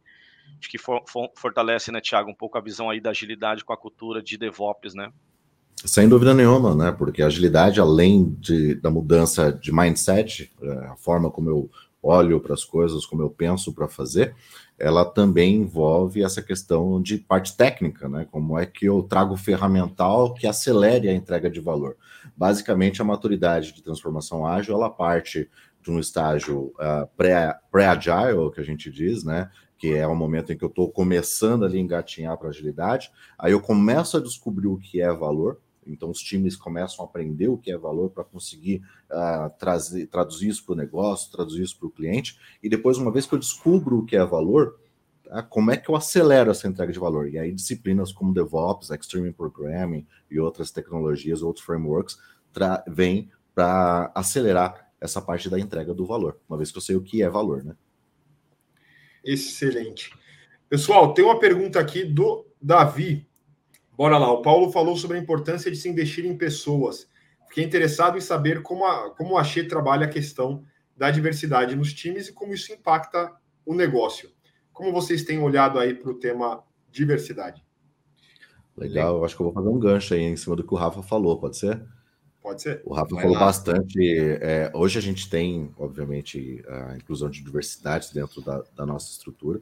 Acho 0.60 0.70
que 0.70 0.78
for, 0.78 1.04
for, 1.08 1.30
fortalece, 1.36 1.92
né, 1.92 2.00
Thiago, 2.02 2.30
um 2.30 2.36
pouco 2.36 2.58
a 2.58 2.62
visão 2.62 2.90
aí 2.90 3.00
da 3.00 3.10
agilidade 3.10 3.64
com 3.64 3.74
a 3.74 3.78
cultura 3.78 4.22
de 4.22 4.38
DevOps, 4.38 4.94
né? 4.94 5.12
Sem 5.84 6.08
dúvida 6.10 6.34
nenhuma, 6.34 6.74
né? 6.76 6.92
Porque 6.92 7.22
a 7.22 7.28
agilidade, 7.28 7.80
além 7.80 8.36
de, 8.40 8.76
da 8.76 8.90
mudança 8.90 9.52
de 9.52 9.72
mindset, 9.72 10.52
é, 10.62 10.72
a 10.88 10.96
forma 10.96 11.30
como 11.30 11.50
eu 11.50 11.70
olho 12.06 12.40
para 12.40 12.54
as 12.54 12.64
coisas, 12.64 13.06
como 13.06 13.24
eu 13.24 13.30
penso 13.30 13.74
para 13.74 13.88
fazer, 13.88 14.36
ela 14.78 15.04
também 15.04 15.56
envolve 15.56 16.24
essa 16.24 16.42
questão 16.42 17.02
de 17.02 17.18
parte 17.18 17.58
técnica, 17.58 18.08
né? 18.08 18.28
Como 18.30 18.60
é 18.60 18.66
que 18.66 18.86
eu 18.86 19.02
trago 19.02 19.36
ferramental 19.36 20.34
que 20.34 20.46
acelere 20.46 21.10
a 21.10 21.14
entrega 21.14 21.50
de 21.50 21.60
valor. 21.60 21.98
Basicamente, 22.38 23.02
a 23.02 23.06
maturidade 23.06 23.74
de 23.74 23.82
transformação 23.82 24.46
ágil, 24.46 24.76
ela 24.76 24.90
parte 24.90 25.50
de 25.82 25.92
um 25.92 26.00
estágio 26.00 26.74
uh, 26.80 27.08
pré-agile, 27.72 28.52
que 28.54 28.60
a 28.60 28.66
gente 28.66 28.92
diz, 28.92 29.24
né? 29.24 29.50
Que 29.78 29.94
é 29.94 30.06
o 30.06 30.16
momento 30.16 30.52
em 30.52 30.58
que 30.58 30.64
eu 30.64 30.70
estou 30.70 30.92
começando 30.92 31.66
ali 31.66 31.78
a 31.78 31.82
engatinhar 31.82 32.38
para 32.38 32.50
agilidade. 32.50 33.12
Aí 33.38 33.52
eu 33.52 33.62
começo 33.62 34.18
a 34.18 34.22
descobrir 34.22 34.68
o 34.68 34.78
que 34.78 35.02
é 35.02 35.12
valor, 35.12 35.60
então, 35.86 36.10
os 36.10 36.20
times 36.20 36.56
começam 36.56 37.04
a 37.04 37.08
aprender 37.08 37.48
o 37.48 37.58
que 37.58 37.72
é 37.72 37.78
valor 37.78 38.10
para 38.10 38.24
conseguir 38.24 38.82
uh, 39.12 39.50
trazer, 39.60 40.08
traduzir 40.08 40.50
isso 40.50 40.66
para 40.66 40.74
o 40.74 40.78
negócio, 40.78 41.32
traduzir 41.32 41.64
isso 41.64 41.78
para 41.78 41.88
o 41.88 41.92
cliente. 41.92 42.40
E 42.62 42.70
depois, 42.70 42.98
uma 42.98 43.12
vez 43.12 43.26
que 43.26 43.34
eu 43.34 43.40
descubro 43.40 44.00
o 44.00 44.06
que 44.06 44.16
é 44.16 44.26
valor, 44.26 44.80
tá, 45.24 45.44
como 45.44 45.72
é 45.72 45.78
que 45.78 45.90
eu 45.90 45.96
acelero 45.96 46.52
essa 46.52 46.68
entrega 46.68 46.92
de 46.92 47.00
valor? 47.00 47.30
E 47.30 47.38
aí, 47.38 47.52
disciplinas 47.52 48.12
como 48.12 48.34
DevOps, 48.34 48.90
Extreme 48.90 49.32
Programming 49.32 50.06
e 50.30 50.40
outras 50.40 50.72
tecnologias, 50.72 51.42
outros 51.42 51.66
frameworks, 51.66 52.18
vêm 52.88 53.30
para 53.54 54.12
acelerar 54.16 54.92
essa 55.00 55.22
parte 55.22 55.50
da 55.50 55.60
entrega 55.60 55.94
do 55.94 56.06
valor, 56.06 56.40
uma 56.48 56.58
vez 56.58 56.72
que 56.72 56.78
eu 56.78 56.82
sei 56.82 56.96
o 56.96 57.02
que 57.02 57.22
é 57.22 57.30
valor, 57.30 57.64
né? 57.64 57.76
Excelente. 59.24 60.14
Pessoal, 60.70 61.14
tem 61.14 61.24
uma 61.24 61.40
pergunta 61.40 61.80
aqui 61.80 62.04
do 62.04 62.46
Davi. 62.62 63.28
Bora 63.98 64.18
lá, 64.18 64.32
o 64.32 64.42
Paulo 64.42 64.72
falou 64.72 64.96
sobre 64.98 65.18
a 65.18 65.20
importância 65.20 65.72
de 65.72 65.78
se 65.78 65.88
investir 65.90 66.26
em 66.26 66.38
pessoas. 66.38 67.10
Fiquei 67.48 67.64
interessado 67.64 68.18
em 68.18 68.22
saber 68.22 68.62
como 68.62 68.86
a, 68.86 69.12
como 69.12 69.38
a 69.38 69.44
Xê 69.44 69.64
trabalha 69.64 70.06
a 70.06 70.10
questão 70.10 70.64
da 70.96 71.10
diversidade 71.12 71.76
nos 71.76 71.94
times 71.94 72.28
e 72.28 72.34
como 72.34 72.54
isso 72.54 72.72
impacta 72.74 73.32
o 73.66 73.74
negócio. 73.74 74.30
Como 74.74 74.92
vocês 74.92 75.24
têm 75.24 75.40
olhado 75.40 75.80
aí 75.80 75.94
para 75.94 76.12
o 76.12 76.16
tema 76.16 76.64
diversidade? 76.92 77.64
Legal, 78.76 79.18
eu 79.18 79.26
acho 79.26 79.36
que 79.36 79.42
eu 79.42 79.46
vou 79.46 79.54
fazer 79.54 79.70
um 79.70 79.80
gancho 79.80 80.14
aí 80.14 80.22
em 80.22 80.36
cima 80.36 80.56
do 80.56 80.64
que 80.66 80.74
o 80.74 80.78
Rafa 80.78 81.02
falou, 81.02 81.40
pode 81.40 81.58
ser? 81.58 81.82
Pode 82.42 82.62
ser. 82.62 82.82
O 82.86 82.94
Rafa 82.94 83.16
Vai 83.16 83.24
falou 83.24 83.38
lá. 83.38 83.46
bastante. 83.46 83.98
É, 84.42 84.70
hoje 84.74 85.00
a 85.00 85.02
gente 85.02 85.30
tem, 85.30 85.74
obviamente, 85.78 86.64
a 86.68 86.96
inclusão 86.98 87.30
de 87.30 87.42
diversidade 87.42 88.14
dentro 88.14 88.42
da, 88.42 88.64
da 88.76 88.86
nossa 88.86 89.10
estrutura, 89.10 89.62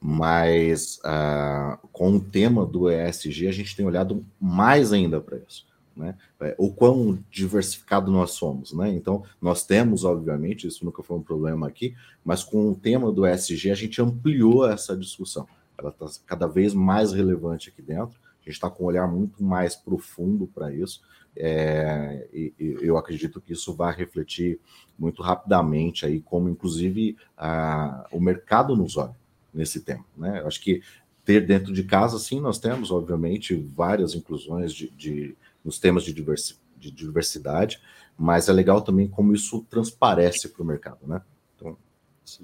mas 0.00 1.00
uh, 1.04 1.76
com 1.88 2.16
o 2.16 2.20
tema 2.20 2.64
do 2.64 2.90
ESG 2.90 3.48
a 3.48 3.52
gente 3.52 3.76
tem 3.76 3.84
olhado 3.84 4.24
mais 4.40 4.92
ainda 4.92 5.20
para 5.20 5.38
isso. 5.38 5.66
Né? 5.96 6.14
É, 6.40 6.54
o 6.56 6.72
quão 6.72 7.18
diversificado 7.28 8.08
nós 8.12 8.30
somos, 8.30 8.72
né? 8.72 8.88
Então, 8.94 9.24
nós 9.42 9.66
temos, 9.66 10.04
obviamente, 10.04 10.64
isso 10.64 10.84
nunca 10.84 11.02
foi 11.02 11.16
um 11.16 11.22
problema 11.22 11.66
aqui, 11.66 11.96
mas 12.24 12.44
com 12.44 12.70
o 12.70 12.74
tema 12.76 13.10
do 13.10 13.26
ESG 13.26 13.72
a 13.72 13.74
gente 13.74 14.00
ampliou 14.00 14.64
essa 14.68 14.96
discussão. 14.96 15.48
Ela 15.76 15.90
está 15.90 16.06
cada 16.24 16.46
vez 16.46 16.72
mais 16.72 17.12
relevante 17.12 17.70
aqui 17.70 17.82
dentro. 17.82 18.16
A 18.40 18.44
gente 18.44 18.54
está 18.54 18.70
com 18.70 18.84
um 18.84 18.86
olhar 18.86 19.08
muito 19.08 19.42
mais 19.42 19.74
profundo 19.74 20.46
para 20.46 20.72
isso. 20.72 21.02
É, 21.36 22.28
e, 22.32 22.54
e, 22.56 22.76
eu 22.80 22.96
acredito 22.96 23.40
que 23.40 23.52
isso 23.52 23.74
vai 23.74 23.92
refletir 23.92 24.60
muito 24.96 25.20
rapidamente 25.20 26.06
aí, 26.06 26.20
como 26.20 26.48
inclusive 26.48 27.16
a, 27.36 28.06
o 28.12 28.20
mercado 28.20 28.76
nos 28.76 28.96
olha 28.96 29.16
nesse 29.52 29.80
tema. 29.80 30.04
Né? 30.16 30.40
Eu 30.40 30.46
acho 30.46 30.60
que 30.60 30.82
ter 31.24 31.46
dentro 31.46 31.74
de 31.74 31.84
casa, 31.84 32.18
sim, 32.18 32.40
nós 32.40 32.58
temos, 32.58 32.90
obviamente, 32.90 33.54
várias 33.54 34.14
inclusões 34.14 34.72
de, 34.72 34.88
de 34.90 35.36
nos 35.62 35.78
temas 35.78 36.02
de, 36.02 36.12
diversi, 36.12 36.56
de 36.74 36.90
diversidade, 36.90 37.80
mas 38.16 38.48
é 38.48 38.52
legal 38.52 38.80
também 38.80 39.06
como 39.06 39.34
isso 39.34 39.64
transparece 39.68 40.48
para 40.48 40.62
o 40.62 40.66
mercado, 40.66 41.06
né? 41.06 41.20
Então, 41.54 41.76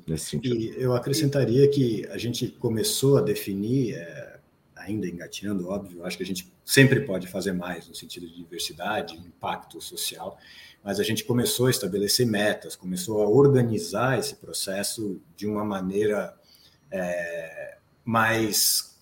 nesse 0.06 0.26
sentido. 0.26 0.54
E 0.54 0.74
eu 0.78 0.94
acrescentaria 0.94 1.66
que 1.70 2.06
a 2.08 2.18
gente 2.18 2.48
começou 2.48 3.16
a 3.16 3.22
definir, 3.22 3.94
é, 3.94 4.38
ainda 4.76 5.08
engateando, 5.08 5.68
óbvio, 5.68 6.04
acho 6.04 6.18
que 6.18 6.22
a 6.22 6.26
gente 6.26 6.52
sempre 6.62 7.00
pode 7.00 7.26
fazer 7.26 7.52
mais 7.52 7.88
no 7.88 7.94
sentido 7.94 8.28
de 8.28 8.36
diversidade, 8.36 9.16
impacto 9.16 9.80
social, 9.80 10.38
mas 10.82 11.00
a 11.00 11.02
gente 11.02 11.24
começou 11.24 11.66
a 11.66 11.70
estabelecer 11.70 12.26
metas, 12.26 12.76
começou 12.76 13.22
a 13.22 13.28
organizar 13.28 14.18
esse 14.18 14.36
processo 14.36 15.18
de 15.34 15.46
uma 15.46 15.64
maneira 15.64 16.36
é, 16.94 17.76
mais 18.04 18.96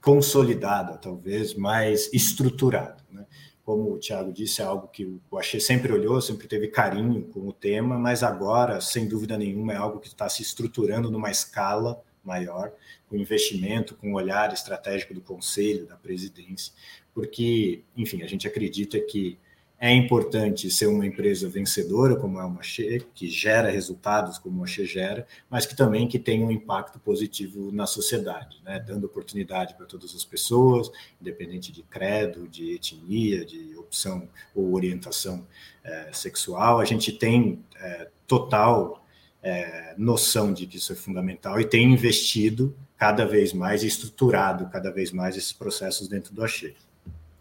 consolidada, 0.00 0.98
talvez, 0.98 1.54
mais 1.54 2.12
estruturada. 2.12 2.96
Né? 3.10 3.24
Como 3.64 3.92
o 3.92 3.98
Tiago 3.98 4.32
disse, 4.32 4.60
é 4.60 4.64
algo 4.64 4.88
que 4.88 5.04
o 5.30 5.38
Axê 5.38 5.60
sempre 5.60 5.92
olhou, 5.92 6.20
sempre 6.20 6.48
teve 6.48 6.68
carinho 6.68 7.22
com 7.28 7.46
o 7.46 7.52
tema, 7.52 7.98
mas 7.98 8.22
agora, 8.22 8.80
sem 8.80 9.06
dúvida 9.08 9.38
nenhuma, 9.38 9.72
é 9.72 9.76
algo 9.76 10.00
que 10.00 10.08
está 10.08 10.28
se 10.28 10.42
estruturando 10.42 11.10
numa 11.10 11.30
escala 11.30 12.02
maior, 12.22 12.72
com 13.08 13.16
investimento, 13.16 13.94
com 13.94 14.12
o 14.12 14.16
olhar 14.16 14.52
estratégico 14.52 15.14
do 15.14 15.20
Conselho, 15.20 15.86
da 15.86 15.96
presidência, 15.96 16.72
porque, 17.14 17.84
enfim, 17.96 18.22
a 18.22 18.26
gente 18.26 18.46
acredita 18.48 18.98
que 19.00 19.38
é 19.78 19.92
importante 19.92 20.70
ser 20.70 20.86
uma 20.86 21.06
empresa 21.06 21.48
vencedora, 21.48 22.16
como 22.16 22.40
é 22.40 22.44
uma 22.44 22.62
Xê, 22.62 23.04
que 23.14 23.28
gera 23.28 23.70
resultados 23.70 24.38
como 24.38 24.64
a 24.64 24.66
Xê 24.66 24.86
gera, 24.86 25.26
mas 25.50 25.66
que 25.66 25.76
também 25.76 26.08
que 26.08 26.18
tem 26.18 26.42
um 26.42 26.50
impacto 26.50 26.98
positivo 26.98 27.70
na 27.70 27.86
sociedade, 27.86 28.58
né? 28.64 28.80
dando 28.80 29.04
oportunidade 29.04 29.74
para 29.74 29.84
todas 29.84 30.14
as 30.14 30.24
pessoas, 30.24 30.90
independente 31.20 31.70
de 31.70 31.82
credo, 31.82 32.48
de 32.48 32.74
etnia, 32.74 33.44
de 33.44 33.76
opção 33.76 34.26
ou 34.54 34.74
orientação 34.74 35.46
é, 35.84 36.10
sexual. 36.10 36.80
A 36.80 36.84
gente 36.86 37.12
tem 37.12 37.62
é, 37.78 38.08
total 38.26 39.04
é, 39.42 39.94
noção 39.98 40.54
de 40.54 40.66
que 40.66 40.78
isso 40.78 40.92
é 40.92 40.96
fundamental 40.96 41.60
e 41.60 41.66
tem 41.66 41.92
investido 41.92 42.74
cada 42.96 43.26
vez 43.26 43.52
mais, 43.52 43.82
estruturado 43.82 44.70
cada 44.70 44.90
vez 44.90 45.12
mais 45.12 45.36
esses 45.36 45.52
processos 45.52 46.08
dentro 46.08 46.34
do 46.34 46.42
Axê. 46.42 46.74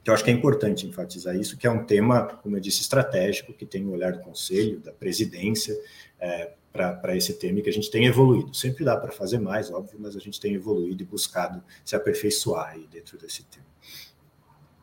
Então, 0.05 0.13
acho 0.13 0.23
que 0.23 0.29
é 0.29 0.33
importante 0.33 0.85
enfatizar 0.85 1.35
isso, 1.35 1.57
que 1.57 1.65
é 1.65 1.71
um 1.71 1.83
tema, 1.83 2.27
como 2.43 2.55
eu 2.55 2.59
disse, 2.59 2.79
estratégico, 2.79 3.51
que 3.51 3.65
tem 3.65 3.83
o 3.87 3.89
olhar 3.89 4.11
do 4.11 4.19
Conselho, 4.19 4.79
da 4.79 4.91
presidência, 4.91 5.75
é, 6.19 6.51
para 6.71 7.17
esse 7.17 7.33
tema 7.39 7.57
e 7.57 7.63
que 7.63 7.69
a 7.71 7.73
gente 7.73 7.89
tem 7.89 8.05
evoluído. 8.05 8.53
Sempre 8.53 8.85
dá 8.85 8.95
para 8.95 9.11
fazer 9.11 9.39
mais, 9.39 9.71
óbvio, 9.71 9.97
mas 9.99 10.15
a 10.15 10.19
gente 10.19 10.39
tem 10.39 10.53
evoluído 10.53 11.01
e 11.01 11.05
buscado 11.07 11.63
se 11.83 11.95
aperfeiçoar 11.95 12.73
aí 12.73 12.85
dentro 12.85 13.17
desse 13.17 13.45
tema. 13.45 13.65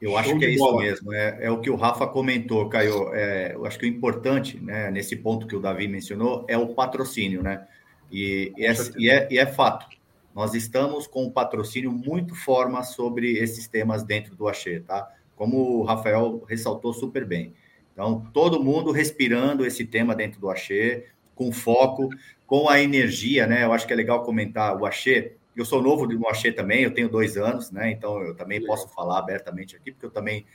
Eu 0.01 0.17
acho 0.17 0.37
que 0.37 0.45
é 0.45 0.51
isso 0.51 0.77
mesmo, 0.77 1.15
é, 1.15 1.39
é, 1.43 1.51
o 1.53 1.61
que 1.61 1.71
o 1.71 1.77
Rafa 1.77 2.05
comentou, 2.09 2.69
Caio. 2.69 3.15
É, 3.15 3.55
eu 3.55 3.65
acho 3.65 3.79
que 3.79 3.87
o 3.87 3.89
importante, 3.89 4.59
né, 4.59 4.91
nesse 4.91 5.15
ponto 5.15 5.47
que 5.47 5.55
o 5.55 5.61
Davi 5.61 5.87
mencionou, 5.87 6.45
é 6.49 6.59
o 6.59 6.75
patrocínio, 6.75 7.45
né? 7.45 7.65
E, 8.11 8.53
e, 8.57 8.67
é, 8.67 8.75
e, 8.99 9.09
é, 9.09 9.29
e 9.31 9.39
é 9.39 9.47
fato. 9.47 9.87
Nós 10.35 10.55
estamos 10.55 11.07
com 11.07 11.25
um 11.25 11.31
patrocínio 11.31 11.93
muito 11.93 12.35
forma 12.35 12.83
sobre 12.83 13.37
esses 13.39 13.69
temas 13.69 14.03
dentro 14.03 14.35
do 14.35 14.49
Axê, 14.49 14.81
tá? 14.81 15.11
Como 15.37 15.79
o 15.79 15.83
Rafael 15.83 16.43
ressaltou 16.49 16.93
super 16.95 17.27
bem. 17.27 17.53
Então, 17.93 18.27
todo 18.33 18.63
mundo 18.63 18.91
respirando 18.91 19.67
esse 19.67 19.85
tema 19.85 20.15
dentro 20.15 20.41
do 20.41 20.49
Axê, 20.49 21.07
com 21.35 21.53
foco, 21.53 22.09
com 22.47 22.69
a 22.69 22.81
energia, 22.81 23.47
né? 23.47 23.65
Eu 23.65 23.73
acho 23.73 23.87
que 23.87 23.93
é 23.93 23.97
legal 23.97 24.23
comentar 24.23 24.75
o 24.81 24.87
Axê. 24.87 25.37
Eu 25.55 25.67
sou 25.67 25.83
novo 25.83 26.07
no 26.07 26.29
Axê 26.29 26.51
também, 26.51 26.83
eu 26.83 26.95
tenho 26.95 27.11
dois 27.11 27.37
anos, 27.37 27.71
né? 27.71 27.91
Então, 27.91 28.23
eu 28.23 28.35
também 28.35 28.65
posso 28.65 28.89
falar 28.89 29.19
abertamente 29.19 29.77
aqui, 29.77 29.93
porque 29.93 30.07
eu 30.07 30.11
também 30.11 30.47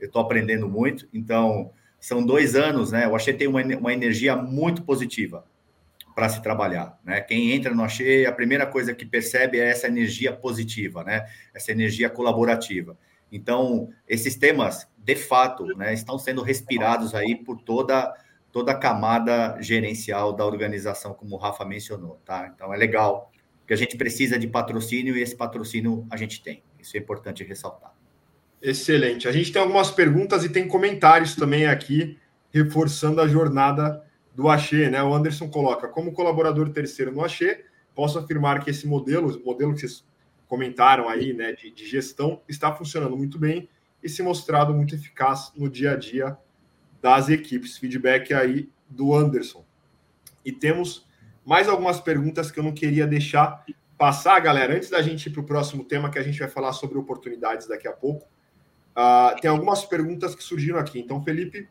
estou 0.00 0.22
aprendendo 0.22 0.66
muito. 0.66 1.06
Então, 1.12 1.70
são 2.00 2.24
dois 2.24 2.54
anos, 2.54 2.90
né? 2.90 3.06
O 3.06 3.14
Axê 3.14 3.34
tem 3.34 3.48
uma, 3.48 3.60
uma 3.62 3.92
energia 3.92 4.34
muito 4.34 4.82
positiva 4.82 5.44
para 6.16 6.30
se 6.30 6.42
trabalhar, 6.42 6.98
né? 7.04 7.20
Quem 7.20 7.52
entra 7.52 7.74
no 7.74 7.84
Axê, 7.84 8.24
a 8.26 8.32
primeira 8.32 8.66
coisa 8.66 8.94
que 8.94 9.04
percebe 9.04 9.60
é 9.60 9.68
essa 9.68 9.86
energia 9.86 10.32
positiva, 10.32 11.04
né? 11.04 11.26
Essa 11.54 11.72
energia 11.72 12.08
colaborativa. 12.08 12.96
Então, 13.30 13.90
esses 14.08 14.34
temas, 14.34 14.88
de 14.96 15.14
fato, 15.14 15.66
né, 15.76 15.92
estão 15.92 16.18
sendo 16.18 16.40
respirados 16.40 17.14
aí 17.14 17.36
por 17.36 17.60
toda 17.60 18.14
toda 18.50 18.72
a 18.72 18.78
camada 18.78 19.60
gerencial 19.60 20.32
da 20.32 20.46
organização, 20.46 21.12
como 21.12 21.36
o 21.36 21.38
Rafa 21.38 21.66
mencionou, 21.66 22.18
tá? 22.24 22.50
Então, 22.54 22.72
é 22.72 22.76
legal, 22.78 23.30
que 23.66 23.74
a 23.74 23.76
gente 23.76 23.98
precisa 23.98 24.38
de 24.38 24.46
patrocínio 24.46 25.14
e 25.14 25.20
esse 25.20 25.36
patrocínio 25.36 26.06
a 26.08 26.16
gente 26.16 26.42
tem. 26.42 26.62
Isso 26.80 26.96
é 26.96 27.00
importante 27.00 27.44
ressaltar. 27.44 27.92
Excelente. 28.62 29.28
A 29.28 29.32
gente 29.32 29.52
tem 29.52 29.60
algumas 29.60 29.90
perguntas 29.90 30.42
e 30.44 30.48
tem 30.48 30.66
comentários 30.66 31.36
também 31.36 31.66
aqui, 31.66 32.16
reforçando 32.50 33.20
a 33.20 33.28
jornada 33.28 34.02
do 34.36 34.50
Axê, 34.50 34.90
né? 34.90 35.02
O 35.02 35.14
Anderson 35.14 35.48
coloca, 35.48 35.88
como 35.88 36.12
colaborador 36.12 36.68
terceiro 36.68 37.10
no 37.10 37.24
Axê, 37.24 37.64
posso 37.94 38.18
afirmar 38.18 38.62
que 38.62 38.68
esse 38.68 38.86
modelo, 38.86 39.34
o 39.34 39.44
modelo 39.44 39.72
que 39.72 39.80
vocês 39.80 40.04
comentaram 40.46 41.08
aí, 41.08 41.32
né, 41.32 41.52
de, 41.52 41.70
de 41.70 41.86
gestão, 41.86 42.42
está 42.46 42.70
funcionando 42.72 43.16
muito 43.16 43.38
bem 43.38 43.68
e 44.02 44.08
se 44.10 44.22
mostrado 44.22 44.74
muito 44.74 44.94
eficaz 44.94 45.50
no 45.56 45.70
dia 45.70 45.92
a 45.92 45.96
dia 45.96 46.36
das 47.00 47.30
equipes. 47.30 47.78
Feedback 47.78 48.34
aí 48.34 48.68
do 48.88 49.14
Anderson. 49.14 49.64
E 50.44 50.52
temos 50.52 51.06
mais 51.42 51.66
algumas 51.66 51.98
perguntas 51.98 52.50
que 52.50 52.60
eu 52.60 52.62
não 52.62 52.72
queria 52.72 53.06
deixar 53.06 53.64
passar, 53.96 54.38
galera. 54.40 54.76
Antes 54.76 54.90
da 54.90 55.00
gente 55.00 55.26
ir 55.26 55.30
para 55.30 55.40
o 55.40 55.44
próximo 55.44 55.82
tema, 55.82 56.10
que 56.10 56.18
a 56.18 56.22
gente 56.22 56.38
vai 56.38 56.48
falar 56.48 56.74
sobre 56.74 56.98
oportunidades 56.98 57.66
daqui 57.66 57.88
a 57.88 57.92
pouco, 57.92 58.28
uh, 58.94 59.40
tem 59.40 59.50
algumas 59.50 59.82
perguntas 59.86 60.34
que 60.34 60.44
surgiram 60.44 60.78
aqui. 60.78 61.00
Então, 61.00 61.24
Felipe 61.24 61.66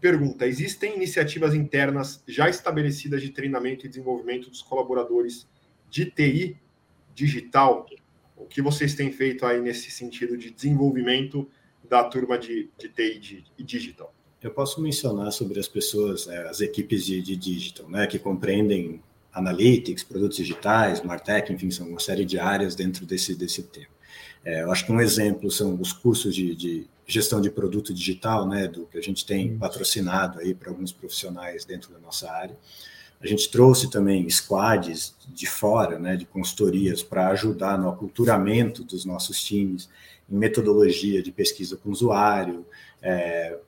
Pergunta: 0.00 0.46
existem 0.46 0.96
iniciativas 0.96 1.54
internas 1.54 2.22
já 2.26 2.48
estabelecidas 2.48 3.20
de 3.20 3.30
treinamento 3.30 3.84
e 3.84 3.88
desenvolvimento 3.88 4.48
dos 4.48 4.62
colaboradores 4.62 5.46
de 5.90 6.06
TI 6.06 6.56
digital? 7.14 7.86
O 8.36 8.46
que 8.46 8.62
vocês 8.62 8.94
têm 8.94 9.10
feito 9.10 9.44
aí 9.44 9.60
nesse 9.60 9.90
sentido 9.90 10.36
de 10.36 10.50
desenvolvimento 10.50 11.48
da 11.88 12.04
turma 12.04 12.38
de, 12.38 12.70
de 12.78 12.88
TI 12.88 13.44
e 13.58 13.64
digital? 13.64 14.14
Eu 14.40 14.52
posso 14.52 14.80
mencionar 14.80 15.32
sobre 15.32 15.58
as 15.58 15.66
pessoas, 15.66 16.28
é, 16.28 16.48
as 16.48 16.60
equipes 16.60 17.04
de, 17.04 17.20
de 17.20 17.34
digital, 17.34 17.88
né, 17.88 18.06
que 18.06 18.20
compreendem 18.20 19.02
analytics, 19.32 20.04
produtos 20.04 20.36
digitais, 20.36 21.02
martech, 21.02 21.52
enfim, 21.52 21.70
são 21.72 21.88
uma 21.88 21.98
série 21.98 22.24
de 22.24 22.38
áreas 22.38 22.76
dentro 22.76 23.04
desse, 23.04 23.34
desse 23.34 23.64
tema. 23.64 23.88
É, 24.44 24.62
eu 24.62 24.70
acho 24.70 24.86
que 24.86 24.92
um 24.92 25.00
exemplo 25.00 25.50
são 25.50 25.80
os 25.80 25.92
cursos 25.92 26.34
de, 26.34 26.54
de 26.54 26.86
gestão 27.08 27.40
de 27.40 27.50
produto 27.50 27.92
digital, 27.94 28.46
né, 28.46 28.68
do 28.68 28.84
que 28.84 28.98
a 28.98 29.00
gente 29.00 29.24
tem 29.24 29.56
patrocinado 29.56 30.38
aí 30.40 30.54
para 30.54 30.68
alguns 30.68 30.92
profissionais 30.92 31.64
dentro 31.64 31.90
da 31.90 31.98
nossa 31.98 32.30
área. 32.30 32.56
A 33.20 33.26
gente 33.26 33.50
trouxe 33.50 33.90
também 33.90 34.28
squads 34.28 35.16
de 35.26 35.46
fora, 35.46 35.98
né, 35.98 36.16
de 36.16 36.26
consultorias, 36.26 37.02
para 37.02 37.28
ajudar 37.28 37.78
no 37.78 37.88
aculturamento 37.88 38.84
dos 38.84 39.06
nossos 39.06 39.42
times, 39.42 39.88
em 40.30 40.36
metodologia 40.36 41.22
de 41.22 41.32
pesquisa 41.32 41.76
com 41.76 41.90
usuário, 41.90 42.66
é, 43.02 43.58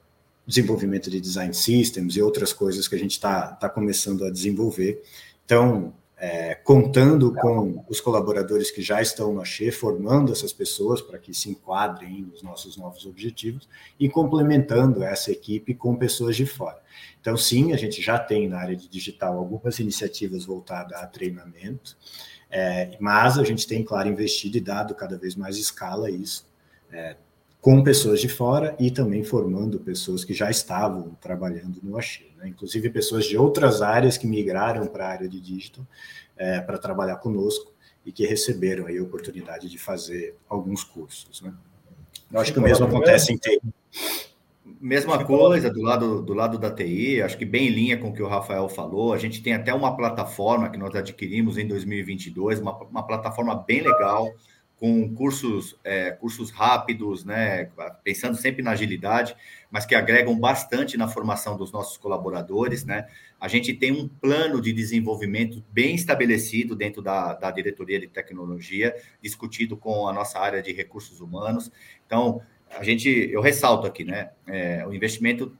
desenvolvimento 0.47 1.11
de 1.11 1.18
design 1.18 1.55
systems 1.55 2.16
e 2.16 2.22
outras 2.22 2.53
coisas 2.53 2.86
que 2.86 2.95
a 2.95 2.99
gente 2.99 3.12
está 3.12 3.49
tá 3.53 3.68
começando 3.70 4.24
a 4.24 4.30
desenvolver. 4.30 5.03
Então, 5.45 5.95
é, 6.20 6.54
contando 6.54 7.32
com 7.32 7.82
os 7.88 7.98
colaboradores 7.98 8.70
que 8.70 8.82
já 8.82 9.00
estão 9.00 9.32
no 9.32 9.40
Axê, 9.40 9.72
formando 9.72 10.30
essas 10.30 10.52
pessoas 10.52 11.00
para 11.00 11.18
que 11.18 11.32
se 11.32 11.48
enquadrem 11.48 12.20
nos 12.30 12.42
nossos 12.42 12.76
novos 12.76 13.06
objetivos 13.06 13.66
e 13.98 14.06
complementando 14.06 15.02
essa 15.02 15.32
equipe 15.32 15.74
com 15.74 15.96
pessoas 15.96 16.36
de 16.36 16.44
fora. 16.44 16.78
Então, 17.18 17.38
sim, 17.38 17.72
a 17.72 17.76
gente 17.76 18.02
já 18.02 18.18
tem 18.18 18.46
na 18.46 18.58
área 18.58 18.76
de 18.76 18.86
digital 18.86 19.38
algumas 19.38 19.78
iniciativas 19.78 20.44
voltadas 20.44 20.92
a 21.00 21.06
treinamento, 21.06 21.96
é, 22.50 22.98
mas 23.00 23.38
a 23.38 23.44
gente 23.44 23.66
tem, 23.66 23.82
claro, 23.82 24.08
investido 24.10 24.58
e 24.58 24.60
dado 24.60 24.94
cada 24.94 25.16
vez 25.16 25.34
mais 25.34 25.56
escala 25.56 26.10
isso. 26.10 26.46
É, 26.92 27.16
com 27.61 27.82
pessoas 27.82 28.20
de 28.20 28.28
fora 28.28 28.74
e 28.78 28.90
também 28.90 29.22
formando 29.22 29.78
pessoas 29.78 30.24
que 30.24 30.32
já 30.32 30.50
estavam 30.50 31.16
trabalhando 31.20 31.78
no 31.82 31.98
Axê, 31.98 32.30
né? 32.38 32.48
inclusive 32.48 32.88
pessoas 32.88 33.26
de 33.26 33.36
outras 33.36 33.82
áreas 33.82 34.16
que 34.16 34.26
migraram 34.26 34.86
para 34.86 35.06
a 35.06 35.11
área 35.11 35.28
de 35.28 35.40
digital 35.40 35.86
é, 36.36 36.61
para 36.61 36.78
trabalhar 36.78 37.16
conosco 37.16 37.72
e 38.04 38.11
que 38.11 38.26
receberam 38.26 38.86
aí 38.86 38.96
a 38.96 39.02
oportunidade 39.02 39.68
de 39.68 39.78
fazer 39.78 40.34
alguns 40.48 40.82
cursos. 40.82 41.42
Né? 41.42 41.52
Eu 42.32 42.40
acho 42.40 42.52
que 42.52 42.58
o 42.58 42.62
mesmo 42.62 42.86
acontece 42.86 43.32
em 43.32 43.36
TI. 43.36 43.61
Mesma 44.80 45.22
coisa 45.22 45.68
do 45.68 45.82
lado, 45.82 46.22
do 46.22 46.32
lado 46.32 46.58
da 46.58 46.70
TI, 46.70 47.20
acho 47.20 47.36
que 47.36 47.44
bem 47.44 47.68
em 47.68 47.70
linha 47.70 47.98
com 47.98 48.08
o 48.08 48.12
que 48.14 48.22
o 48.22 48.28
Rafael 48.28 48.66
falou. 48.70 49.12
A 49.12 49.18
gente 49.18 49.42
tem 49.42 49.52
até 49.52 49.74
uma 49.74 49.94
plataforma 49.94 50.70
que 50.70 50.78
nós 50.78 50.94
adquirimos 50.94 51.58
em 51.58 51.68
2022, 51.68 52.61
uma, 52.61 52.74
uma 52.84 53.06
plataforma 53.06 53.54
bem 53.54 53.82
legal, 53.82 54.32
com 54.81 55.14
cursos, 55.14 55.78
é, 55.85 56.11
cursos 56.11 56.51
rápidos, 56.51 57.22
né, 57.22 57.70
pensando 58.03 58.35
sempre 58.35 58.62
na 58.62 58.70
agilidade, 58.70 59.37
mas 59.70 59.85
que 59.85 59.95
agregam 59.95 60.35
bastante 60.41 60.97
na 60.97 61.07
formação 61.07 61.55
dos 61.55 61.70
nossos 61.70 61.99
colaboradores. 61.99 62.83
Né? 62.83 63.07
A 63.39 63.47
gente 63.47 63.74
tem 63.74 63.93
um 63.93 64.09
plano 64.09 64.59
de 64.59 64.72
desenvolvimento 64.72 65.62
bem 65.70 65.95
estabelecido 65.95 66.74
dentro 66.74 67.03
da, 67.03 67.35
da 67.35 67.51
diretoria 67.51 68.01
de 68.01 68.09
tecnologia, 68.09 68.97
discutido 69.22 69.76
com 69.76 70.09
a 70.09 70.14
nossa 70.14 70.39
área 70.39 70.62
de 70.62 70.72
recursos 70.72 71.20
humanos. 71.20 71.70
Então, 72.07 72.41
a 72.70 72.83
gente, 72.83 73.09
eu 73.31 73.43
ressalto 73.43 73.87
aqui, 73.87 74.03
né, 74.03 74.31
é, 74.47 74.87
o 74.87 74.95
investimento 74.95 75.55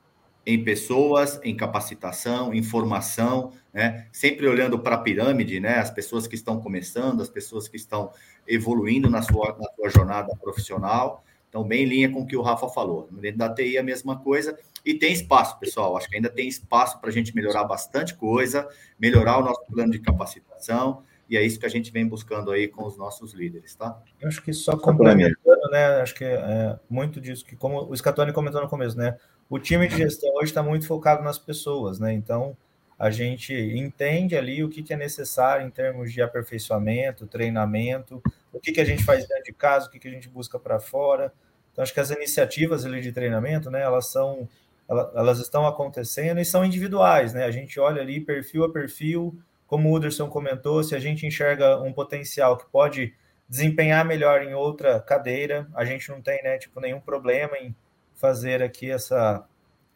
em 0.53 0.64
pessoas, 0.64 1.40
em 1.44 1.57
capacitação, 1.57 2.53
em 2.53 2.62
formação, 2.62 3.53
né? 3.72 4.09
Sempre 4.12 4.48
olhando 4.48 4.78
para 4.78 4.96
a 4.96 4.98
pirâmide, 4.98 5.61
né? 5.61 5.78
As 5.78 5.90
pessoas 5.90 6.26
que 6.26 6.34
estão 6.34 6.61
começando, 6.61 7.22
as 7.22 7.30
pessoas 7.30 7.68
que 7.68 7.76
estão 7.76 8.11
evoluindo 8.46 9.09
na 9.09 9.22
sua, 9.22 9.57
na 9.59 9.68
sua 9.74 9.88
jornada 9.88 10.34
profissional. 10.36 11.24
Então, 11.48 11.64
bem 11.64 11.84
em 11.84 11.86
linha 11.86 12.11
com 12.11 12.20
o 12.20 12.26
que 12.26 12.36
o 12.36 12.42
Rafa 12.42 12.68
falou. 12.68 13.09
Dentro 13.12 13.38
da 13.38 13.53
TI, 13.53 13.78
a 13.78 13.82
mesma 13.82 14.18
coisa. 14.18 14.59
E 14.84 14.94
tem 14.94 15.12
espaço, 15.12 15.59
pessoal. 15.59 15.96
Acho 15.96 16.09
que 16.09 16.16
ainda 16.16 16.28
tem 16.28 16.48
espaço 16.48 17.01
para 17.01 17.11
a 17.11 17.12
gente 17.12 17.34
melhorar 17.34 17.64
bastante 17.64 18.14
coisa, 18.14 18.68
melhorar 18.98 19.38
o 19.38 19.44
nosso 19.44 19.64
plano 19.66 19.92
de 19.92 19.98
capacitação. 19.98 21.03
E 21.28 21.36
é 21.36 21.42
isso 21.44 21.61
que 21.61 21.66
a 21.66 21.70
gente 21.70 21.92
vem 21.92 22.05
buscando 22.05 22.51
aí 22.51 22.66
com 22.66 22.84
os 22.84 22.96
nossos 22.96 23.32
líderes, 23.32 23.76
tá? 23.76 24.03
Eu 24.20 24.26
acho 24.26 24.42
que 24.42 24.53
só 24.53 24.76
complementando, 24.76 25.70
né? 25.70 26.01
Acho 26.01 26.12
que 26.12 26.24
é 26.24 26.76
muito 26.88 27.20
disso 27.20 27.44
que, 27.44 27.55
como 27.55 27.88
o 27.88 27.96
Scatone 27.96 28.32
comentou 28.32 28.61
no 28.61 28.68
começo, 28.68 28.96
né? 28.96 29.16
O 29.51 29.59
time 29.59 29.88
de 29.88 29.96
gestão 29.96 30.32
hoje 30.34 30.53
está 30.53 30.62
muito 30.62 30.86
focado 30.86 31.24
nas 31.24 31.36
pessoas, 31.36 31.98
né? 31.98 32.12
Então, 32.12 32.57
a 32.96 33.11
gente 33.11 33.53
entende 33.53 34.36
ali 34.36 34.62
o 34.62 34.68
que, 34.68 34.80
que 34.80 34.94
é 34.94 34.96
necessário 34.96 35.66
em 35.66 35.70
termos 35.70 36.12
de 36.12 36.22
aperfeiçoamento, 36.22 37.26
treinamento, 37.26 38.22
o 38.53 38.61
que, 38.61 38.70
que 38.70 38.80
a 38.80 38.84
gente 38.84 39.03
faz 39.03 39.26
dentro 39.26 39.42
de 39.42 39.53
casa, 39.53 39.88
o 39.88 39.90
que, 39.90 39.98
que 39.98 40.07
a 40.07 40.11
gente 40.11 40.28
busca 40.28 40.57
para 40.57 40.78
fora. 40.78 41.32
Então, 41.72 41.82
acho 41.82 41.92
que 41.92 41.98
as 41.98 42.11
iniciativas 42.12 42.86
ali 42.86 43.01
de 43.01 43.11
treinamento, 43.11 43.72
né, 43.72 43.82
elas 43.82 44.07
são, 44.07 44.48
elas 44.88 45.40
estão 45.40 45.66
acontecendo 45.66 46.38
e 46.40 46.44
são 46.44 46.64
individuais, 46.64 47.34
né? 47.34 47.44
A 47.44 47.51
gente 47.51 47.80
olha 47.80 48.01
ali 48.01 48.20
perfil 48.20 48.62
a 48.62 48.72
perfil, 48.72 49.36
como 49.66 49.88
o 49.88 49.92
Uderson 49.92 50.28
comentou, 50.28 50.84
se 50.84 50.94
a 50.94 51.01
gente 51.01 51.26
enxerga 51.26 51.80
um 51.82 51.92
potencial 51.92 52.57
que 52.57 52.66
pode 52.70 53.14
desempenhar 53.48 54.05
melhor 54.05 54.42
em 54.42 54.55
outra 54.55 55.01
cadeira, 55.01 55.66
a 55.74 55.84
gente 55.84 56.09
não 56.09 56.22
tem, 56.22 56.40
né, 56.40 56.57
tipo, 56.57 56.80
nenhum 56.80 57.01
problema 57.01 57.59
em 57.59 57.74
fazer 58.21 58.62
aqui 58.62 58.91
essa, 58.91 59.45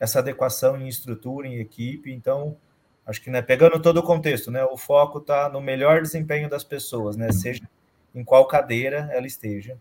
essa 0.01 0.19
adequação 0.21 0.81
em 0.81 0.89
estrutura, 0.89 1.47
em 1.47 1.59
equipe. 1.59 2.11
Então, 2.11 2.57
acho 3.07 3.21
que, 3.21 3.31
né, 3.31 3.43
pegando 3.43 3.81
todo 3.81 3.99
o 3.99 4.03
contexto, 4.03 4.51
né, 4.51 4.65
o 4.65 4.77
foco 4.77 5.19
está 5.19 5.49
no 5.49 5.61
melhor 5.61 6.01
desempenho 6.01 6.49
das 6.49 6.65
pessoas, 6.65 7.17
né, 7.17 7.31
seja 7.31 7.63
em 8.15 8.25
qual 8.25 8.47
cadeira 8.47 9.11
ela 9.13 9.27
esteja. 9.27 9.77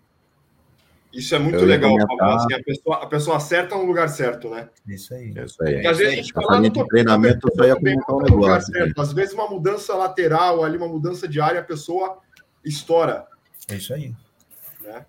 Isso 1.13 1.35
é 1.35 1.39
muito 1.39 1.59
Eu 1.59 1.65
legal, 1.65 1.95
assim, 2.21 2.53
a, 2.55 2.63
pessoa, 2.63 3.03
a 3.03 3.05
pessoa 3.05 3.37
acerta 3.37 3.75
no 3.75 3.85
lugar 3.85 4.09
certo, 4.09 4.49
né? 4.49 4.67
Isso 4.87 5.13
aí. 5.13 5.29
Isso 5.29 5.63
aí. 5.63 5.73
Porque 5.75 5.87
às 5.87 5.97
vezes 5.99 6.13
a 6.13 6.15
gente 6.15 6.33
fala, 6.33 6.59
no 6.59 6.87
treinamento, 6.87 7.47
isso 7.47 7.63
aí 7.63 7.69
é 7.69 7.75
um 7.75 8.21
negócio. 8.23 8.73
Certo. 8.73 8.99
Às 8.99 9.13
vezes 9.13 9.31
uma 9.31 9.47
mudança 9.47 9.93
lateral, 9.93 10.63
ali 10.63 10.75
uma 10.75 10.87
mudança 10.87 11.27
de 11.27 11.39
área, 11.39 11.61
a 11.61 11.63
pessoa 11.63 12.17
estoura. 12.65 13.27
É 13.69 13.75
isso 13.75 13.93
aí. 13.93 14.15
Né? 14.81 15.05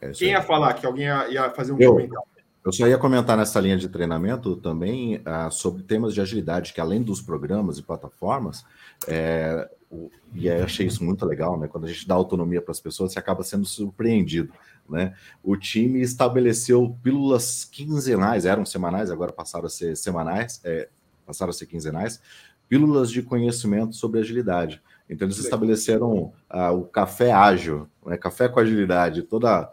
É 0.00 0.10
Quem 0.12 0.30
ia 0.30 0.42
falar 0.42 0.74
que 0.74 0.86
alguém 0.86 1.06
ia, 1.06 1.28
ia 1.28 1.50
fazer 1.50 1.72
um 1.72 1.80
eu, 1.80 1.92
comentário? 1.92 2.30
Eu 2.64 2.72
só 2.72 2.86
ia 2.86 2.98
comentar 2.98 3.36
nessa 3.36 3.58
linha 3.58 3.76
de 3.76 3.88
treinamento 3.88 4.56
também 4.56 5.16
uh, 5.18 5.50
sobre 5.50 5.82
temas 5.82 6.12
de 6.12 6.20
agilidade, 6.20 6.74
que 6.74 6.80
além 6.80 7.02
dos 7.02 7.22
programas 7.22 7.78
e 7.78 7.82
plataformas, 7.82 8.64
é, 9.08 9.68
o, 9.90 10.10
e 10.34 10.46
eu 10.46 10.64
achei 10.64 10.86
isso 10.86 11.02
muito 11.02 11.24
legal, 11.24 11.58
né? 11.58 11.66
Quando 11.68 11.86
a 11.86 11.88
gente 11.88 12.06
dá 12.06 12.14
autonomia 12.14 12.60
para 12.60 12.72
as 12.72 12.80
pessoas, 12.80 13.12
você 13.12 13.18
acaba 13.18 13.42
sendo 13.42 13.64
surpreendido. 13.64 14.52
Né? 14.88 15.14
O 15.42 15.56
time 15.56 16.00
estabeleceu 16.00 16.96
pílulas 17.02 17.64
quinzenais, 17.64 18.44
eram 18.44 18.66
semanais, 18.66 19.10
agora 19.10 19.32
passaram 19.32 19.66
a 19.66 19.70
ser 19.70 19.96
semanais, 19.96 20.60
é, 20.64 20.88
passaram 21.24 21.50
a 21.50 21.52
ser 21.52 21.66
quinzenais, 21.66 22.20
pílulas 22.68 23.10
de 23.10 23.22
conhecimento 23.22 23.94
sobre 23.94 24.20
agilidade. 24.20 24.82
Então 25.08 25.26
eles 25.26 25.38
estabeleceram 25.38 26.32
uh, 26.52 26.72
o 26.72 26.84
café 26.84 27.32
ágil, 27.32 27.88
né? 28.04 28.16
café 28.16 28.48
com 28.48 28.60
agilidade, 28.60 29.22
toda 29.22 29.72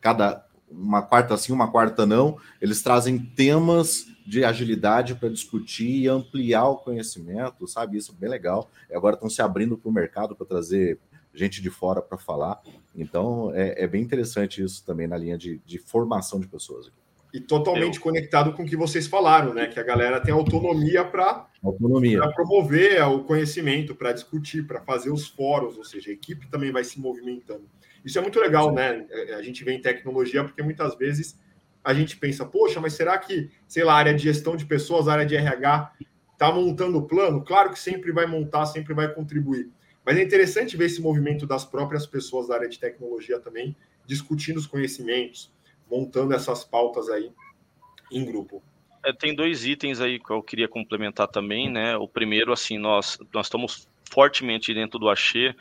cada 0.00 0.46
uma 0.70 1.02
quarta 1.02 1.36
sim, 1.36 1.52
uma 1.52 1.70
quarta 1.70 2.04
não, 2.04 2.38
eles 2.60 2.82
trazem 2.82 3.18
temas 3.18 4.06
de 4.26 4.44
agilidade 4.44 5.14
para 5.14 5.28
discutir 5.28 6.02
e 6.02 6.08
ampliar 6.08 6.68
o 6.68 6.76
conhecimento, 6.76 7.68
sabe? 7.68 7.96
Isso 7.96 8.12
é 8.12 8.20
bem 8.20 8.28
legal. 8.28 8.68
E 8.90 8.94
agora 8.94 9.14
estão 9.14 9.30
se 9.30 9.40
abrindo 9.40 9.78
para 9.78 9.88
o 9.88 9.92
mercado 9.92 10.34
para 10.34 10.46
trazer 10.46 10.98
gente 11.32 11.62
de 11.62 11.70
fora 11.70 12.02
para 12.02 12.18
falar. 12.18 12.60
Então 12.94 13.52
é, 13.54 13.84
é, 13.84 13.86
bem 13.86 14.02
interessante 14.02 14.62
isso 14.62 14.84
também 14.84 15.06
na 15.06 15.16
linha 15.16 15.38
de, 15.38 15.60
de 15.64 15.78
formação 15.78 16.40
de 16.40 16.48
pessoas. 16.48 16.90
E 17.32 17.40
totalmente 17.40 17.96
Eu... 17.96 18.02
conectado 18.02 18.52
com 18.54 18.62
o 18.62 18.66
que 18.66 18.76
vocês 18.76 19.06
falaram, 19.06 19.52
né? 19.52 19.66
Que 19.66 19.78
a 19.78 19.82
galera 19.82 20.20
tem 20.20 20.32
autonomia 20.32 21.04
para 21.04 21.46
autonomia. 21.62 22.20
promover 22.32 23.02
o 23.08 23.24
conhecimento, 23.24 23.94
para 23.94 24.12
discutir, 24.12 24.66
para 24.66 24.80
fazer 24.80 25.10
os 25.10 25.28
fóruns, 25.28 25.76
ou 25.76 25.84
seja, 25.84 26.10
a 26.10 26.14
equipe 26.14 26.48
também 26.48 26.72
vai 26.72 26.82
se 26.82 26.98
movimentando. 26.98 27.64
Isso 28.06 28.20
é 28.20 28.22
muito 28.22 28.38
legal, 28.38 28.72
né? 28.72 29.04
É, 29.10 29.34
a 29.34 29.42
gente 29.42 29.64
vê 29.64 29.72
em 29.72 29.80
tecnologia, 29.80 30.44
porque 30.44 30.62
muitas 30.62 30.96
vezes 30.96 31.36
a 31.82 31.92
gente 31.92 32.16
pensa, 32.16 32.46
poxa, 32.46 32.80
mas 32.80 32.92
será 32.92 33.18
que, 33.18 33.50
sei 33.66 33.82
lá, 33.82 33.94
a 33.94 33.96
área 33.96 34.14
de 34.14 34.22
gestão 34.22 34.56
de 34.56 34.64
pessoas, 34.64 35.08
a 35.08 35.14
área 35.14 35.26
de 35.26 35.34
RH, 35.34 35.92
está 36.32 36.52
montando 36.52 36.98
o 36.98 37.06
plano? 37.06 37.44
Claro 37.44 37.72
que 37.72 37.78
sempre 37.78 38.12
vai 38.12 38.24
montar, 38.24 38.64
sempre 38.66 38.94
vai 38.94 39.12
contribuir. 39.12 39.68
Mas 40.04 40.16
é 40.18 40.22
interessante 40.22 40.76
ver 40.76 40.84
esse 40.84 41.02
movimento 41.02 41.48
das 41.48 41.64
próprias 41.64 42.06
pessoas 42.06 42.46
da 42.46 42.54
área 42.54 42.68
de 42.68 42.78
tecnologia 42.78 43.40
também, 43.40 43.74
discutindo 44.06 44.58
os 44.58 44.68
conhecimentos, 44.68 45.52
montando 45.90 46.32
essas 46.32 46.62
pautas 46.62 47.08
aí 47.08 47.32
em 48.12 48.24
grupo. 48.24 48.62
É, 49.04 49.12
tem 49.12 49.34
dois 49.34 49.64
itens 49.64 50.00
aí 50.00 50.20
que 50.20 50.30
eu 50.30 50.40
queria 50.44 50.68
complementar 50.68 51.26
também, 51.26 51.68
né? 51.68 51.96
O 51.96 52.06
primeiro, 52.06 52.52
assim, 52.52 52.78
nós, 52.78 53.18
nós 53.34 53.46
estamos 53.46 53.88
fortemente 54.10 54.72
dentro 54.72 54.98
do 54.98 55.08
Axê, 55.08 55.54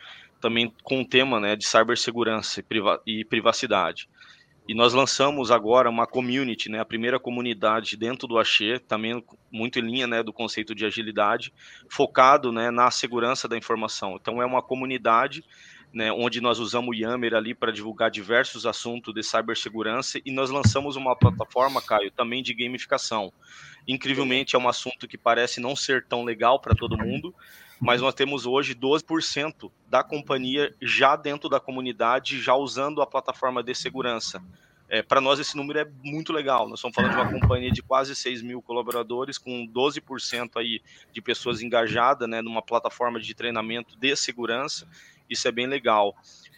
também 0.46 0.72
com 0.84 1.02
o 1.02 1.06
tema 1.06 1.40
né, 1.40 1.56
de 1.56 1.66
cibersegurança 1.66 2.60
e, 2.60 2.64
priva 2.64 3.02
privacidade. 3.28 4.08
E 4.68 4.76
nós 4.76 4.94
lançamos 4.94 5.50
agora 5.50 5.90
uma 5.90 6.06
community, 6.06 6.70
né, 6.70 6.80
a 6.80 6.86
primeira 6.86 7.20
comunidade 7.20 7.98
dentro 7.98 8.28
do 8.28 8.38
Axê, 8.38 8.78
também 8.78 9.24
muito 9.52 9.80
em 9.80 9.82
linha 9.82 10.06
né, 10.06 10.22
do 10.22 10.32
conceito 10.32 10.76
de 10.76 10.86
agilidade, 10.86 11.52
focado 11.90 12.52
né, 12.52 12.70
na 12.70 12.92
segurança 12.92 13.48
da 13.48 13.58
informação. 13.58 14.20
Então, 14.22 14.40
é 14.40 14.46
uma 14.46 14.62
comunidade 14.62 15.44
né, 15.92 16.12
onde 16.12 16.40
nós 16.40 16.60
usamos 16.60 16.96
o 16.96 17.00
Yammer 17.00 17.34
ali 17.34 17.56
para 17.56 17.72
divulgar 17.72 18.12
diversos 18.12 18.68
assuntos 18.68 19.16
de 19.16 19.24
cibersegurança 19.24 20.20
e 20.24 20.30
nós 20.30 20.52
lançamos 20.52 20.96
uma 20.96 21.16
plataforma, 21.16 21.82
Caio, 21.82 22.12
também 22.12 22.44
de 22.44 22.54
gamificação. 22.54 23.34
Incrivelmente, 23.88 24.56
é 24.56 24.60
um 24.60 24.70
assunto 24.70 25.08
que 25.08 25.18
parece 25.18 25.60
não 25.60 25.76
ser 25.76 26.06
tão 26.06 26.24
legal 26.24 26.60
para 26.60 26.76
todo 26.76 26.98
mundo, 26.98 27.34
mas 27.80 28.02
nós 28.02 28.14
temos 28.14 28.46
hoje 28.46 28.74
12% 28.74 29.72
da 29.88 30.04
companhia 30.04 30.74
já 30.82 31.16
dentro 31.16 31.50
da 31.50 31.60
comunidade, 31.60 32.42
já 32.42 32.56
usando 32.56 33.02
a 33.02 33.08
plataforma 33.08 33.64
de 33.64 33.76
segurança. 33.76 34.42
É, 34.88 35.02
para 35.02 35.20
nós 35.20 35.40
esse 35.40 35.58
número 35.58 35.80
é 35.80 35.88
muito 36.04 36.32
legal. 36.32 36.70
Nós 36.70 36.80
estamos 36.80 36.96
falando 36.96 37.12
de 37.12 37.18
uma 37.18 37.40
companhia 37.40 37.72
de 37.72 37.82
quase 37.82 38.16
6 38.16 38.42
mil 38.42 38.62
colaboradores, 38.62 39.38
com 39.38 39.68
12% 39.68 40.52
aí 40.58 40.82
de 41.12 41.22
pessoas 41.22 41.62
engajadas 41.62 42.30
né, 42.30 42.42
numa 42.42 42.62
plataforma 42.62 43.20
de 43.20 43.34
treinamento 43.34 43.98
de 43.98 44.16
segurança. 44.16 44.88
Isso 45.30 45.48
é 45.48 45.52
bem 45.52 45.66
legal. 45.66 46.16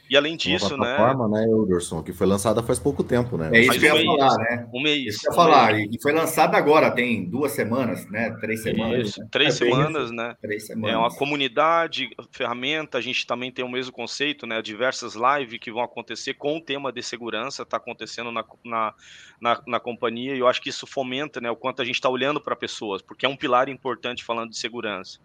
E 0.09 0.15
além 0.15 0.37
disso, 0.37 0.73
Uma 0.75 0.85
plataforma, 0.85 1.27
né? 1.27 1.45
né, 1.45 1.53
Wilderson, 1.53 2.01
que 2.01 2.13
foi 2.13 2.25
lançada 2.25 2.63
faz 2.63 2.79
pouco 2.79 3.03
tempo, 3.03 3.37
né? 3.37 3.49
É 3.53 3.59
isso 3.61 3.79
que 3.79 3.85
eu 3.85 3.97
ia 3.97 4.05
falar, 4.05 4.37
né? 4.37 4.69
Um 4.73 4.81
mês. 4.81 5.15
Isso 5.15 5.21
que 5.21 5.27
eu 5.27 5.31
ia 5.31 5.35
falar. 5.35 5.79
E 5.79 6.01
foi 6.01 6.13
lançada 6.13 6.57
agora, 6.57 6.91
tem 6.91 7.29
duas 7.29 7.51
semanas, 7.51 8.09
né? 8.09 8.35
Três 8.39 8.63
semanas. 8.63 9.09
Isso, 9.09 9.19
né? 9.19 9.27
Três 9.31 9.55
é 9.55 9.65
semanas, 9.65 10.11
né? 10.11 10.35
Três 10.41 10.65
semanas. 10.65 10.95
É 10.95 10.97
uma 10.97 11.13
comunidade, 11.13 12.09
ferramenta, 12.31 12.97
a 12.97 13.01
gente 13.01 13.27
também 13.27 13.51
tem 13.51 13.65
o 13.65 13.69
mesmo 13.69 13.91
conceito, 13.91 14.47
né? 14.47 14.61
Diversas 14.61 15.15
lives 15.15 15.59
que 15.59 15.71
vão 15.71 15.83
acontecer 15.83 16.35
com 16.35 16.57
o 16.57 16.61
tema 16.61 16.91
de 16.91 17.03
segurança, 17.03 17.63
está 17.63 17.77
acontecendo 17.77 18.31
na, 18.31 18.45
na, 18.63 18.93
na, 19.41 19.61
na, 19.67 19.79
companhia, 19.79 20.35
e 20.35 20.39
eu 20.39 20.47
acho 20.47 20.61
que 20.61 20.69
isso 20.69 20.87
fomenta 20.87 21.41
né, 21.41 21.49
o 21.51 21.55
quanto 21.55 21.81
a 21.81 21.85
gente 21.85 21.95
está 21.95 22.09
olhando 22.09 22.39
para 22.39 22.55
pessoas, 22.55 23.01
porque 23.01 23.25
é 23.25 23.29
um 23.29 23.35
pilar 23.35 23.69
importante 23.69 24.23
falando 24.23 24.51
de 24.51 24.57
segurança. 24.57 25.19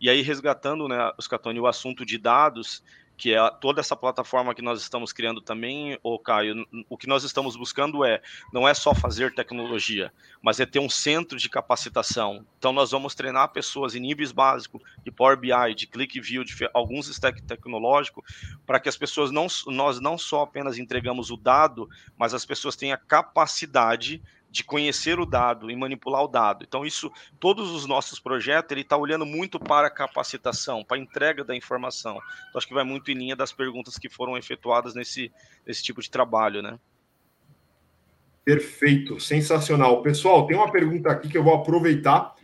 E 0.00 0.10
aí, 0.10 0.20
resgatando, 0.22 0.88
né, 0.88 1.10
os 1.18 1.26
Catoni, 1.26 1.58
o 1.58 1.66
assunto 1.66 2.04
de 2.04 2.18
dados 2.18 2.82
que 3.16 3.34
é 3.34 3.50
toda 3.60 3.80
essa 3.80 3.96
plataforma 3.96 4.54
que 4.54 4.60
nós 4.60 4.80
estamos 4.80 5.12
criando 5.12 5.40
também, 5.40 5.98
o 6.02 6.18
Caio, 6.18 6.66
o 6.88 6.98
que 6.98 7.06
nós 7.06 7.24
estamos 7.24 7.56
buscando 7.56 8.04
é 8.04 8.20
não 8.52 8.68
é 8.68 8.74
só 8.74 8.94
fazer 8.94 9.34
tecnologia, 9.34 10.12
mas 10.42 10.60
é 10.60 10.66
ter 10.66 10.80
um 10.80 10.88
centro 10.88 11.38
de 11.38 11.48
capacitação. 11.48 12.44
Então 12.58 12.72
nós 12.72 12.90
vamos 12.90 13.14
treinar 13.14 13.52
pessoas 13.52 13.94
em 13.94 14.00
níveis 14.00 14.32
básicos 14.32 14.82
de 15.02 15.10
Power 15.10 15.36
BI, 15.38 15.74
de 15.74 15.86
ClickView, 15.86 16.44
de 16.44 16.54
alguns 16.74 17.08
stack 17.08 17.42
tecnológico, 17.42 18.22
para 18.66 18.78
que 18.78 18.88
as 18.88 18.96
pessoas 18.96 19.30
não 19.30 19.46
nós 19.66 19.98
não 20.00 20.18
só 20.18 20.42
apenas 20.42 20.78
entregamos 20.78 21.30
o 21.30 21.36
dado, 21.36 21.88
mas 22.18 22.34
as 22.34 22.44
pessoas 22.44 22.76
tenham 22.76 22.94
a 22.94 22.98
capacidade 22.98 24.22
de 24.56 24.64
conhecer 24.64 25.20
o 25.20 25.26
dado 25.26 25.70
e 25.70 25.76
manipular 25.76 26.22
o 26.22 26.28
dado. 26.28 26.64
Então, 26.66 26.84
isso, 26.84 27.12
todos 27.38 27.70
os 27.70 27.84
nossos 27.84 28.18
projetos, 28.18 28.72
ele 28.72 28.80
está 28.80 28.96
olhando 28.96 29.26
muito 29.26 29.60
para 29.60 29.88
a 29.88 29.90
capacitação, 29.90 30.82
para 30.82 30.96
a 30.96 31.00
entrega 31.00 31.44
da 31.44 31.54
informação. 31.54 32.18
Então, 32.48 32.58
acho 32.58 32.66
que 32.66 32.72
vai 32.72 32.82
muito 32.82 33.10
em 33.10 33.14
linha 33.14 33.36
das 33.36 33.52
perguntas 33.52 33.98
que 33.98 34.08
foram 34.08 34.36
efetuadas 34.36 34.94
nesse, 34.94 35.30
nesse 35.66 35.82
tipo 35.82 36.00
de 36.00 36.10
trabalho, 36.10 36.62
né? 36.62 36.78
Perfeito, 38.44 39.20
sensacional. 39.20 40.00
Pessoal, 40.00 40.46
tem 40.46 40.56
uma 40.56 40.72
pergunta 40.72 41.10
aqui 41.10 41.28
que 41.28 41.36
eu 41.36 41.44
vou 41.44 41.54
aproveitar, 41.54 42.34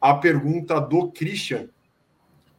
a 0.00 0.14
pergunta 0.14 0.80
do 0.80 1.10
Christian, 1.10 1.68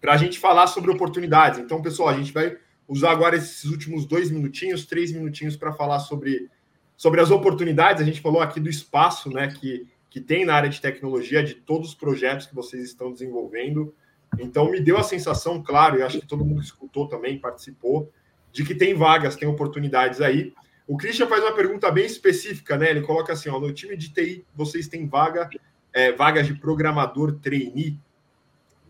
para 0.02 0.14
a 0.14 0.18
gente 0.18 0.38
falar 0.38 0.68
sobre 0.68 0.92
oportunidades. 0.92 1.60
Então, 1.60 1.82
pessoal, 1.82 2.10
a 2.10 2.18
gente 2.18 2.34
vai 2.34 2.58
usar 2.88 3.12
agora 3.12 3.38
esses 3.38 3.64
últimos 3.66 4.06
dois 4.06 4.30
minutinhos, 4.30 4.86
três 4.86 5.14
minutinhos 5.14 5.56
para 5.56 5.72
falar 5.72 6.00
sobre 6.00 6.50
sobre 6.98 7.22
as 7.22 7.30
oportunidades, 7.30 8.02
a 8.02 8.06
gente 8.06 8.20
falou 8.20 8.42
aqui 8.42 8.60
do 8.60 8.68
espaço 8.68 9.30
né, 9.30 9.48
que, 9.48 9.88
que 10.10 10.20
tem 10.20 10.44
na 10.44 10.56
área 10.56 10.70
de 10.70 10.82
tecnologia, 10.82 11.44
de 11.44 11.54
todos 11.54 11.90
os 11.90 11.96
projetos 11.96 12.48
que 12.48 12.56
vocês 12.56 12.84
estão 12.84 13.14
desenvolvendo. 13.14 13.94
Então, 14.40 14.72
me 14.72 14.82
deu 14.82 14.98
a 14.98 15.04
sensação, 15.04 15.62
claro, 15.62 16.00
e 16.00 16.02
acho 16.02 16.20
que 16.20 16.26
todo 16.26 16.44
mundo 16.44 16.60
escutou 16.60 17.08
também, 17.08 17.40
participou, 17.40 18.12
de 18.52 18.66
que 18.66 18.74
tem 18.74 18.96
vagas, 18.96 19.36
tem 19.36 19.48
oportunidades 19.48 20.20
aí. 20.20 20.54
O 20.88 20.98
Christian 20.98 21.28
faz 21.28 21.44
uma 21.44 21.54
pergunta 21.54 21.92
bem 21.92 22.06
específica, 22.06 22.78
né? 22.78 22.90
Ele 22.90 23.02
coloca 23.02 23.34
assim: 23.34 23.50
ó, 23.50 23.60
no 23.60 23.72
time 23.72 23.96
de 23.96 24.12
TI, 24.12 24.46
vocês 24.56 24.88
têm 24.88 25.08
vaga, 25.08 25.50
é, 25.94 26.12
vagas 26.14 26.48
de 26.48 26.56
programador 26.56 27.40
trainee, 27.40 28.00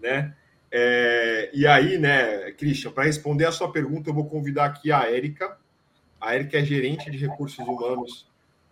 né? 0.02 0.34
É, 0.72 1.50
e 1.54 1.66
aí, 1.66 1.98
né, 1.98 2.52
Christian, 2.52 2.92
para 2.92 3.06
responder 3.06 3.46
a 3.46 3.52
sua 3.52 3.72
pergunta, 3.72 4.10
eu 4.10 4.14
vou 4.14 4.30
convidar 4.30 4.66
aqui 4.66 4.92
a 4.92 5.10
Érica, 5.10 5.58
a 6.20 6.34
Érica 6.34 6.58
é 6.58 6.64
gerente 6.64 7.10
de 7.12 7.18
recursos 7.18 7.60
humanos 7.60 8.28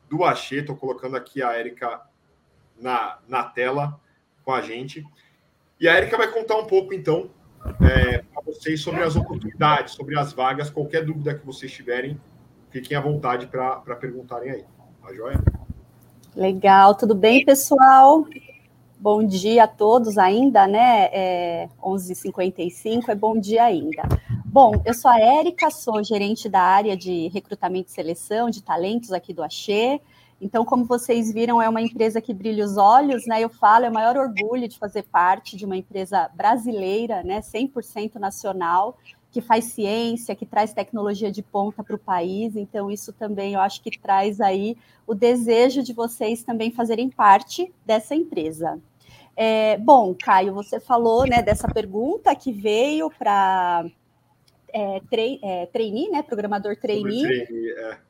do 0.09 0.23
Axê. 0.23 0.57
Estou 0.57 0.75
colocando 0.75 1.15
aqui 1.15 1.41
a 1.41 1.53
Érica 1.53 2.01
na, 2.79 3.19
na 3.27 3.43
tela 3.43 3.99
com 4.43 4.51
a 4.51 4.61
gente. 4.61 5.05
E 5.79 5.87
a 5.87 5.93
Érica 5.93 6.17
vai 6.17 6.31
contar 6.31 6.57
um 6.57 6.65
pouco, 6.65 6.93
então, 6.93 7.29
é, 7.81 8.19
para 8.19 8.43
vocês 8.45 8.81
sobre 8.81 9.03
as 9.03 9.15
oportunidades, 9.15 9.93
sobre 9.93 10.17
as 10.17 10.33
vagas. 10.33 10.69
Qualquer 10.69 11.05
dúvida 11.05 11.35
que 11.35 11.45
vocês 11.45 11.71
tiverem, 11.71 12.19
fiquem 12.69 12.97
à 12.97 13.01
vontade 13.01 13.47
para 13.47 13.95
perguntarem 13.95 14.51
aí. 14.51 14.65
Tá 15.01 15.13
joia? 15.13 15.39
Legal, 16.35 16.95
tudo 16.95 17.15
bem, 17.15 17.45
pessoal? 17.45 18.25
Bom 18.97 19.25
dia 19.25 19.65
a 19.65 19.67
todos 19.67 20.17
ainda, 20.17 20.67
né? 20.67 21.09
É 21.11 21.69
11h55, 21.81 23.09
é 23.09 23.15
bom 23.15 23.39
dia 23.39 23.63
ainda. 23.63 24.03
Bom, 24.55 24.81
eu 24.85 24.93
sou 24.93 25.11
a 25.11 25.19
Érica, 25.19 25.69
sou 25.69 26.01
gerente 26.01 26.47
da 26.47 26.61
área 26.61 26.95
de 26.95 27.27
recrutamento 27.27 27.89
e 27.89 27.91
seleção 27.91 28.49
de 28.49 28.63
talentos 28.63 29.11
aqui 29.11 29.33
do 29.33 29.43
Axê. 29.43 29.99
Então, 30.39 30.63
como 30.63 30.85
vocês 30.85 31.29
viram, 31.33 31.61
é 31.61 31.67
uma 31.67 31.81
empresa 31.81 32.21
que 32.21 32.33
brilha 32.33 32.63
os 32.63 32.77
olhos, 32.77 33.27
né? 33.27 33.41
Eu 33.41 33.49
falo, 33.49 33.83
é 33.83 33.89
o 33.89 33.93
maior 33.93 34.15
orgulho 34.15 34.65
de 34.65 34.79
fazer 34.79 35.03
parte 35.03 35.57
de 35.57 35.65
uma 35.65 35.75
empresa 35.75 36.29
brasileira, 36.33 37.21
né? 37.21 37.41
100% 37.41 38.15
nacional, 38.15 38.97
que 39.29 39.41
faz 39.41 39.65
ciência, 39.65 40.33
que 40.33 40.45
traz 40.45 40.71
tecnologia 40.71 41.29
de 41.29 41.43
ponta 41.43 41.83
para 41.83 41.97
o 41.97 41.99
país. 41.99 42.55
Então, 42.55 42.89
isso 42.89 43.11
também 43.11 43.55
eu 43.55 43.59
acho 43.59 43.83
que 43.83 43.99
traz 43.99 44.39
aí 44.39 44.77
o 45.05 45.13
desejo 45.13 45.83
de 45.83 45.91
vocês 45.91 46.43
também 46.43 46.71
fazerem 46.71 47.09
parte 47.09 47.73
dessa 47.85 48.15
empresa. 48.15 48.79
É, 49.35 49.77
bom, 49.79 50.15
Caio, 50.17 50.53
você 50.53 50.79
falou 50.79 51.27
né, 51.27 51.41
dessa 51.41 51.67
pergunta 51.67 52.33
que 52.33 52.53
veio 52.53 53.11
para 53.19 53.85
é, 54.75 55.01
é, 55.41 55.65
trainee, 55.67 56.09
né? 56.09 56.21
Programador 56.21 56.75
trainee. 56.75 57.25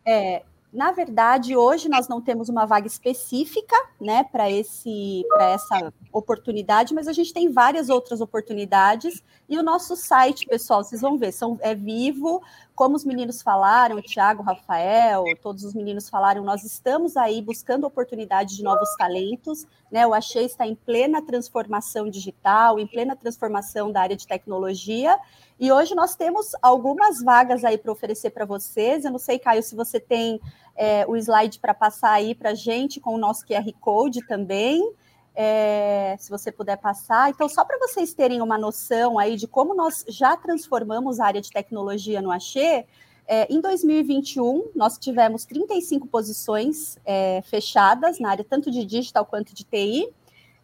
é. 0.05 0.33
é. 0.35 0.43
na 0.73 0.91
verdade, 0.91 1.55
hoje 1.55 1.87
nós 1.87 2.07
não 2.07 2.19
temos 2.19 2.49
uma 2.49 2.65
vaga 2.65 2.87
específica, 2.87 3.75
né, 4.01 4.23
para 4.23 4.49
esse 4.49 5.23
para 5.29 5.51
essa 5.51 5.93
oportunidade, 6.11 6.93
mas 6.93 7.07
a 7.07 7.13
gente 7.13 7.33
tem 7.33 7.51
várias 7.51 7.89
outras 7.89 8.19
oportunidades 8.19 9.23
e 9.47 9.57
o 9.57 9.63
nosso 9.63 9.95
site, 9.95 10.47
pessoal, 10.47 10.83
vocês 10.83 11.01
vão 11.01 11.17
ver, 11.17 11.31
são, 11.31 11.57
é 11.61 11.75
vivo, 11.75 12.41
como 12.73 12.95
os 12.95 13.05
meninos 13.05 13.41
falaram, 13.41 13.97
o 13.97 14.01
Thiago, 14.01 14.41
o 14.41 14.45
Rafael, 14.45 15.23
todos 15.41 15.63
os 15.63 15.73
meninos 15.73 16.09
falaram, 16.09 16.43
nós 16.43 16.63
estamos 16.63 17.15
aí 17.15 17.41
buscando 17.41 17.85
oportunidade 17.85 18.57
de 18.57 18.63
novos 18.63 18.89
talentos, 18.97 19.65
né? 19.91 20.05
O 20.05 20.13
Achei 20.13 20.45
está 20.45 20.67
em 20.67 20.75
plena 20.75 21.21
transformação 21.21 22.09
digital, 22.09 22.79
em 22.79 22.87
plena 22.87 23.15
transformação 23.15 23.91
da 23.91 24.01
área 24.01 24.15
de 24.15 24.27
tecnologia, 24.27 25.17
e 25.59 25.71
hoje 25.71 25.95
nós 25.95 26.15
temos 26.15 26.51
algumas 26.61 27.21
vagas 27.21 27.63
aí 27.63 27.77
para 27.77 27.91
oferecer 27.91 28.29
para 28.29 28.45
vocês. 28.45 29.05
Eu 29.05 29.11
não 29.11 29.19
sei, 29.19 29.39
Caio, 29.39 29.63
se 29.63 29.75
você 29.75 29.99
tem 29.99 30.39
é, 30.75 31.05
o 31.07 31.15
slide 31.15 31.59
para 31.59 31.73
passar 31.73 32.11
aí 32.11 32.35
para 32.35 32.51
a 32.51 32.55
gente 32.55 32.99
com 32.99 33.15
o 33.15 33.17
nosso 33.17 33.45
QR 33.45 33.65
Code 33.79 34.25
também. 34.27 34.93
É, 35.33 36.15
se 36.17 36.29
você 36.29 36.49
puder 36.51 36.77
passar. 36.77 37.29
Então, 37.29 37.49
só 37.49 37.65
para 37.65 37.77
vocês 37.77 38.13
terem 38.13 38.41
uma 38.41 38.57
noção 38.57 39.19
aí 39.19 39.35
de 39.35 39.47
como 39.47 39.75
nós 39.75 40.05
já 40.07 40.37
transformamos 40.37 41.19
a 41.19 41.25
área 41.25 41.41
de 41.41 41.51
tecnologia 41.51 42.21
no 42.21 42.31
Axê, 42.31 42.85
é, 43.27 43.51
em 43.51 43.59
2021, 43.59 44.69
nós 44.75 44.97
tivemos 44.97 45.45
35 45.45 46.07
posições 46.07 46.97
é, 47.03 47.41
fechadas 47.41 48.19
na 48.19 48.29
área 48.29 48.45
tanto 48.47 48.69
de 48.69 48.85
digital 48.85 49.25
quanto 49.25 49.53
de 49.53 49.63
TI. 49.63 50.07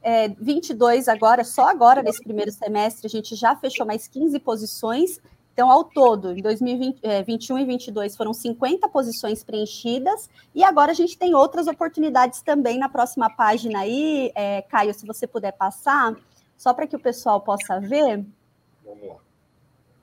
É, 0.04 0.30
22 0.30 1.08
agora, 1.08 1.44
só 1.44 1.70
agora 1.70 2.02
nesse 2.02 2.24
primeiro 2.24 2.52
semestre, 2.52 3.06
a 3.06 3.10
gente 3.10 3.36
já 3.36 3.56
fechou 3.56 3.86
mais 3.86 4.08
15 4.08 4.40
posições 4.40 5.22
então, 5.54 5.70
ao 5.70 5.84
todo, 5.84 6.32
em 6.32 6.42
2021 6.42 7.10
é, 7.10 7.20
e 7.22 7.38
2022 7.38 8.16
foram 8.16 8.34
50 8.34 8.88
posições 8.88 9.44
preenchidas, 9.44 10.30
e 10.56 10.64
agora 10.64 10.92
a 10.92 10.96
gente 10.96 11.18
tem 11.18 11.36
outras 11.36 11.68
oportunidades 11.68 12.42
também 12.42 12.80
na 12.80 12.88
próxima 12.88 13.30
página 13.30 13.80
aí. 13.80 14.32
É, 14.34 14.62
Caio, 14.62 14.94
se 14.94 15.06
você 15.06 15.28
puder 15.28 15.52
passar, 15.52 16.16
só 16.58 16.74
para 16.74 16.88
que 16.88 16.96
o 16.96 17.00
pessoal 17.00 17.42
possa 17.42 17.80
ver. 17.80 18.26
Vamos 18.84 19.08
lá. 19.08 19.31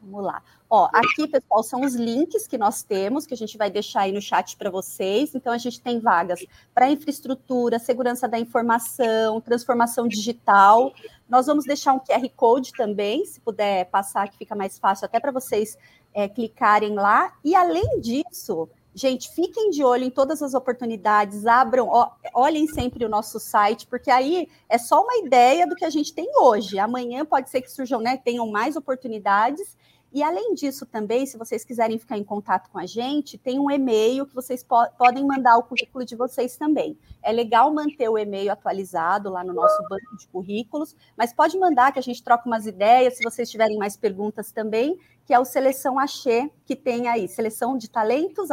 Vamos 0.00 0.24
lá. 0.24 0.42
Ó, 0.70 0.88
aqui, 0.92 1.26
pessoal, 1.26 1.62
são 1.62 1.80
os 1.80 1.94
links 1.94 2.46
que 2.46 2.56
nós 2.56 2.82
temos, 2.82 3.26
que 3.26 3.34
a 3.34 3.36
gente 3.36 3.58
vai 3.58 3.70
deixar 3.70 4.02
aí 4.02 4.12
no 4.12 4.20
chat 4.20 4.56
para 4.56 4.70
vocês. 4.70 5.34
Então, 5.34 5.52
a 5.52 5.58
gente 5.58 5.80
tem 5.80 5.98
vagas 5.98 6.44
para 6.74 6.90
infraestrutura, 6.90 7.78
segurança 7.78 8.28
da 8.28 8.38
informação, 8.38 9.40
transformação 9.40 10.06
digital. 10.06 10.92
Nós 11.28 11.46
vamos 11.46 11.64
deixar 11.64 11.94
um 11.94 11.98
QR 11.98 12.28
Code 12.36 12.72
também, 12.72 13.24
se 13.24 13.40
puder 13.40 13.86
passar, 13.86 14.28
que 14.28 14.38
fica 14.38 14.54
mais 14.54 14.78
fácil 14.78 15.06
até 15.06 15.18
para 15.18 15.32
vocês 15.32 15.76
é, 16.14 16.28
clicarem 16.28 16.94
lá. 16.94 17.32
E, 17.44 17.54
além 17.56 18.00
disso, 18.00 18.68
gente, 18.98 19.30
fiquem 19.30 19.70
de 19.70 19.84
olho 19.84 20.04
em 20.04 20.10
todas 20.10 20.42
as 20.42 20.54
oportunidades, 20.54 21.46
abram, 21.46 21.88
ó, 21.88 22.10
olhem 22.34 22.66
sempre 22.66 23.04
o 23.04 23.08
nosso 23.08 23.38
site, 23.38 23.86
porque 23.86 24.10
aí 24.10 24.48
é 24.68 24.76
só 24.76 25.02
uma 25.02 25.16
ideia 25.24 25.66
do 25.66 25.76
que 25.76 25.84
a 25.84 25.90
gente 25.90 26.12
tem 26.12 26.28
hoje. 26.40 26.78
Amanhã 26.78 27.24
pode 27.24 27.48
ser 27.48 27.62
que 27.62 27.70
surjam, 27.70 28.00
né, 28.00 28.16
tenham 28.16 28.46
mais 28.50 28.74
oportunidades. 28.74 29.76
E 30.10 30.22
além 30.22 30.54
disso, 30.54 30.86
também, 30.86 31.26
se 31.26 31.36
vocês 31.36 31.64
quiserem 31.64 31.98
ficar 31.98 32.16
em 32.16 32.24
contato 32.24 32.70
com 32.70 32.78
a 32.78 32.86
gente, 32.86 33.36
tem 33.36 33.58
um 33.58 33.70
e-mail 33.70 34.26
que 34.26 34.34
vocês 34.34 34.62
po 34.62 34.76
podem 34.96 35.26
mandar 35.26 35.58
o 35.58 35.62
currículo 35.62 36.04
de 36.04 36.16
vocês 36.16 36.56
também. 36.56 36.98
É 37.22 37.30
legal 37.30 37.72
manter 37.72 38.08
o 38.08 38.16
e-mail 38.16 38.50
atualizado 38.50 39.28
lá 39.28 39.44
no 39.44 39.52
nosso 39.52 39.82
banco 39.82 40.16
de 40.16 40.26
currículos, 40.28 40.96
mas 41.14 41.32
pode 41.34 41.58
mandar 41.58 41.92
que 41.92 41.98
a 41.98 42.02
gente 42.02 42.22
troca 42.22 42.46
umas 42.46 42.66
ideias, 42.66 43.18
se 43.18 43.22
vocês 43.22 43.50
tiverem 43.50 43.76
mais 43.76 43.98
perguntas 43.98 44.50
também, 44.50 44.98
que 45.26 45.34
é 45.34 45.38
o 45.38 45.44
Seleção 45.44 45.98
Axê, 45.98 46.50
que 46.64 46.74
tem 46.74 47.06
aí, 47.06 47.28
seleção 47.28 47.76
de 47.76 47.90
talentos, 47.90 48.50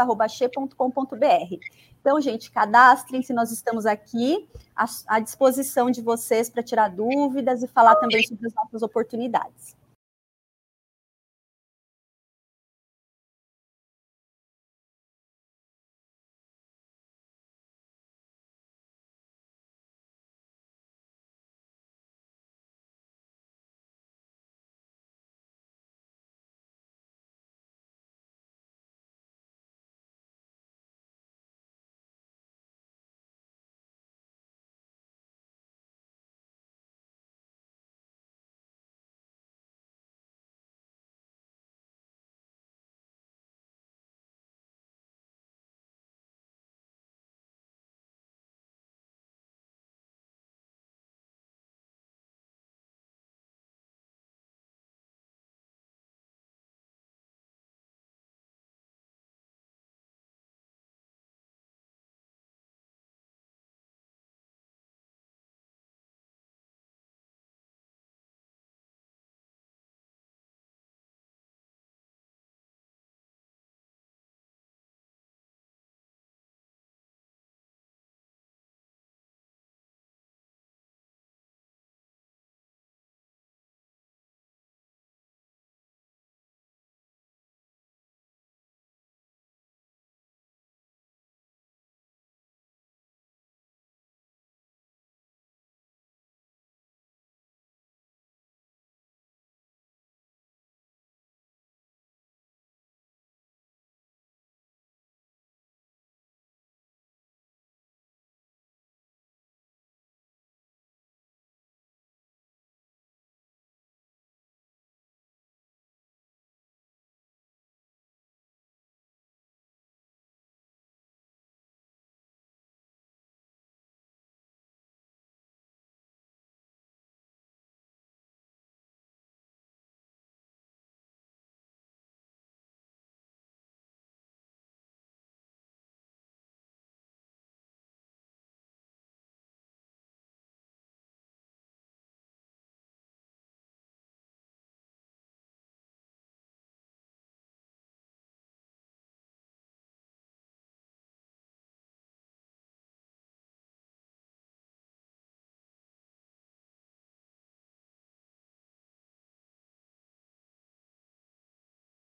Então, 2.01 2.19
gente, 2.19 2.51
cadastrem-se, 2.51 3.31
nós 3.31 3.49
estamos 3.49 3.85
aqui 3.85 4.45
à, 4.75 4.85
à 5.07 5.19
disposição 5.21 5.89
de 5.89 6.01
vocês 6.01 6.49
para 6.49 6.61
tirar 6.61 6.89
dúvidas 6.89 7.63
e 7.63 7.67
falar 7.67 7.95
também 7.95 8.27
sobre 8.27 8.45
as 8.45 8.53
nossas 8.53 8.81
oportunidades. 8.81 9.75